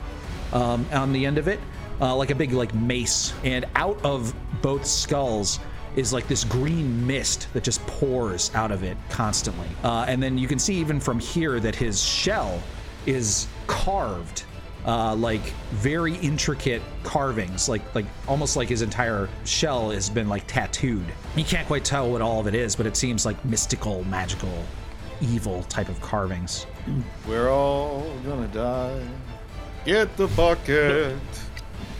um, 0.51 0.85
on 0.91 1.13
the 1.13 1.25
end 1.25 1.37
of 1.37 1.47
it, 1.47 1.59
uh, 2.01 2.15
like 2.15 2.31
a 2.31 2.35
big, 2.35 2.51
like, 2.51 2.73
mace. 2.73 3.33
And 3.43 3.65
out 3.75 4.03
of 4.03 4.33
both 4.61 4.85
skulls 4.85 5.59
is 5.95 6.13
like 6.13 6.27
this 6.27 6.43
green 6.43 7.05
mist 7.05 7.47
that 7.53 7.63
just 7.63 7.85
pours 7.87 8.51
out 8.53 8.71
of 8.71 8.83
it 8.83 8.97
constantly. 9.09 9.67
Uh, 9.83 10.05
and 10.07 10.21
then 10.21 10.37
you 10.37 10.47
can 10.47 10.59
see 10.59 10.75
even 10.75 10.99
from 10.99 11.19
here 11.19 11.59
that 11.59 11.75
his 11.75 12.01
shell 12.01 12.61
is 13.05 13.47
carved 13.67 14.43
uh, 14.85 15.15
like 15.15 15.41
very 15.71 16.15
intricate 16.17 16.81
carvings, 17.03 17.67
like 17.67 17.81
like 17.93 18.05
almost 18.27 18.55
like 18.55 18.69
his 18.69 18.81
entire 18.81 19.29
shell 19.45 19.91
has 19.91 20.09
been 20.09 20.29
like 20.29 20.47
tattooed. 20.47 21.05
You 21.35 21.43
can't 21.43 21.67
quite 21.67 21.83
tell 21.83 22.09
what 22.11 22.21
all 22.21 22.39
of 22.39 22.47
it 22.47 22.55
is, 22.55 22.75
but 22.75 22.85
it 22.85 22.95
seems 22.95 23.25
like 23.25 23.43
mystical, 23.45 24.03
magical, 24.05 24.63
evil 25.21 25.63
type 25.63 25.89
of 25.89 25.99
carvings. 26.01 26.65
We're 27.27 27.49
all 27.49 28.09
gonna 28.25 28.47
die. 28.47 29.05
Get 29.85 30.15
the 30.17 30.27
bucket. 30.27 31.17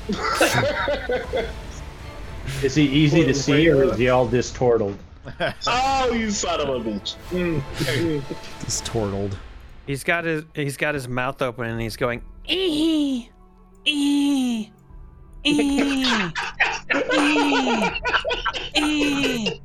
Is 2.64 2.76
he 2.76 2.84
easy 2.84 3.24
to 3.24 3.34
see, 3.34 3.70
or 3.70 3.84
is 3.84 3.98
he 3.98 4.10
all 4.10 4.28
distorted? 4.28 4.98
Oh, 5.68 6.12
you 6.12 6.32
son 6.32 6.60
of 6.60 6.70
a 6.70 6.80
bitch. 6.80 7.16
Mm. 7.30 7.62
It's. 8.62 8.82
He's 9.86 10.04
got 10.04 10.24
his 10.24 10.44
he's 10.56 10.76
got 10.78 10.96
his 10.96 11.08
mouth 11.08 11.40
open 11.42 11.66
and 11.66 11.80
he's 11.80 11.96
going 11.98 12.24
ee 12.48 13.30
ee 13.86 13.88
ee 13.88 14.72
ee 15.46 16.32
ee. 18.76 19.62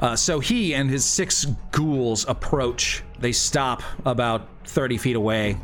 Uh, 0.00 0.16
so 0.16 0.40
he 0.40 0.74
and 0.74 0.90
his 0.90 1.04
six 1.04 1.46
ghouls 1.70 2.26
approach. 2.28 3.02
They 3.24 3.32
stop 3.32 3.82
about 4.04 4.48
30 4.66 4.98
feet 4.98 5.16
away, 5.16 5.56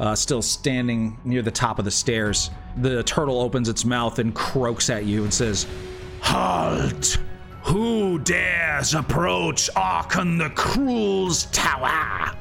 uh, 0.00 0.16
still 0.16 0.42
standing 0.42 1.16
near 1.24 1.40
the 1.40 1.52
top 1.52 1.78
of 1.78 1.84
the 1.84 1.90
stairs. 1.92 2.50
The 2.78 3.04
turtle 3.04 3.40
opens 3.40 3.68
its 3.68 3.84
mouth 3.84 4.18
and 4.18 4.34
croaks 4.34 4.90
at 4.90 5.04
you 5.04 5.22
and 5.22 5.32
says, 5.32 5.68
Halt! 6.20 7.18
Who 7.62 8.18
dares 8.18 8.94
approach 8.94 9.70
Arkhan 9.76 10.36
the 10.36 10.50
Cruel's 10.56 11.44
tower? 11.52 12.36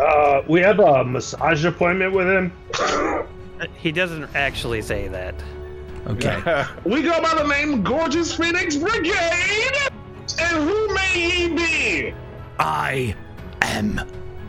Uh, 0.00 0.42
we 0.48 0.62
have 0.62 0.80
a 0.80 1.04
massage 1.04 1.64
appointment 1.64 2.12
with 2.12 2.26
him. 2.26 2.52
He 3.76 3.92
doesn't 3.92 4.34
actually 4.34 4.82
say 4.82 5.06
that. 5.06 5.36
Okay. 6.08 6.64
We 6.84 7.02
go 7.02 7.22
by 7.22 7.40
the 7.40 7.46
name 7.46 7.84
Gorgeous 7.84 8.34
Phoenix 8.34 8.74
Brigade. 8.74 9.92
And 10.40 10.68
who 10.68 10.92
may 10.92 11.14
ye 11.14 11.48
be? 11.54 12.14
I 12.58 13.14
am 13.68 14.00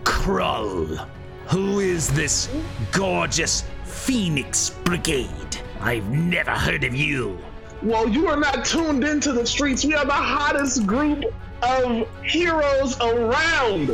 Krull. 0.04 1.08
Who 1.48 1.80
is 1.80 2.10
this 2.10 2.50
gorgeous 2.92 3.64
Phoenix 3.84 4.72
Brigade? 4.84 5.58
I've 5.82 6.10
never 6.10 6.52
heard 6.52 6.84
of 6.84 6.96
you. 6.96 7.38
Well, 7.82 8.10
you 8.10 8.28
are 8.28 8.38
not 8.38 8.66
tuned 8.66 9.04
into 9.04 9.32
the 9.32 9.46
streets. 9.46 9.86
We 9.86 9.94
are 9.94 10.06
the 10.06 10.12
hottest 10.12 10.86
group 10.86 11.24
of 11.62 12.08
heroes 12.24 13.00
around. 13.00 13.92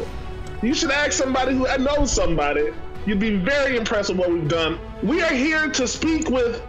You 0.61 0.73
should 0.73 0.91
ask 0.91 1.13
somebody 1.13 1.55
who 1.55 1.65
knows 1.77 2.11
somebody. 2.11 2.69
You'd 3.05 3.19
be 3.19 3.35
very 3.35 3.77
impressed 3.77 4.09
with 4.09 4.17
what 4.17 4.31
we've 4.31 4.47
done. 4.47 4.79
We 5.03 5.21
are 5.21 5.33
here 5.33 5.69
to 5.69 5.87
speak 5.87 6.29
with 6.29 6.61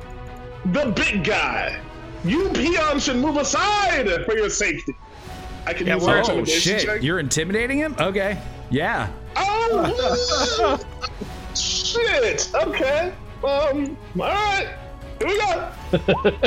the 0.73 0.93
big 0.95 1.25
guy. 1.25 1.81
You 2.25 2.51
peons 2.51 3.05
should 3.05 3.17
move 3.17 3.37
aside 3.37 4.09
for 4.25 4.35
your 4.35 4.51
safety. 4.51 4.95
I 5.67 5.73
can 5.75 5.87
Yeah, 5.87 5.95
use 5.95 6.05
we're- 6.05 6.23
Oh 6.27 6.45
shit! 6.45 6.83
check. 6.85 7.03
You're 7.03 7.19
intimidating 7.19 7.79
him? 7.79 7.97
Okay. 7.99 8.39
Yeah. 8.71 9.09
Oh 9.37 10.79
shit! 11.55 12.49
Okay. 12.55 13.13
Um. 13.45 13.97
All 14.19 14.29
right. 14.29 14.69
Here 15.19 15.29
we 15.29 15.39
go. 15.39 15.71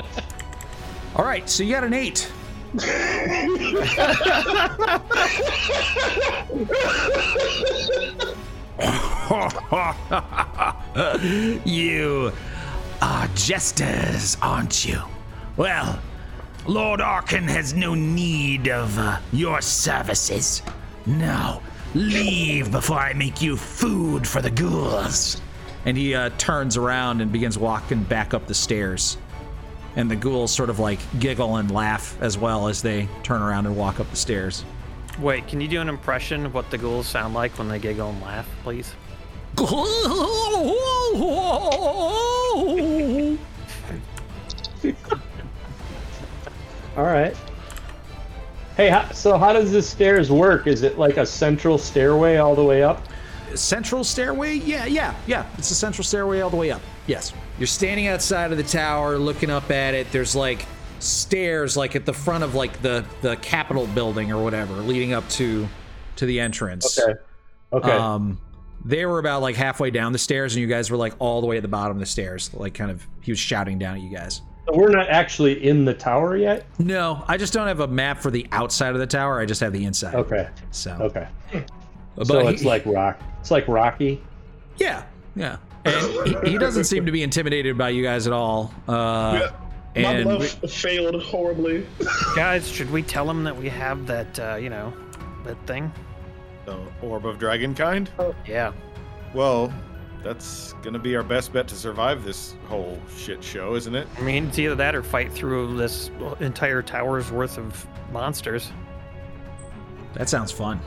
All 1.16 1.26
right. 1.26 1.50
So 1.50 1.64
you 1.64 1.74
got 1.74 1.84
an 1.84 1.94
eight. 1.94 2.32
you 11.66 12.32
are 13.02 13.28
jesters, 13.36 14.38
aren't 14.42 14.86
you? 14.86 15.00
Well, 15.58 16.00
Lord 16.70 17.00
Arkhan 17.00 17.50
has 17.50 17.74
no 17.74 17.96
need 17.96 18.68
of 18.70 18.96
uh, 19.00 19.18
your 19.34 19.60
services. 19.60 20.62
Now, 21.08 21.64
leave 21.96 22.72
before 22.72 23.00
I 23.00 23.14
make 23.14 23.42
you 23.42 23.58
food 23.58 24.28
for 24.28 24.40
the 24.40 24.52
ghouls. 24.52 25.42
And 25.86 25.98
he 25.98 26.14
uh, 26.14 26.30
turns 26.38 26.78
around 26.78 27.22
and 27.22 27.32
begins 27.32 27.58
walking 27.58 28.04
back 28.04 28.36
up 28.36 28.46
the 28.46 28.54
stairs. 28.54 29.18
And 29.96 30.12
the 30.12 30.16
ghouls 30.16 30.54
sort 30.54 30.70
of 30.70 30.78
like 30.78 31.00
giggle 31.18 31.56
and 31.56 31.72
laugh 31.72 32.16
as 32.22 32.38
well 32.38 32.68
as 32.68 32.84
they 32.84 33.08
turn 33.24 33.42
around 33.42 33.66
and 33.66 33.76
walk 33.76 34.00
up 34.00 34.08
the 34.12 34.16
stairs. 34.16 34.64
Wait, 35.20 35.48
can 35.48 35.60
you 35.60 35.68
do 35.68 35.82
an 35.82 35.90
impression 35.90 36.46
of 36.46 36.54
what 36.54 36.70
the 36.70 36.78
ghouls 36.78 37.08
sound 37.08 37.34
like 37.34 37.58
when 37.58 37.68
they 37.68 37.80
giggle 37.80 38.12
and 38.12 38.22
laugh, 38.22 38.48
please? 38.62 38.94
All 47.00 47.06
right. 47.06 47.34
Hey, 48.76 48.90
how, 48.90 49.10
so 49.12 49.38
how 49.38 49.54
does 49.54 49.72
the 49.72 49.82
stairs 49.82 50.30
work? 50.30 50.68
Is 50.68 50.82
it 50.82 51.00
like 51.00 51.16
a 51.16 51.26
central 51.26 51.78
stairway 51.78 52.36
all 52.36 52.56
the 52.56 52.64
way 52.64 52.84
up? 52.84 53.08
Central 53.56 54.04
stairway? 54.04 54.56
Yeah, 54.56 54.86
yeah, 54.86 55.16
yeah. 55.26 55.46
It's 55.58 55.72
a 55.72 55.76
central 55.76 56.04
stairway 56.04 56.42
all 56.42 56.50
the 56.50 56.58
way 56.58 56.72
up. 56.72 56.82
Yes. 57.08 57.32
You're 57.58 57.68
standing 57.68 58.08
outside 58.08 58.52
of 58.52 58.58
the 58.58 58.66
tower 58.66 59.18
looking 59.18 59.50
up 59.50 59.72
at 59.72 59.94
it. 59.94 60.12
There's 60.12 60.36
like 60.36 60.66
stairs 61.00 61.78
like 61.78 61.96
at 61.96 62.06
the 62.06 62.12
front 62.12 62.44
of 62.44 62.54
like 62.54 62.82
the 62.82 63.06
the 63.22 63.38
Capitol 63.38 63.88
building 63.88 64.34
or 64.34 64.44
whatever 64.44 64.74
leading 64.74 65.14
up 65.14 65.28
to 65.30 65.70
to 66.18 66.26
the 66.26 66.42
entrance. 66.42 67.00
Okay. 67.00 67.14
Okay. 67.72 67.92
Um 67.92 68.42
they 68.84 69.06
were 69.06 69.20
about 69.20 69.42
like 69.42 69.56
halfway 69.56 69.90
down 69.90 70.12
the 70.12 70.20
stairs 70.20 70.54
and 70.54 70.62
you 70.62 70.68
guys 70.68 70.92
were 70.92 70.98
like 70.98 71.14
all 71.20 71.40
the 71.40 71.48
way 71.48 71.56
at 71.56 71.62
the 71.62 71.70
bottom 71.70 71.96
of 71.96 72.02
the 72.02 72.06
stairs. 72.06 72.54
Like 72.54 72.74
kind 72.74 72.92
of 72.92 73.08
he 73.22 73.32
was 73.32 73.40
shouting 73.40 73.80
down 73.80 73.96
at 73.96 74.02
you 74.02 74.10
guys. 74.10 74.42
So 74.72 74.78
we're 74.78 74.90
not 74.90 75.10
actually 75.10 75.66
in 75.66 75.86
the 75.86 75.94
tower 75.94 76.36
yet. 76.38 76.66
No, 76.80 77.24
I 77.28 77.38
just 77.38 77.54
don't 77.54 77.68
have 77.68 77.80
a 77.80 77.88
map 77.88 78.20
for 78.20 78.32
the 78.32 78.48
outside 78.52 78.94
of 78.94 79.00
the 79.00 79.08
tower. 79.08 79.40
I 79.40 79.46
just 79.46 79.62
have 79.62 79.74
the 79.74 79.86
inside. 79.86 80.16
Okay. 80.16 80.48
So, 80.72 80.92
Okay. 81.02 81.28
but 82.16 82.28
so 82.28 82.40
he- 82.42 82.54
it's 82.54 82.64
like 82.64 82.86
rock. 82.86 83.22
It's 83.40 83.52
like 83.52 83.68
Rocky. 83.68 84.22
Yeah, 84.78 85.04
yeah. 85.36 85.58
And 85.86 86.28
he, 86.46 86.52
he 86.52 86.58
doesn't 86.58 86.84
seem 86.86 87.06
to 87.06 87.12
be 87.12 87.24
intimidated 87.24 87.78
by 87.78 87.90
you 87.90 88.04
guys 88.04 88.28
at 88.28 88.34
all. 88.34 88.74
Uh, 88.88 89.50
My 89.96 90.02
and 90.14 90.24
bluff 90.26 90.48
failed 90.72 91.22
horribly. 91.24 91.86
Guys, 92.36 92.70
should 92.70 92.92
we 92.92 93.02
tell 93.02 93.30
him 93.30 93.44
that 93.46 93.56
we 93.58 93.70
have 93.70 94.06
that, 94.08 94.40
uh, 94.40 94.56
you 94.56 94.70
know, 94.70 94.94
that 95.46 95.58
thing? 95.66 95.92
The 96.66 96.78
orb 97.02 97.26
of 97.26 97.40
dragon 97.40 97.74
kind. 97.74 98.10
Oh. 98.20 98.36
Yeah. 98.48 98.74
Well, 99.34 99.74
that's 100.24 100.74
gonna 100.82 101.00
be 101.00 101.16
our 101.16 101.24
best 101.24 101.54
bet 101.54 101.68
to 101.70 101.76
survive 101.76 102.24
this 102.24 102.56
whole 102.68 103.00
shit 103.18 103.44
show, 103.44 103.76
isn't 103.76 103.96
it? 103.96 104.08
I 104.18 104.22
mean, 104.22 104.48
it's 104.48 104.60
either 104.60 104.76
that 104.76 104.96
or 104.96 105.04
fight 105.04 105.32
through 105.32 105.76
this 105.78 106.12
entire 106.40 106.82
tower's 106.82 107.32
worth 107.32 107.58
of 107.58 107.88
monsters. 108.12 108.72
That 110.14 110.30
sounds 110.30 110.52
fun. 110.52 110.80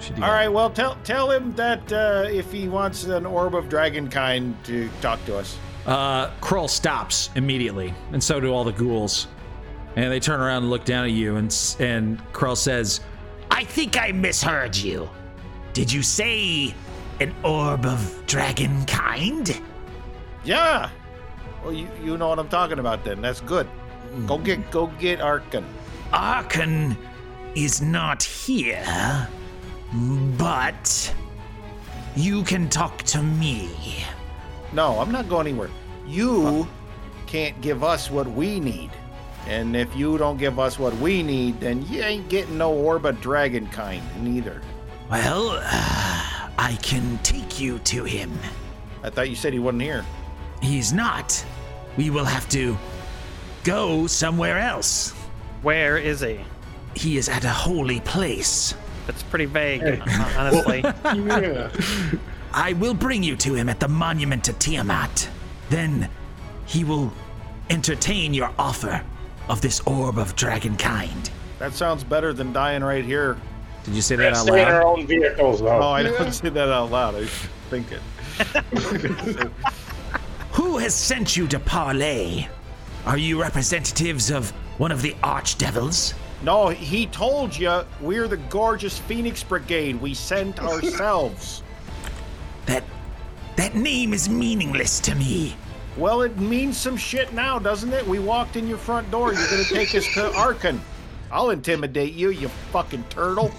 Should 0.00 0.14
All 0.16 0.20
that. 0.22 0.28
right. 0.30 0.48
Well, 0.48 0.68
tell 0.70 0.96
tell 1.04 1.30
him 1.30 1.54
that 1.54 1.90
uh, 1.92 2.26
if 2.30 2.52
he 2.52 2.68
wants 2.68 3.04
an 3.04 3.24
orb 3.26 3.54
of 3.54 3.68
dragon 3.68 4.08
kind 4.10 4.54
to 4.64 4.88
talk 5.00 5.24
to 5.26 5.36
us. 5.38 5.56
Uh, 5.86 6.30
Krull 6.40 6.68
stops 6.68 7.30
immediately, 7.36 7.94
and 8.12 8.22
so 8.22 8.38
do 8.40 8.52
all 8.52 8.64
the 8.64 8.72
ghouls. 8.72 9.26
And 9.94 10.12
they 10.12 10.20
turn 10.20 10.40
around 10.40 10.58
and 10.64 10.70
look 10.70 10.84
down 10.84 11.04
at 11.06 11.12
you, 11.12 11.36
and 11.36 11.46
s- 11.46 11.76
and 11.80 12.20
Krull 12.34 12.56
says, 12.56 13.00
I 13.50 13.64
think 13.64 13.96
I 13.96 14.12
misheard 14.12 14.76
you. 14.76 15.08
Did 15.72 15.90
you 15.90 16.02
say 16.02 16.74
an 17.20 17.34
orb 17.44 17.86
of 17.86 18.22
dragon 18.26 18.84
kind? 18.86 19.60
Yeah. 20.44 20.90
Well, 21.62 21.72
you 21.72 21.88
you 22.02 22.16
know 22.16 22.28
what 22.28 22.38
I'm 22.38 22.48
talking 22.48 22.78
about 22.78 23.04
then. 23.04 23.20
That's 23.20 23.40
good. 23.40 23.66
Go 24.26 24.36
mm-hmm. 24.36 24.44
get 24.44 24.70
go 24.70 24.86
get 24.98 25.18
Arkhan. 25.18 25.64
Arkhan 26.12 26.96
is 27.54 27.82
not 27.82 28.22
here, 28.22 28.84
but 30.38 31.14
you 32.14 32.42
can 32.44 32.68
talk 32.68 33.02
to 33.04 33.22
me. 33.22 34.04
No, 34.72 35.00
I'm 35.00 35.10
not 35.10 35.28
going 35.28 35.48
anywhere. 35.48 35.70
You 36.06 36.68
can't 37.26 37.60
give 37.60 37.82
us 37.82 38.10
what 38.10 38.30
we 38.30 38.60
need. 38.60 38.90
And 39.46 39.76
if 39.76 39.94
you 39.94 40.18
don't 40.18 40.38
give 40.38 40.58
us 40.58 40.78
what 40.78 40.94
we 40.96 41.22
need, 41.22 41.60
then 41.60 41.86
you 41.86 42.02
ain't 42.02 42.28
getting 42.28 42.58
no 42.58 42.72
orb 42.72 43.06
of 43.06 43.20
dragon 43.20 43.66
kind 43.68 44.02
neither. 44.22 44.60
Well, 45.10 45.62
I 46.58 46.74
can 46.76 47.18
take 47.18 47.60
you 47.60 47.78
to 47.80 48.04
him. 48.04 48.32
I 49.02 49.10
thought 49.10 49.28
you 49.28 49.36
said 49.36 49.52
he 49.52 49.58
wasn't 49.58 49.82
here. 49.82 50.04
He's 50.62 50.92
not. 50.92 51.44
We 51.96 52.10
will 52.10 52.24
have 52.24 52.48
to 52.50 52.76
go 53.64 54.06
somewhere 54.06 54.58
else. 54.58 55.10
Where 55.62 55.98
is 55.98 56.20
he? 56.20 56.40
He 56.94 57.18
is 57.18 57.28
at 57.28 57.44
a 57.44 57.50
holy 57.50 58.00
place. 58.00 58.74
That's 59.06 59.22
pretty 59.22 59.44
vague, 59.44 59.82
honestly. 60.36 60.80
Yeah. 60.82 61.70
I 62.52 62.72
will 62.74 62.94
bring 62.94 63.22
you 63.22 63.36
to 63.36 63.54
him 63.54 63.68
at 63.68 63.80
the 63.80 63.88
monument 63.88 64.44
to 64.44 64.52
Tiamat. 64.54 65.28
Then 65.68 66.08
he 66.66 66.84
will 66.84 67.12
entertain 67.70 68.32
your 68.34 68.50
offer 68.58 69.02
of 69.48 69.60
this 69.60 69.80
orb 69.80 70.18
of 70.18 70.34
dragon 70.36 70.76
kind. 70.76 71.30
That 71.58 71.72
sounds 71.72 72.02
better 72.02 72.32
than 72.32 72.52
dying 72.52 72.82
right 72.82 73.04
here. 73.04 73.36
"Did 73.86 73.94
you 73.94 74.02
say 74.02 74.16
that 74.16 74.34
out 74.34 74.46
Stay 74.46 74.62
in 74.62 74.68
our 74.68 74.84
loud?" 74.84 74.98
own 74.98 75.06
vehicles, 75.06 75.60
though. 75.60 75.80
Oh, 75.80 75.90
I 75.90 76.02
don't 76.02 76.32
say 76.32 76.50
that 76.50 76.68
out 76.68 76.90
loud. 76.90 77.14
I 77.14 77.24
think 77.70 77.86
it. 77.92 78.02
Who 80.52 80.78
has 80.78 80.94
sent 80.94 81.36
you 81.36 81.46
to 81.48 81.58
Parley? 81.58 82.48
Are 83.06 83.16
you 83.16 83.40
representatives 83.40 84.30
of 84.30 84.50
one 84.78 84.90
of 84.90 85.02
the 85.02 85.14
archdevils? 85.22 86.14
No, 86.42 86.68
he 86.68 87.06
told 87.06 87.56
you 87.56 87.82
we're 88.00 88.28
the 88.28 88.36
gorgeous 88.36 88.98
Phoenix 88.98 89.42
Brigade. 89.42 90.00
We 90.00 90.12
sent 90.14 90.60
ourselves. 90.62 91.62
That 92.66 92.84
that 93.56 93.74
name 93.74 94.12
is 94.12 94.28
meaningless 94.28 95.00
to 95.00 95.14
me. 95.14 95.56
Well, 95.96 96.22
it 96.22 96.36
means 96.36 96.76
some 96.76 96.96
shit 96.96 97.32
now, 97.32 97.58
doesn't 97.58 97.92
it? 97.92 98.06
We 98.06 98.18
walked 98.18 98.56
in 98.56 98.66
your 98.66 98.76
front 98.76 99.10
door. 99.10 99.32
You're 99.32 99.48
gonna 99.48 99.64
take 99.64 99.94
us 99.94 100.04
to 100.14 100.28
Arkhan. 100.34 100.78
I'll 101.36 101.50
intimidate 101.50 102.14
you, 102.14 102.30
you 102.30 102.48
fucking 102.48 103.04
turtle. 103.10 103.52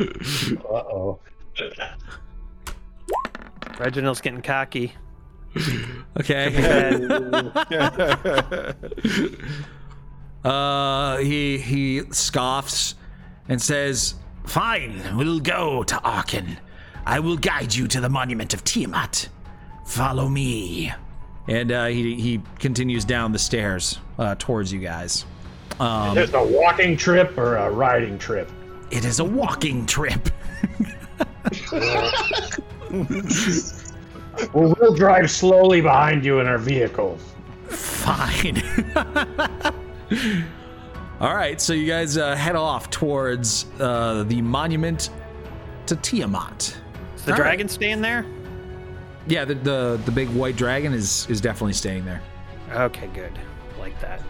Uh-oh. 0.00 1.18
Reginald's 3.78 4.22
getting 4.22 4.40
cocky. 4.40 4.94
Okay. 6.18 6.46
uh, 10.44 11.16
he 11.18 11.58
he 11.58 12.00
scoffs 12.10 12.94
and 13.46 13.60
says, 13.60 14.14
Fine, 14.46 15.18
we'll 15.18 15.40
go 15.40 15.82
to 15.82 15.96
Arkhan. 15.96 16.56
I 17.04 17.20
will 17.20 17.36
guide 17.36 17.74
you 17.74 17.88
to 17.88 18.00
the 18.00 18.08
monument 18.08 18.54
of 18.54 18.64
Tiamat. 18.64 19.28
Follow 19.84 20.30
me. 20.30 20.94
And 21.48 21.72
uh, 21.72 21.86
he 21.86 22.14
he 22.14 22.40
continues 22.58 23.04
down 23.04 23.32
the 23.32 23.38
stairs 23.38 23.98
uh, 24.18 24.36
towards 24.38 24.72
you 24.72 24.78
guys. 24.78 25.24
Um, 25.80 26.16
Is 26.16 26.30
this 26.30 26.34
a 26.34 26.44
walking 26.44 26.96
trip 26.96 27.36
or 27.36 27.56
a 27.56 27.70
riding 27.70 28.18
trip? 28.18 28.50
It 28.90 29.04
is 29.04 29.20
a 29.20 29.24
walking 29.24 29.84
trip. 29.86 30.28
Well, 34.54 34.74
we'll 34.80 34.94
drive 34.94 35.30
slowly 35.30 35.80
behind 35.80 36.24
you 36.24 36.38
in 36.38 36.46
our 36.46 36.58
vehicles. 36.58 37.20
Fine. 37.66 38.62
All 41.20 41.34
right, 41.34 41.60
so 41.60 41.72
you 41.72 41.86
guys 41.86 42.16
uh, 42.16 42.36
head 42.36 42.54
off 42.54 42.88
towards 42.88 43.66
uh, 43.80 44.22
the 44.28 44.40
monument 44.40 45.10
to 45.86 45.96
Tiamat. 45.96 46.76
Is 47.16 47.24
the 47.24 47.32
All 47.32 47.38
right. 47.38 47.44
dragon 47.44 47.68
staying 47.68 48.00
there? 48.00 48.24
Yeah, 49.28 49.44
the, 49.44 49.54
the 49.54 50.00
the 50.04 50.10
big 50.10 50.28
white 50.30 50.56
dragon 50.56 50.92
is 50.92 51.28
is 51.28 51.40
definitely 51.40 51.74
staying 51.74 52.04
there. 52.04 52.22
Okay, 52.70 53.08
good. 53.08 53.32
Like 53.78 53.98
that. 54.00 54.22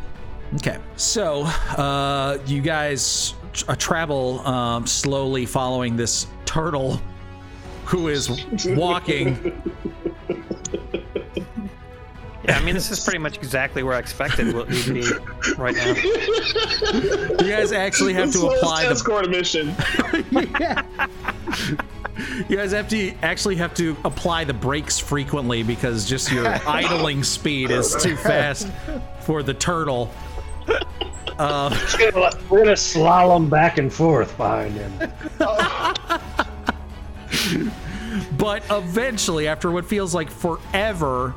Okay, 0.57 0.79
so 0.97 1.43
uh, 1.77 2.39
you 2.47 2.61
guys 2.61 3.35
tr- 3.53 3.71
uh, 3.71 3.75
travel 3.77 4.41
um, 4.47 4.87
slowly, 4.87 5.47
following 5.47 5.97
this 5.97 6.27
turtle 6.47 7.01
who 7.85 8.09
is 8.09 8.31
walking. 8.71 9.63
Yeah, 12.49 12.57
I 12.57 12.65
mean, 12.65 12.75
this 12.75 12.91
is 12.91 12.99
pretty 13.01 13.19
much 13.19 13.37
exactly 13.37 13.83
where 13.83 13.95
I 13.95 13.99
expected 13.99 14.55
what 14.55 14.69
we'd 14.69 14.95
be 14.95 15.05
right 15.59 15.75
now. 15.77 15.95
You 15.95 17.51
guys 17.51 17.73
actually 17.73 18.15
have 18.15 18.33
to 18.33 18.39
Slowest 18.39 18.63
apply 18.63 18.85
the 18.85 18.91
escort 18.93 19.29
mission. 19.29 19.69
You 22.47 22.57
guys 22.57 22.73
have 22.73 22.89
to 22.89 23.13
actually 23.23 23.57
have 23.57 23.75
to 23.75 23.97
apply 24.05 24.45
the 24.45 24.55
brakes 24.55 24.99
frequently 24.99 25.63
because 25.63 26.09
just 26.09 26.31
your 26.31 26.47
idling 26.67 27.25
speed 27.25 27.71
is 27.71 27.97
too 28.01 28.17
fast 28.17 28.69
for 29.21 29.43
the 29.43 29.55
turtle. 29.55 30.11
Uh, 31.39 31.77
We're 31.99 32.11
gonna, 32.11 32.31
we're 32.49 32.59
gonna 32.65 32.73
slalom 32.73 33.49
back 33.49 33.79
and 33.79 33.93
forth 33.93 34.37
behind 34.37 34.75
him. 34.75 34.93
but 38.39 38.63
eventually, 38.71 39.49
after 39.49 39.71
what 39.71 39.85
feels 39.85 40.15
like 40.15 40.31
forever, 40.31 41.35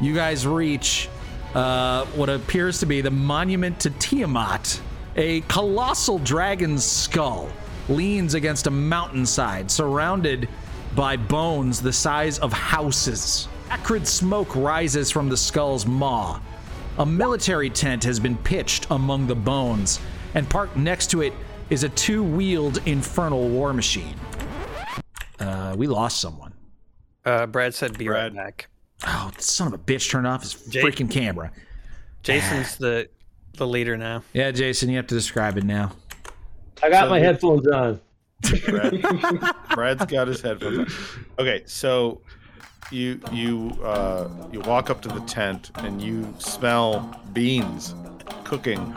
you 0.00 0.14
guys 0.14 0.46
reach 0.46 1.08
uh, 1.54 2.04
what 2.06 2.28
appears 2.28 2.80
to 2.80 2.86
be 2.86 3.00
the 3.00 3.10
monument 3.10 3.80
to 3.80 3.90
Tiamat. 3.90 4.80
A 5.16 5.40
colossal 5.42 6.18
dragon's 6.18 6.84
skull 6.84 7.48
leans 7.90 8.34
against 8.34 8.66
a 8.66 8.70
mountainside 8.70 9.70
surrounded 9.70 10.48
by 10.94 11.16
bones 11.16 11.80
the 11.80 11.92
size 11.92 12.38
of 12.38 12.52
houses. 12.52 13.48
Acrid 13.70 14.06
smoke 14.06 14.54
rises 14.56 15.10
from 15.10 15.28
the 15.28 15.36
skull's 15.36 15.86
maw. 15.86 16.40
A 16.98 17.06
military 17.06 17.70
tent 17.70 18.02
has 18.04 18.18
been 18.18 18.36
pitched 18.38 18.86
among 18.90 19.26
the 19.26 19.34
bones, 19.34 20.00
and 20.34 20.48
parked 20.48 20.76
next 20.76 21.10
to 21.10 21.22
it 21.22 21.32
is 21.70 21.84
a 21.84 21.88
two 21.90 22.22
wheeled 22.22 22.80
infernal 22.86 23.48
war 23.48 23.72
machine. 23.72 24.16
Uh, 25.38 25.74
we 25.76 25.86
lost 25.86 26.20
someone. 26.20 26.52
Uh, 27.24 27.46
Brad 27.46 27.74
said, 27.74 27.96
"Be 27.96 28.06
Brad. 28.06 28.34
right 28.34 28.44
back." 28.44 28.68
Oh, 29.06 29.30
son 29.38 29.68
of 29.68 29.72
a 29.72 29.78
bitch 29.78 30.10
turned 30.10 30.26
off 30.26 30.42
his 30.42 30.54
Jake? 30.54 30.84
freaking 30.84 31.10
camera. 31.10 31.52
Jason's 32.22 32.76
the 32.76 33.08
the 33.56 33.66
leader 33.66 33.96
now. 33.96 34.22
Yeah, 34.32 34.50
Jason, 34.50 34.90
you 34.90 34.96
have 34.96 35.06
to 35.06 35.14
describe 35.14 35.56
it 35.56 35.64
now. 35.64 35.92
I 36.82 36.90
got 36.90 37.04
So 37.04 37.10
my 37.10 37.18
the- 37.18 37.24
headphones 37.26 37.66
on. 37.68 38.00
Brad, 38.66 39.02
Brad's 39.74 40.06
got 40.06 40.28
his 40.28 40.40
headphones 40.40 40.78
on. 40.78 40.86
Okay, 41.38 41.62
so 41.66 42.20
you 42.90 43.20
you 43.32 43.70
uh, 43.84 44.28
you 44.50 44.60
walk 44.60 44.88
up 44.90 45.02
to 45.02 45.08
the 45.08 45.20
tent 45.20 45.70
and 45.76 46.00
you 46.00 46.26
smell 46.38 47.20
beans 47.34 47.94
cooking 48.44 48.96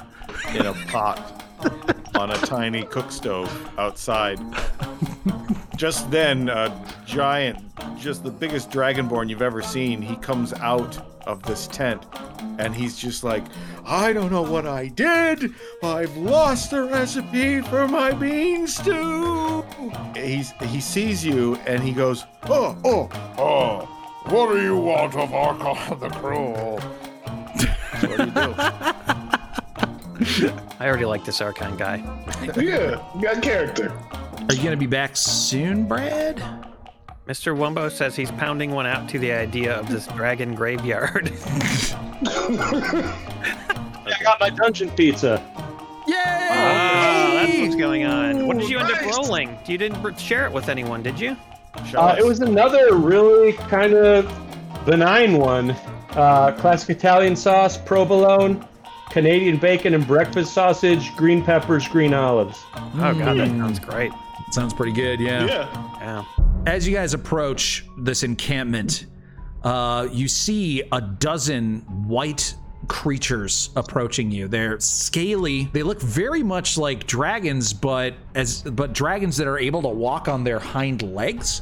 in 0.56 0.66
a 0.66 0.74
pot 0.88 1.44
on 2.16 2.32
a 2.32 2.38
tiny 2.38 2.84
cook 2.84 3.12
stove 3.12 3.50
outside. 3.78 4.40
Just 5.76 6.10
then, 6.12 6.48
a 6.50 6.72
giant, 7.06 7.60
just 8.00 8.24
the 8.24 8.32
biggest 8.32 8.70
dragonborn 8.70 9.30
you've 9.30 9.42
ever 9.42 9.62
seen, 9.62 10.02
he 10.02 10.16
comes 10.18 10.54
out 10.54 11.13
of 11.26 11.44
this 11.44 11.68
tent 11.68 12.06
and 12.60 12.76
he's 12.76 12.98
just 12.98 13.24
like, 13.24 13.44
I 13.86 14.14
don't 14.14 14.32
know 14.32 14.42
what 14.42 14.66
I 14.66 14.88
did. 14.88 15.54
I've 15.82 16.16
lost 16.18 16.72
the 16.72 16.84
recipe 16.84 17.62
for 17.62 17.88
my 17.88 18.12
bean 18.12 18.68
stew. 18.68 19.64
He's, 20.16 20.52
he 20.64 20.80
sees 20.80 21.26
you 21.26 21.56
and 21.68 21.82
he 21.82 21.92
goes, 21.92 22.26
Oh, 22.44 22.78
oh, 22.84 23.10
oh, 23.38 23.86
what 24.30 24.54
do 24.54 24.62
you 24.62 24.78
want 24.78 25.16
of 25.16 25.30
Arkhan 25.30 26.00
the 26.00 26.10
Cruel? 26.10 26.80
So 28.00 28.08
what 28.08 28.18
do 28.18 28.26
you 28.26 28.32
do? 28.32 28.54
I 30.80 30.88
already 30.88 31.06
like 31.06 31.26
this 31.26 31.40
Arkhan 31.40 31.78
guy. 31.78 31.98
Yeah, 32.56 33.02
you 33.16 33.22
got 33.22 33.42
character. 33.42 33.92
Are 34.50 34.54
you 34.54 34.62
going 34.62 34.72
to 34.72 34.78
be 34.78 34.88
back 34.88 35.16
soon, 35.16 35.88
Brad? 35.88 36.42
Mr. 37.28 37.56
Wumbo 37.56 37.90
says 37.90 38.16
he's 38.16 38.32
pounding 38.32 38.72
one 38.72 38.86
out 38.86 39.08
to 39.10 39.18
the 39.20 39.32
idea 39.32 39.74
of 39.80 39.88
this 39.90 40.08
dragon 40.08 40.54
graveyard. 40.56 41.32
I 42.26 44.12
got 44.22 44.40
my 44.42 44.50
dungeon 44.50 44.90
pizza. 44.92 45.42
Yay! 46.06 46.16
Ah, 46.18 47.32
that's 47.46 47.58
what's 47.62 47.76
going 47.76 48.04
on. 48.04 48.46
What 48.46 48.58
did 48.58 48.70
you 48.70 48.78
end 48.78 48.92
up 48.92 49.02
Nice. 49.02 49.16
rolling? 49.18 49.58
You 49.66 49.78
didn't 49.78 50.20
share 50.20 50.46
it 50.46 50.52
with 50.52 50.68
anyone, 50.68 51.02
did 51.02 51.18
you? 51.18 51.38
Show 51.90 52.00
Uh, 52.00 52.02
us. 52.08 52.20
it 52.20 52.26
was 52.26 52.42
another 52.42 52.94
really 52.96 53.54
kind 53.54 53.94
of 53.94 54.30
benign 54.86 55.38
one. 55.38 55.72
Uh, 56.12 56.52
classic 56.52 56.90
Italian 56.90 57.38
sauce, 57.38 57.78
provolone, 57.78 58.68
Canadian 59.12 59.56
bacon 59.58 59.94
and 59.94 60.06
breakfast 60.06 60.54
sausage, 60.54 61.16
green 61.16 61.42
peppers, 61.42 61.88
green 61.88 62.14
olives. 62.14 62.62
Oh 62.76 63.14
god, 63.18 63.38
that 63.38 63.48
sounds 63.48 63.80
great. 63.80 64.12
Sounds 64.52 64.74
pretty 64.74 64.92
good, 64.92 65.20
yeah. 65.22 65.46
Yeah. 65.46 65.68
Yeah. 66.02 66.24
As 66.66 66.88
you 66.88 66.94
guys 66.94 67.14
approach 67.14 67.86
this 67.98 68.24
encampment, 68.24 69.08
uh, 69.64 70.08
you 70.12 70.30
see 70.30 70.82
a 70.94 71.02
dozen 71.02 71.82
white 72.08 72.56
creatures 72.88 73.70
approaching 73.76 74.32
you. 74.32 74.48
They're 74.48 74.80
scaly. 74.80 75.66
They 75.74 75.84
look 75.84 76.02
very 76.02 76.42
much 76.42 76.78
like 76.78 77.06
dragons, 77.06 77.74
but 77.74 78.14
as 78.34 78.62
but 78.62 78.94
dragons 78.94 79.36
that 79.38 79.48
are 79.48 79.60
able 79.60 79.82
to 79.82 79.90
walk 79.90 80.30
on 80.30 80.46
their 80.46 80.60
hind 80.60 81.02
legs. 81.02 81.62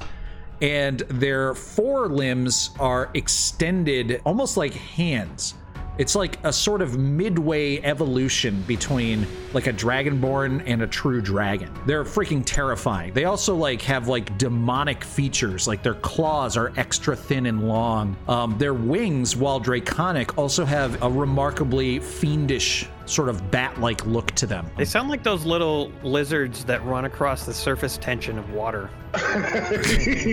And 0.61 0.99
their 0.99 1.55
forelimbs 1.55 2.69
are 2.79 3.09
extended 3.15 4.21
almost 4.23 4.55
like 4.55 4.73
hands. 4.73 5.55
It's 5.97 6.15
like 6.15 6.43
a 6.43 6.53
sort 6.53 6.81
of 6.81 6.97
midway 6.97 7.79
evolution 7.81 8.61
between 8.63 9.27
like 9.53 9.67
a 9.67 9.73
dragonborn 9.73 10.63
and 10.65 10.81
a 10.81 10.87
true 10.87 11.21
dragon. 11.21 11.71
They're 11.85 12.05
freaking 12.05 12.43
terrifying. 12.45 13.13
They 13.13 13.25
also 13.25 13.55
like 13.55 13.81
have 13.83 14.07
like 14.07 14.37
demonic 14.37 15.03
features, 15.03 15.67
like 15.67 15.83
their 15.83 15.95
claws 15.95 16.55
are 16.57 16.71
extra 16.77 17.15
thin 17.15 17.45
and 17.45 17.67
long. 17.67 18.15
Um, 18.27 18.57
their 18.57 18.73
wings, 18.73 19.35
while 19.35 19.59
draconic, 19.59 20.37
also 20.37 20.65
have 20.65 21.01
a 21.03 21.09
remarkably 21.09 21.99
fiendish 21.99 22.87
sort 23.05 23.27
of 23.27 23.51
bat-like 23.51 24.05
look 24.05 24.31
to 24.31 24.47
them. 24.47 24.65
They 24.77 24.85
sound 24.85 25.09
like 25.09 25.21
those 25.21 25.45
little 25.45 25.91
lizards 26.01 26.63
that 26.65 26.83
run 26.85 27.05
across 27.05 27.45
the 27.45 27.53
surface 27.53 27.97
tension 27.97 28.37
of 28.37 28.49
water. 28.51 28.89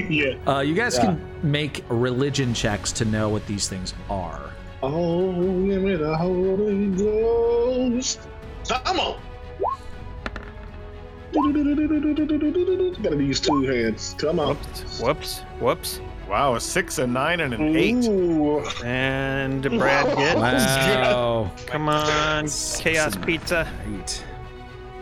yeah. 0.08 0.38
Uh, 0.46 0.60
you 0.60 0.74
guys 0.74 0.98
can 0.98 1.20
make 1.42 1.84
religion 1.88 2.54
checks 2.54 2.92
to 2.92 3.04
know 3.04 3.28
what 3.28 3.44
these 3.46 3.68
things 3.68 3.94
are. 4.08 4.52
Oh, 4.82 5.32
give 5.66 5.82
me 5.82 5.96
the 5.96 6.16
Holy 6.16 6.86
Ghost. 6.88 8.20
Come 8.68 9.00
on. 9.00 9.20
Gotta 13.02 13.16
be 13.16 13.26
use 13.26 13.40
two 13.40 13.62
hands. 13.62 14.14
Come 14.18 14.40
on. 14.40 14.56
Whoops. 15.00 15.40
Whoops. 15.60 16.00
wow, 16.28 16.54
a 16.54 16.60
six, 16.60 16.98
a 16.98 17.06
nine, 17.06 17.40
and 17.40 17.54
an 17.54 17.76
eight. 17.76 18.06
Ooh. 18.06 18.60
And 18.84 19.62
Brad 19.62 20.16
get. 20.16 20.36
Wow. 20.36 21.50
Come 21.66 21.88
on, 21.88 22.48
Chaos 22.78 23.16
Pizza. 23.24 23.70
Right. 23.86 24.24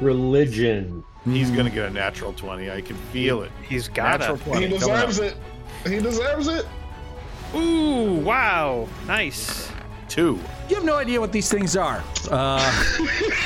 Religion. 0.00 1.04
He's 1.24 1.50
gonna 1.50 1.70
get 1.70 1.86
a 1.86 1.90
natural 1.90 2.32
twenty. 2.32 2.70
I 2.70 2.80
can 2.80 2.96
feel 3.12 3.42
it. 3.42 3.50
He's 3.68 3.88
got 3.88 4.20
Natural 4.20 4.36
it. 4.36 4.42
twenty. 4.42 4.66
He 4.66 4.72
deserves 4.78 5.18
it. 5.18 5.36
He 5.84 5.98
deserves 6.00 6.48
it. 6.48 6.66
Ooh, 7.54 8.14
wow. 8.20 8.88
Nice. 9.06 9.70
Two. 10.08 10.38
You 10.68 10.76
have 10.76 10.84
no 10.84 10.96
idea 10.96 11.20
what 11.20 11.32
these 11.32 11.50
things 11.50 11.76
are. 11.76 12.02
Uh, 12.30 12.84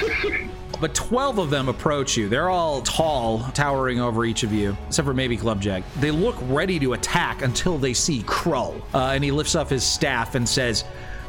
but 0.81 0.95
12 0.95 1.39
of 1.39 1.51
them 1.51 1.69
approach 1.69 2.17
you. 2.17 2.29
They're 2.29 2.49
all 2.49 2.81
tall, 2.83 3.41
towering 3.53 4.01
over 4.01 4.25
each 4.25 4.43
of 4.43 4.53
you, 4.53 4.77
except 4.87 5.07
for 5.07 5.15
maybe 5.15 5.37
Clubjack. 5.37 5.85
They 6.01 6.11
look 6.11 6.37
ready 6.43 6.79
to 6.79 6.95
attack 6.95 7.43
until 7.43 7.79
they 7.79 7.93
see 7.93 8.23
Krull. 8.23 8.81
Uh, 8.95 9.11
and 9.15 9.23
he 9.23 9.31
lifts 9.31 9.55
up 9.55 9.69
his 9.69 9.85
staff 9.85 10.35
and 10.35 10.49
says, 10.49 10.85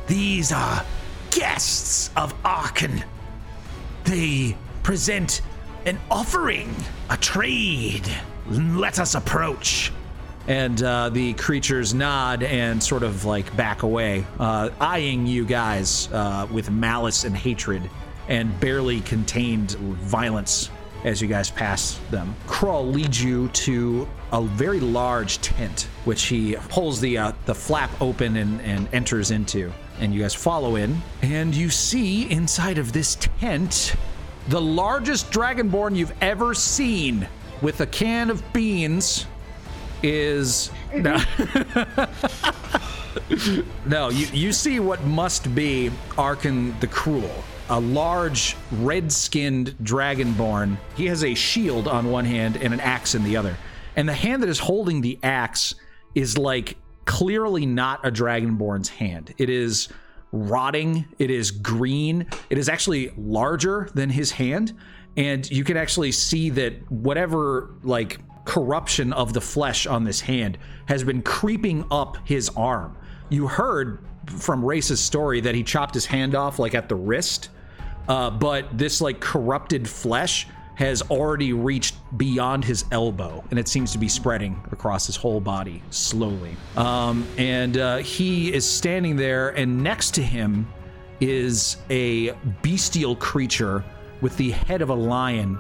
These 0.08 0.52
are 0.52 0.86
guests 1.32 2.10
of 2.16 2.34
Arkhan. 2.44 3.04
They 4.04 4.56
present 4.84 5.42
an 5.86 6.00
offering, 6.10 6.74
a 7.10 7.18
trade. 7.18 8.08
Let 8.50 9.00
us 9.00 9.16
approach. 9.16 9.92
And 10.48 10.82
uh, 10.84 11.10
the 11.10 11.34
creatures 11.34 11.94
nod 11.94 12.44
and 12.44 12.82
sort 12.82 13.04
of 13.04 13.26
like 13.26 13.56
back 13.56 13.84
away, 13.84 14.26
uh, 14.40 14.70
eyeing 14.80 15.28
you 15.28 15.46
guys 15.46 16.10
uh, 16.12 16.48
with 16.52 16.70
malice 16.72 17.24
and 17.24 17.36
hatred 17.36 17.90
and 18.28 18.58
barely 18.60 19.02
contained 19.02 19.72
violence 19.72 20.70
as 21.04 21.22
you 21.22 21.28
guys 21.28 21.50
pass 21.50 22.00
them. 22.12 22.36
Krull 22.48 22.94
leads 22.94 23.24
you 23.24 23.48
to 23.50 24.08
a 24.32 24.42
very 24.42 24.80
large 24.80 25.40
tent, 25.42 25.88
which 26.06 26.24
he 26.24 26.56
pulls 26.70 27.02
the 27.02 27.18
uh, 27.18 27.32
the 27.46 27.56
flap 27.56 27.90
open 28.00 28.38
and, 28.38 28.62
and 28.62 28.88
enters 28.94 29.32
into. 29.32 29.72
And 30.00 30.14
you 30.14 30.22
guys 30.22 30.34
follow 30.34 30.78
in, 30.78 31.02
and 31.22 31.54
you 31.56 31.70
see 31.70 32.30
inside 32.32 32.78
of 32.78 32.92
this 32.92 33.16
tent 33.16 33.96
the 34.48 34.62
largest 34.62 35.32
dragonborn 35.32 35.96
you've 35.96 36.14
ever 36.22 36.54
seen, 36.54 37.28
with 37.62 37.82
a 37.82 37.86
can 37.86 38.30
of 38.30 38.42
beans 38.54 39.28
is 40.04 40.72
no. 40.96 41.18
no, 43.86 44.10
you, 44.10 44.28
you 44.28 44.52
see 44.52 44.80
what 44.80 45.04
must 45.04 45.54
be 45.54 45.92
Arkhan 46.12 46.80
the 46.80 46.88
Cruel, 46.88 47.44
a 47.70 47.80
large 47.80 48.56
red 48.72 49.12
skinned 49.12 49.76
dragonborn. 49.84 50.78
He 50.96 51.08
has 51.08 51.24
a 51.24 51.34
shield 51.34 51.88
on 51.88 52.12
one 52.12 52.26
hand 52.26 52.58
and 52.58 52.74
an 52.74 52.80
axe 52.80 53.16
in 53.16 53.24
the 53.24 53.38
other. 53.38 53.58
And 53.96 54.08
the 54.08 54.14
hand 54.14 54.44
that 54.44 54.50
is 54.50 54.60
holding 54.60 55.02
the 55.02 55.20
axe 55.24 55.76
is 56.16 56.38
like 56.38 56.78
clearly 57.06 57.66
not 57.66 58.06
a 58.06 58.12
dragonborn's 58.12 58.90
hand. 58.90 59.34
It 59.38 59.50
is 59.50 59.90
rotting, 60.32 61.06
it 61.20 61.30
is 61.30 61.52
green, 61.52 62.28
it 62.50 62.58
is 62.58 62.70
actually 62.70 63.12
larger 63.18 63.90
than 63.94 64.10
his 64.10 64.32
hand. 64.32 64.74
And 65.18 65.50
you 65.52 65.66
can 65.66 65.76
actually 65.76 66.14
see 66.14 66.52
that 66.52 66.90
whatever 66.90 67.72
like 67.84 68.20
corruption 68.46 69.14
of 69.14 69.34
the 69.34 69.42
flesh 69.42 69.86
on 69.88 70.04
this 70.04 70.22
hand 70.22 70.58
has 70.88 71.04
been 71.04 71.22
creeping 71.22 71.86
up 71.92 72.18
his 72.26 72.50
arm. 72.56 72.98
You 73.30 73.48
heard 73.48 74.00
from 74.28 74.64
Race's 74.64 75.00
story 75.00 75.42
that 75.42 75.56
he 75.56 75.64
chopped 75.64 75.94
his 75.94 76.06
hand 76.06 76.36
off 76.36 76.60
like 76.60 76.76
at 76.76 76.90
the 76.90 76.96
wrist, 76.96 77.50
uh, 78.08 78.30
but 78.30 78.78
this 78.78 79.02
like 79.02 79.20
corrupted 79.20 79.88
flesh 79.88 80.48
has 80.76 81.02
already 81.04 81.54
reached 81.54 81.96
beyond 82.18 82.66
his 82.66 82.86
elbow 82.92 83.44
and 83.52 83.60
it 83.60 83.68
seems 83.68 83.92
to 83.92 83.98
be 83.98 84.08
spreading 84.08 84.60
across 84.72 85.06
his 85.06 85.16
whole 85.16 85.40
body 85.40 85.84
slowly. 85.92 86.56
Um, 86.76 87.28
and 87.38 87.78
uh, 87.78 87.98
he 87.98 88.52
is 88.54 88.68
standing 88.68 89.16
there, 89.16 89.50
and 89.50 89.84
next 89.84 90.16
to 90.16 90.24
him 90.24 90.68
is 91.20 91.78
a 91.92 92.32
bestial 92.64 93.16
creature 93.16 93.84
with 94.22 94.36
the 94.38 94.52
head 94.52 94.82
of 94.82 94.90
a 94.90 94.96
lion 94.96 95.60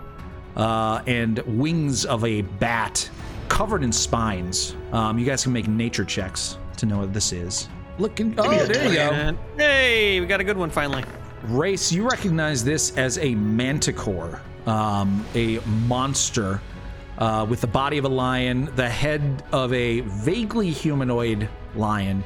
uh, 0.56 1.02
and 1.08 1.40
wings 1.40 2.06
of 2.06 2.24
a 2.26 2.42
bat 2.42 3.10
covered 3.50 3.84
in 3.84 3.92
spines. 3.92 4.76
Um, 4.92 5.20
you 5.20 5.26
guys 5.26 5.44
can 5.44 5.54
make 5.54 5.68
nature 5.68 6.06
checks 6.06 6.58
to 6.78 6.86
know 6.86 7.00
what 7.00 7.14
this 7.14 7.32
is. 7.32 7.68
Looking, 8.00 8.34
oh, 8.38 8.66
there 8.66 8.88
you 8.88 8.96
go. 8.96 9.10
And 9.12 9.38
hey, 9.58 10.20
we 10.20 10.26
got 10.26 10.40
a 10.40 10.44
good 10.44 10.58
one 10.58 10.70
finally. 10.70 11.04
Race, 11.44 11.92
you 11.92 12.08
recognize 12.08 12.64
this 12.64 12.96
as 12.98 13.18
a 13.18 13.36
manticore, 13.36 14.42
um, 14.66 15.26
a 15.36 15.60
monster 15.88 16.62
uh, 17.18 17.46
with 17.48 17.62
the 17.62 17.68
body 17.68 17.98
of 17.98 18.06
a 18.06 18.10
lion, 18.10 18.70
the 18.76 18.90
head 18.90 19.44
of 19.52 19.74
a 19.74 20.02
vaguely 20.02 20.70
humanoid 20.70 21.48
lion, 21.76 22.24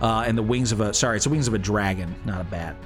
uh, 0.00 0.24
and 0.26 0.36
the 0.36 0.42
wings 0.42 0.72
of 0.72 0.80
a 0.80 0.94
sorry, 0.94 1.16
it's 1.16 1.24
the 1.24 1.30
wings 1.30 1.46
of 1.46 1.54
a 1.54 1.58
dragon, 1.58 2.14
not 2.24 2.40
a 2.40 2.44
bat. 2.44 2.76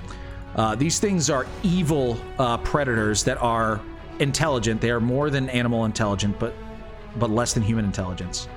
Uh, 0.56 0.74
these 0.74 0.98
things 0.98 1.30
are 1.30 1.46
evil 1.62 2.18
uh, 2.38 2.56
predators 2.58 3.22
that 3.24 3.40
are 3.42 3.80
intelligent. 4.20 4.80
They 4.80 4.90
are 4.90 5.00
more 5.00 5.30
than 5.30 5.48
animal 5.50 5.84
intelligent, 5.84 6.38
but 6.38 6.54
but 7.16 7.30
less 7.30 7.54
than 7.54 7.62
human 7.62 7.84
intelligence. 7.84 8.48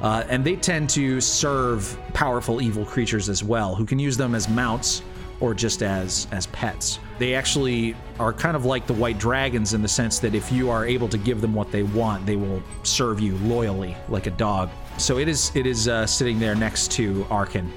Uh, 0.00 0.24
and 0.28 0.44
they 0.44 0.56
tend 0.56 0.90
to 0.90 1.20
serve 1.20 1.96
powerful 2.12 2.60
evil 2.60 2.84
creatures 2.84 3.28
as 3.28 3.44
well, 3.44 3.74
who 3.74 3.86
can 3.86 3.98
use 3.98 4.16
them 4.16 4.34
as 4.34 4.48
mounts 4.48 5.02
or 5.40 5.54
just 5.54 5.82
as 5.82 6.26
as 6.32 6.46
pets. 6.48 6.98
They 7.18 7.34
actually 7.34 7.94
are 8.18 8.32
kind 8.32 8.56
of 8.56 8.64
like 8.64 8.86
the 8.86 8.94
white 8.94 9.18
dragons 9.18 9.74
in 9.74 9.82
the 9.82 9.88
sense 9.88 10.18
that 10.20 10.34
if 10.34 10.50
you 10.50 10.70
are 10.70 10.86
able 10.86 11.08
to 11.08 11.18
give 11.18 11.40
them 11.40 11.54
what 11.54 11.70
they 11.70 11.82
want, 11.82 12.26
they 12.26 12.36
will 12.36 12.62
serve 12.82 13.20
you 13.20 13.36
loyally 13.38 13.96
like 14.08 14.26
a 14.26 14.30
dog. 14.30 14.70
So 14.98 15.18
it 15.18 15.28
is 15.28 15.52
it 15.54 15.66
is 15.66 15.88
uh, 15.88 16.06
sitting 16.06 16.38
there 16.38 16.54
next 16.54 16.90
to 16.92 17.24
Arkhan, 17.24 17.70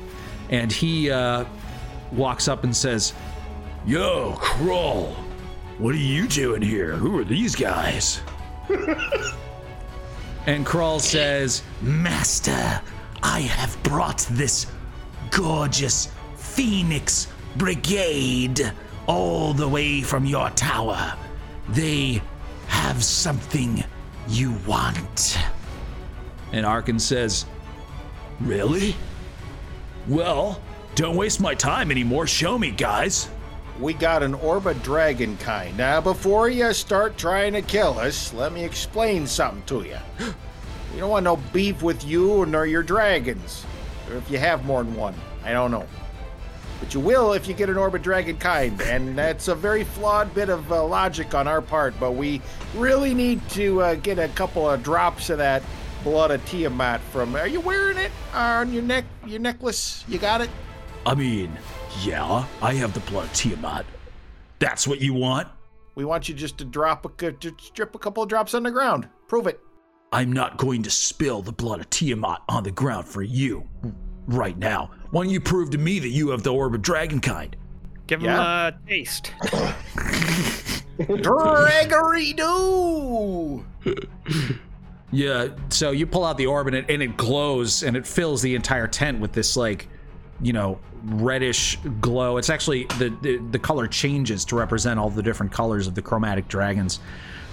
and 0.50 0.72
he 0.72 1.12
uh, 1.12 1.46
walks 2.12 2.48
up 2.48 2.64
and 2.64 2.76
says, 2.76 3.14
Yo, 3.86 4.34
Krull. 4.34 5.25
What 5.78 5.94
are 5.94 5.98
you 5.98 6.28
doing 6.28 6.62
here? 6.62 6.94
Who 6.94 7.20
are 7.20 7.26
these 7.26 7.54
guys? 7.54 8.22
and 10.48 10.66
Krull 10.66 11.02
says, 11.02 11.64
Master, 11.82 12.82
I 13.22 13.42
have 13.42 13.82
brought 13.84 14.20
this 14.32 14.68
gorgeous 15.32 16.08
Phoenix 16.38 17.28
Brigade 17.58 18.72
all 19.06 19.54
the 19.54 19.68
way 19.68 20.02
from 20.02 20.26
your 20.26 20.50
tower. 20.52 21.14
They 21.70 22.22
have 22.68 23.04
something 23.04 23.84
you 24.30 24.54
want. 24.66 25.38
And 26.54 26.66
Arkhan 26.66 27.02
says, 27.02 27.46
Really? 28.40 28.96
Well, 30.08 30.62
don't 30.96 31.18
waste 31.18 31.42
my 31.42 31.54
time 31.54 31.92
anymore. 31.92 32.28
Show 32.28 32.58
me, 32.58 32.72
guys. 32.72 33.30
We 33.80 33.94
got 33.94 34.24
an 34.24 34.34
Orb 34.36 34.68
of 34.68 34.82
dragon 34.84 35.36
kind. 35.38 35.78
Now, 35.78 36.00
before 36.00 36.48
you 36.48 36.72
start 36.74 37.18
trying 37.18 37.54
to 37.54 37.62
kill 37.62 38.00
us, 38.00 38.34
let 38.34 38.54
me 38.54 38.64
explain 38.64 39.28
something 39.28 39.64
to 39.68 39.88
you. 39.88 39.98
We 40.94 41.02
don't 41.02 41.10
want 41.10 41.26
no 41.26 41.36
beef 41.52 41.82
with 41.82 42.06
you 42.06 42.46
nor 42.46 42.66
your 42.66 42.82
dragons. 42.82 43.66
Or 44.10 44.16
if 44.16 44.32
you 44.32 44.38
have 44.38 44.64
more 44.64 44.82
than 44.82 44.96
one, 44.96 45.14
I 45.44 45.52
don't 45.52 45.70
know. 45.70 45.86
But 46.80 46.94
you 46.94 47.02
will 47.02 47.34
if 47.34 47.50
you 47.50 47.54
get 47.54 47.70
an 47.70 47.76
Orb 47.76 47.96
of 47.96 48.02
Dragon 48.02 48.38
kind, 48.38 48.80
and 48.82 49.18
that's 49.18 49.50
a 49.50 49.56
very 49.56 49.84
flawed 49.84 50.34
bit 50.34 50.48
of 50.48 50.72
uh, 50.72 50.86
logic 50.86 51.34
on 51.34 51.50
our 51.50 51.62
part, 51.62 51.96
but 52.00 52.14
we 52.14 52.42
really 52.76 53.14
need 53.14 53.46
to 53.50 53.82
uh, 53.82 53.96
get 53.96 54.20
a 54.20 54.30
couple 54.30 54.70
of 54.70 54.84
drops 54.84 55.30
of 55.30 55.40
that 55.40 55.64
blood 56.06 56.32
of 56.32 56.46
Tiamat 56.46 57.02
from. 57.12 57.36
Are 57.36 57.48
you 57.48 57.60
wearing 57.60 57.98
it 57.98 58.12
on 58.34 58.72
your 58.72 58.84
neck, 58.84 59.04
your 59.26 59.40
necklace? 59.40 60.06
You 60.08 60.18
got 60.18 60.40
it? 60.40 60.50
I 61.06 61.14
mean, 61.14 61.52
yeah, 62.04 62.46
I 62.62 62.74
have 62.74 62.94
the 62.94 63.00
blood 63.12 63.26
of 63.26 63.34
Tiamat. 63.34 63.86
That's 64.60 64.88
what 64.88 65.02
you 65.02 65.14
want? 65.14 65.48
We 65.96 66.06
want 66.06 66.28
you 66.28 66.36
just 66.36 66.58
to 66.60 66.66
drop 66.66 67.06
a, 67.06 67.10
cou- 67.10 67.32
just 67.34 67.74
drip 67.74 67.96
a 67.96 68.00
couple 68.00 68.22
of 68.24 68.30
drops 68.30 68.54
on 68.54 68.64
the 68.64 68.72
ground. 68.72 69.08
Prove 69.28 69.48
it. 69.48 69.60
I'm 70.12 70.32
not 70.32 70.58
going 70.58 70.84
to 70.84 70.90
spill 70.90 71.42
the 71.42 71.52
blood 71.52 71.80
of 71.80 71.90
Tiamat 71.90 72.42
on 72.50 72.64
the 72.64 72.72
ground 72.72 73.06
for 73.08 73.22
you 73.24 73.68
right 74.28 74.58
now. 74.58 74.92
Why 75.12 75.24
don't 75.24 75.32
you 75.34 75.40
prove 75.42 75.70
to 75.72 75.78
me 75.78 76.00
that 76.00 76.10
you 76.10 76.30
have 76.30 76.44
the 76.44 76.54
orb 76.54 76.74
of 76.76 76.82
dragon 76.82 77.20
kind? 77.20 77.56
Give 78.08 78.20
him 78.20 78.26
Yeah. 78.26 78.68
a 78.68 78.72
taste. 78.88 79.34
Gregory 81.22 82.34
do. 82.34 83.66
Yeah, 85.12 85.50
so 85.70 85.92
you 85.92 86.08
pull 86.08 86.26
out 86.26 86.36
the 86.38 86.48
orb 86.48 86.68
and 86.68 86.76
it, 86.76 86.86
and 86.90 87.02
it 87.02 87.16
glows 87.16 87.84
and 87.84 87.96
it 87.96 88.06
fills 88.06 88.42
the 88.42 88.54
entire 88.54 88.88
tent 88.88 89.22
with 89.22 89.32
this 89.32 89.56
like, 89.56 89.88
you 90.42 90.54
know, 90.54 90.80
reddish 91.06 91.78
glow. 92.02 92.38
It's 92.38 92.50
actually 92.50 92.86
the 93.00 93.16
the, 93.22 93.38
the 93.52 93.60
color 93.60 93.88
changes 93.88 94.46
to 94.46 94.56
represent 94.56 95.00
all 95.00 95.10
the 95.10 95.24
different 95.24 95.52
colors 95.52 95.88
of 95.88 95.96
the 95.96 96.02
chromatic 96.02 96.48
dragons, 96.48 97.00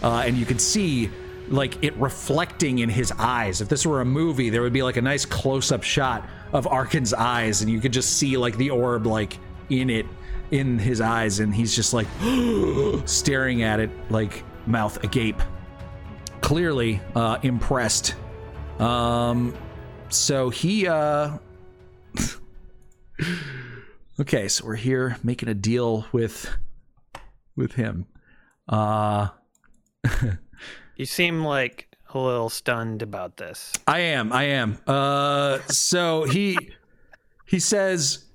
uh, 0.03 0.22
and 0.26 0.37
you 0.37 0.47
can 0.47 0.59
see 0.59 1.11
like 1.49 1.83
it 1.83 1.95
reflecting 1.97 2.78
in 2.80 2.89
his 2.89 3.12
eyes. 3.18 3.61
If 3.61 3.68
this 3.68 3.85
were 3.85 4.01
a 4.01 4.05
movie, 4.05 4.49
there 4.51 4.62
would 4.62 4.72
be 4.72 4.83
like 4.83 4.97
a 4.97 5.03
nice 5.03 5.24
close 5.24 5.72
up 5.72 5.83
shot 5.83 6.28
of 6.53 6.66
Arkhan's 6.66 7.14
eyes, 7.14 7.62
and 7.62 7.70
you 7.70 7.80
could 7.80 7.93
just 7.93 8.18
see 8.18 8.37
like 8.37 8.57
the 8.57 8.70
orb 8.70 9.07
like 9.07 9.39
in 9.70 9.91
it 9.91 10.07
in 10.51 10.78
his 10.78 11.01
eyes, 11.01 11.41
and 11.41 11.55
he's 11.55 11.74
just 11.74 11.95
like 11.95 12.07
staring 13.07 13.62
at 13.62 13.80
it 13.80 13.91
like 14.11 14.45
mouth 14.66 15.03
agape 15.03 15.41
clearly 16.43 17.01
uh, 17.14 17.39
impressed. 17.43 18.14
Um, 18.78 19.55
so 20.11 20.51
he. 20.51 20.87
Uh... 20.87 21.39
okay, 24.20 24.49
so 24.49 24.66
we're 24.66 24.77
here 24.77 25.16
making 25.23 25.49
a 25.49 25.55
deal 25.55 26.07
with 26.12 26.51
with 27.57 27.73
him. 27.73 28.07
Uh, 28.68 29.29
You 30.97 31.07
seem 31.07 31.43
like 31.43 31.89
a 32.12 32.18
little 32.18 32.51
stunned 32.51 33.03
about 33.03 33.37
this. 33.37 33.73
I 33.89 34.01
am. 34.01 34.33
I 34.33 34.45
am. 34.45 34.79
Uh, 34.87 35.59
so 35.68 36.25
he 36.25 36.57
he 37.47 37.59
says, 37.59 38.27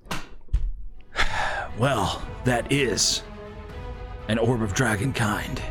Well, 1.80 2.22
that 2.46 2.72
is 2.72 3.22
an 4.28 4.40
orb 4.40 4.62
of 4.62 4.74
dragon 4.74 5.14
kind, 5.14 5.62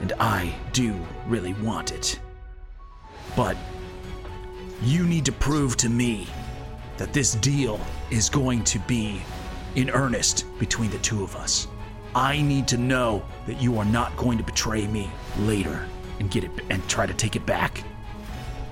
and 0.00 0.14
I 0.18 0.54
do 0.72 0.94
really 1.26 1.52
want 1.54 1.92
it. 1.92 2.18
But 3.36 3.56
you 4.82 5.04
need 5.06 5.26
to 5.26 5.32
prove 5.32 5.76
to 5.76 5.88
me 5.88 6.26
that 6.98 7.12
this 7.12 7.34
deal 7.34 7.80
is 8.10 8.28
going 8.28 8.64
to 8.64 8.78
be 8.80 9.22
in 9.74 9.90
earnest 9.90 10.46
between 10.58 10.90
the 10.90 10.98
two 10.98 11.22
of 11.22 11.36
us. 11.36 11.68
I 12.14 12.40
need 12.40 12.66
to 12.68 12.78
know 12.78 13.22
that 13.46 13.60
you 13.60 13.78
are 13.78 13.84
not 13.84 14.16
going 14.16 14.38
to 14.38 14.44
betray 14.44 14.86
me 14.86 15.10
later 15.40 15.86
and 16.18 16.30
get 16.30 16.44
it 16.44 16.50
and 16.70 16.86
try 16.88 17.06
to 17.06 17.12
take 17.12 17.36
it 17.36 17.44
back. 17.44 17.84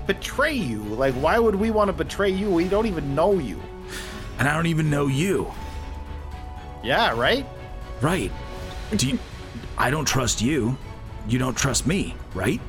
Betray 0.06 0.54
you? 0.54 0.82
Like, 0.82 1.14
why 1.14 1.38
would 1.38 1.54
we 1.54 1.70
want 1.70 1.88
to 1.88 1.92
betray 1.92 2.30
you? 2.30 2.50
We 2.50 2.68
don't 2.68 2.86
even 2.86 3.14
know 3.14 3.38
you. 3.38 3.60
And 4.38 4.48
I 4.48 4.54
don't 4.54 4.66
even 4.66 4.90
know 4.90 5.06
you. 5.06 5.52
Yeah, 6.82 7.18
right? 7.18 7.46
Right. 8.00 8.32
Do 8.96 9.08
you, 9.08 9.18
I 9.78 9.90
don't 9.90 10.06
trust 10.06 10.42
you. 10.42 10.76
You 11.28 11.38
don't 11.38 11.56
trust 11.56 11.86
me, 11.86 12.14
right? 12.34 12.60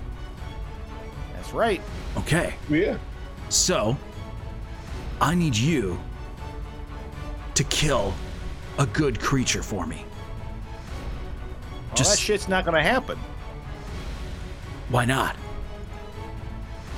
That's 1.33 1.53
right. 1.53 1.81
Okay. 2.17 2.55
Yeah. 2.69 2.97
So, 3.49 3.97
I 5.21 5.35
need 5.35 5.55
you 5.55 5.99
to 7.53 7.63
kill 7.65 8.13
a 8.77 8.85
good 8.85 9.19
creature 9.19 9.63
for 9.63 9.85
me. 9.85 10.05
Well, 11.87 11.95
Just- 11.95 12.11
that 12.11 12.19
shit's 12.19 12.47
not 12.47 12.65
gonna 12.65 12.83
happen. 12.83 13.17
Why 14.89 15.05
not? 15.05 15.35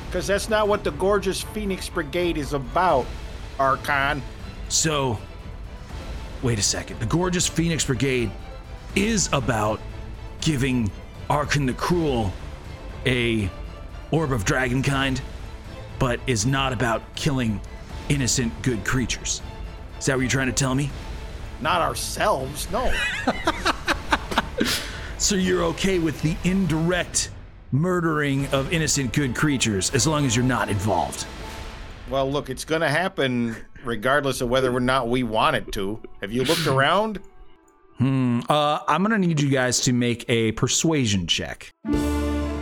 Because 0.07 0.27
that's 0.27 0.49
not 0.49 0.67
what 0.67 0.83
the 0.83 0.91
gorgeous 0.91 1.41
Phoenix 1.41 1.89
Brigade 1.89 2.37
is 2.37 2.53
about, 2.53 3.05
Arkhan. 3.59 4.21
So, 4.69 5.19
wait 6.41 6.57
a 6.59 6.63
second. 6.63 6.99
The 6.99 7.05
gorgeous 7.05 7.47
Phoenix 7.47 7.85
Brigade 7.85 8.31
is 8.95 9.29
about 9.31 9.79
giving 10.41 10.89
Arkhan 11.29 11.67
the 11.67 11.73
Cruel 11.73 12.33
a 13.05 13.49
orb 14.11 14.31
of 14.31 14.45
dragon 14.45 14.81
kind, 14.81 15.21
but 15.99 16.19
is 16.25 16.45
not 16.45 16.73
about 16.73 17.03
killing 17.15 17.59
innocent 18.09 18.53
good 18.61 18.83
creatures. 18.85 19.41
Is 19.99 20.05
that 20.05 20.15
what 20.15 20.21
you're 20.21 20.29
trying 20.29 20.47
to 20.47 20.53
tell 20.53 20.75
me? 20.75 20.89
Not 21.61 21.81
ourselves, 21.81 22.69
no. 22.71 22.93
So 25.19 25.35
you're 25.35 25.63
okay 25.63 25.97
with 25.97 26.21
the 26.21 26.35
indirect 26.43 27.31
murdering 27.71 28.45
of 28.53 28.71
innocent 28.71 29.13
good 29.13 29.35
creatures 29.35 29.89
as 29.95 30.05
long 30.05 30.25
as 30.25 30.35
you're 30.35 30.45
not 30.45 30.69
involved? 30.69 31.25
well, 32.09 32.31
look, 32.31 32.49
it's 32.49 32.63
gonna 32.63 32.87
happen 32.87 33.55
regardless 33.83 34.39
of 34.41 34.47
whether 34.49 34.73
or 34.73 34.79
not 34.79 35.09
we 35.09 35.23
want 35.23 35.55
it 35.55 35.71
to. 35.73 35.99
Have 36.21 36.31
you 36.31 36.43
looked 36.43 36.67
around? 36.67 37.19
uh, 37.99 38.79
I'm 38.87 39.01
gonna 39.01 39.17
need 39.17 39.41
you 39.41 39.49
guys 39.49 39.79
to 39.81 39.91
make 39.93 40.23
a 40.29 40.51
persuasion 40.53 41.25
check. 41.25 41.73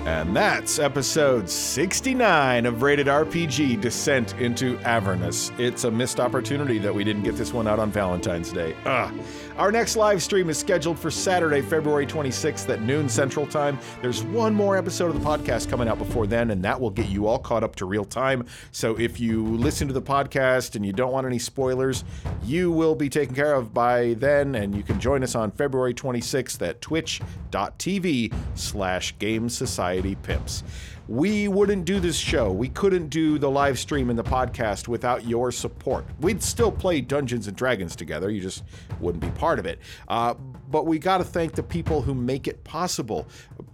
And 0.06 0.36
that's 0.36 0.78
episode 0.78 1.49
69 1.49 2.68
of 2.68 2.84
Rated 2.84 3.08
RPG 3.08 3.82
Descent 3.82 4.34
into 4.39 4.78
Avernus. 4.82 5.51
It's 5.58 5.84
a 5.84 5.89
missed 5.89 6.20
opportunity 6.20 6.78
that 6.78 6.93
we 6.93 7.03
didn't 7.03 7.24
get 7.24 7.36
this 7.38 7.51
one 7.51 7.68
out 7.68 7.80
on 7.80 7.89
Valentine's 7.89 8.51
Day. 8.51 8.76
Ugh. 8.86 9.12
Our 9.58 9.72
next 9.72 9.95
live 9.95 10.22
stream 10.22 10.49
is 10.49 10.58
scheduled 10.58 10.99
for 10.99 11.10
Saturday, 11.10 11.62
February 11.62 12.06
26th 12.06 12.68
at 12.68 12.82
noon 12.82 13.08
Central 13.08 13.47
Time. 13.47 13.80
There's 14.01 14.22
one 14.22 14.53
more 14.53 14.76
episode 14.76 15.08
of 15.08 15.14
the 15.14 15.26
podcast 15.26 15.70
coming 15.70 15.88
out 15.88 15.97
before 15.97 16.28
then, 16.28 16.51
and 16.51 16.62
that 16.66 16.82
will 16.82 16.89
get 16.89 17.08
you 17.08 17.28
all 17.28 17.39
caught 17.39 17.64
up 17.64 17.74
to 17.78 17.86
real 17.86 18.03
time. 18.03 18.45
So 18.74 18.99
if 18.99 19.18
you 19.18 19.45
listen 19.45 19.88
to 19.88 19.93
the 19.93 20.01
podcast 20.01 20.76
and 20.76 20.86
you 20.86 20.91
don't 20.91 21.14
want 21.14 21.26
any 21.26 21.39
spoilers, 21.39 22.03
you 22.43 22.70
will 22.70 22.95
be 22.95 23.08
taken 23.08 23.34
care 23.34 23.53
of 23.53 23.74
by 23.74 24.16
then, 24.16 24.56
and 24.56 24.76
you 24.76 24.84
can 24.84 24.99
join 24.99 25.24
us 25.24 25.36
on 25.36 25.51
February 25.51 25.93
26th 25.93 26.62
at 26.68 26.82
twitch.tv 26.82 28.34
slash 28.56 29.18
Game 29.20 29.47
Society 29.47 30.16
Pimps. 30.16 30.64
We 31.08 31.47
wouldn't 31.47 31.86
do 31.86 31.99
this 31.99 32.18
show. 32.18 32.51
We 32.51 32.70
couldn't 32.70 33.10
do 33.10 33.38
the 33.38 33.49
live 33.49 33.78
stream 33.78 34.10
and 34.10 34.18
the 34.18 34.24
podcast 34.24 34.88
without 34.88 35.26
your 35.26 35.51
support. 35.51 36.06
We'd 36.20 36.41
still 36.41 36.72
play 36.72 37.01
Dungeons 37.01 37.47
and 37.47 37.56
Dragons 37.56 37.95
together. 37.95 38.32
You 38.32 38.41
just 38.41 38.64
wouldn't 38.99 39.22
be 39.22 39.30
part 39.39 39.60
of 39.60 39.68
it. 39.68 39.80
Uh, 40.08 40.34
but 40.76 40.86
we 40.86 40.99
got 40.99 41.19
to 41.19 41.23
thank 41.23 41.53
the 41.53 41.63
people 41.63 42.01
who 42.01 42.13
make 42.13 42.49
it 42.49 42.61
possible. 42.65 43.26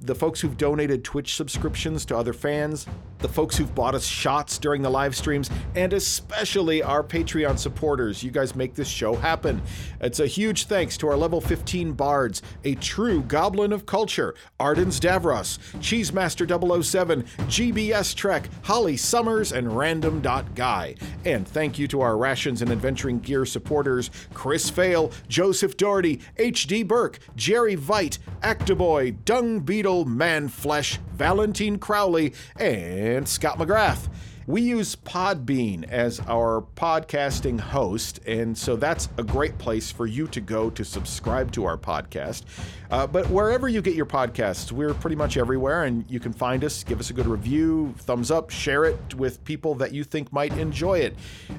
The 0.01 0.13
folks 0.13 0.39
who've 0.39 0.55
donated 0.55 1.03
Twitch 1.03 1.33
subscriptions 1.35 2.05
to 2.05 2.15
other 2.15 2.31
fans, 2.31 2.85
the 3.17 3.27
folks 3.27 3.57
who've 3.57 3.73
bought 3.73 3.95
us 3.95 4.05
shots 4.05 4.59
during 4.59 4.83
the 4.83 4.89
live 4.89 5.15
streams, 5.15 5.49
and 5.75 5.93
especially 5.93 6.83
our 6.83 7.03
Patreon 7.03 7.57
supporters. 7.57 8.23
You 8.23 8.29
guys 8.29 8.55
make 8.55 8.75
this 8.75 8.87
show 8.87 9.15
happen. 9.15 9.61
It's 9.99 10.19
a 10.19 10.27
huge 10.27 10.65
thanks 10.65 10.97
to 10.97 11.07
our 11.07 11.15
level 11.15 11.41
15 11.41 11.93
bards, 11.93 12.43
a 12.63 12.75
true 12.75 13.23
goblin 13.23 13.73
of 13.73 13.87
culture, 13.87 14.35
Ardens 14.59 14.99
Davros, 14.99 15.57
Cheesemaster 15.79 16.83
007, 16.83 17.23
GBS 17.47 18.15
Trek, 18.15 18.47
Holly 18.63 18.97
Summers, 18.97 19.51
and 19.51 19.75
Random 19.75 20.21
Dot 20.21 20.53
Guy. 20.53 20.95
And 21.25 21.47
thank 21.47 21.79
you 21.79 21.87
to 21.89 22.01
our 22.01 22.17
Rations 22.17 22.61
and 22.61 22.71
Adventuring 22.71 23.19
Gear 23.19 23.45
supporters, 23.47 24.11
Chris 24.35 24.69
Fail, 24.69 25.11
Joseph 25.27 25.77
Doherty, 25.77 26.21
H.D. 26.37 26.83
Burke, 26.91 27.19
Jerry 27.37 27.77
Veit, 27.77 28.17
Actaboy, 28.41 29.15
Dung 29.23 29.61
Beetle, 29.61 30.03
Man 30.03 30.49
Flesh, 30.49 30.99
Valentine 31.13 31.79
Crowley, 31.79 32.33
and 32.57 33.25
Scott 33.25 33.57
McGrath. 33.57 34.09
We 34.51 34.59
use 34.63 34.97
Podbean 34.97 35.89
as 35.89 36.19
our 36.27 36.65
podcasting 36.75 37.57
host, 37.57 38.19
and 38.27 38.57
so 38.57 38.75
that's 38.75 39.07
a 39.17 39.23
great 39.23 39.57
place 39.57 39.93
for 39.93 40.05
you 40.05 40.27
to 40.27 40.41
go 40.41 40.69
to 40.71 40.83
subscribe 40.83 41.53
to 41.53 41.63
our 41.63 41.77
podcast. 41.77 42.43
Uh, 42.89 43.07
but 43.07 43.29
wherever 43.29 43.69
you 43.69 43.81
get 43.81 43.95
your 43.95 44.05
podcasts, 44.05 44.73
we're 44.73 44.93
pretty 44.93 45.15
much 45.15 45.37
everywhere, 45.37 45.85
and 45.85 46.03
you 46.11 46.19
can 46.19 46.33
find 46.33 46.65
us, 46.65 46.83
give 46.83 46.99
us 46.99 47.09
a 47.09 47.13
good 47.13 47.27
review, 47.27 47.95
thumbs 47.99 48.29
up, 48.29 48.49
share 48.49 48.83
it 48.83 49.15
with 49.15 49.41
people 49.45 49.73
that 49.75 49.93
you 49.93 50.03
think 50.03 50.33
might 50.33 50.51
enjoy 50.57 50.99
it. 50.99 51.15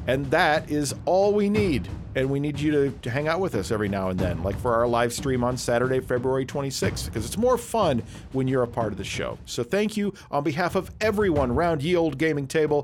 And 0.07 0.31
that 0.31 0.71
is 0.71 0.95
all 1.07 1.33
we 1.33 1.49
need. 1.49 1.89
And 2.15 2.29
we 2.29 2.41
need 2.41 2.61
you 2.61 2.71
to, 2.73 2.91
to 2.91 3.11
hang 3.11 3.27
out 3.27 3.41
with 3.41 3.55
us 3.55 3.71
every 3.71 3.89
now 3.89 4.11
and 4.11 4.21
then, 4.21 4.43
like 4.43 4.59
for 4.61 4.75
our 4.75 4.87
live 4.87 5.15
stream 5.15 5.43
on 5.43 5.57
Saturday, 5.57 6.01
February 6.01 6.45
26th, 6.45 7.07
because 7.07 7.25
it's 7.25 7.39
more 7.39 7.57
fun 7.57 8.03
when 8.33 8.47
you're 8.47 8.65
a 8.65 8.69
part 8.69 8.93
of 8.93 8.99
the 8.99 9.05
show. 9.05 9.39
So 9.47 9.65
thank 9.65 9.97
you 9.97 10.13
on 10.31 10.45
behalf 10.45 10.75
of 10.75 10.91
everyone 11.01 11.53
around 11.53 11.83
Ye 11.83 11.97
Old 11.97 12.19
Gaming 12.19 12.47
Table. 12.47 12.82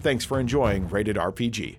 Thanks 0.00 0.24
for 0.24 0.38
enjoying 0.38 0.88
Rated 0.88 1.16
RPG. 1.16 1.78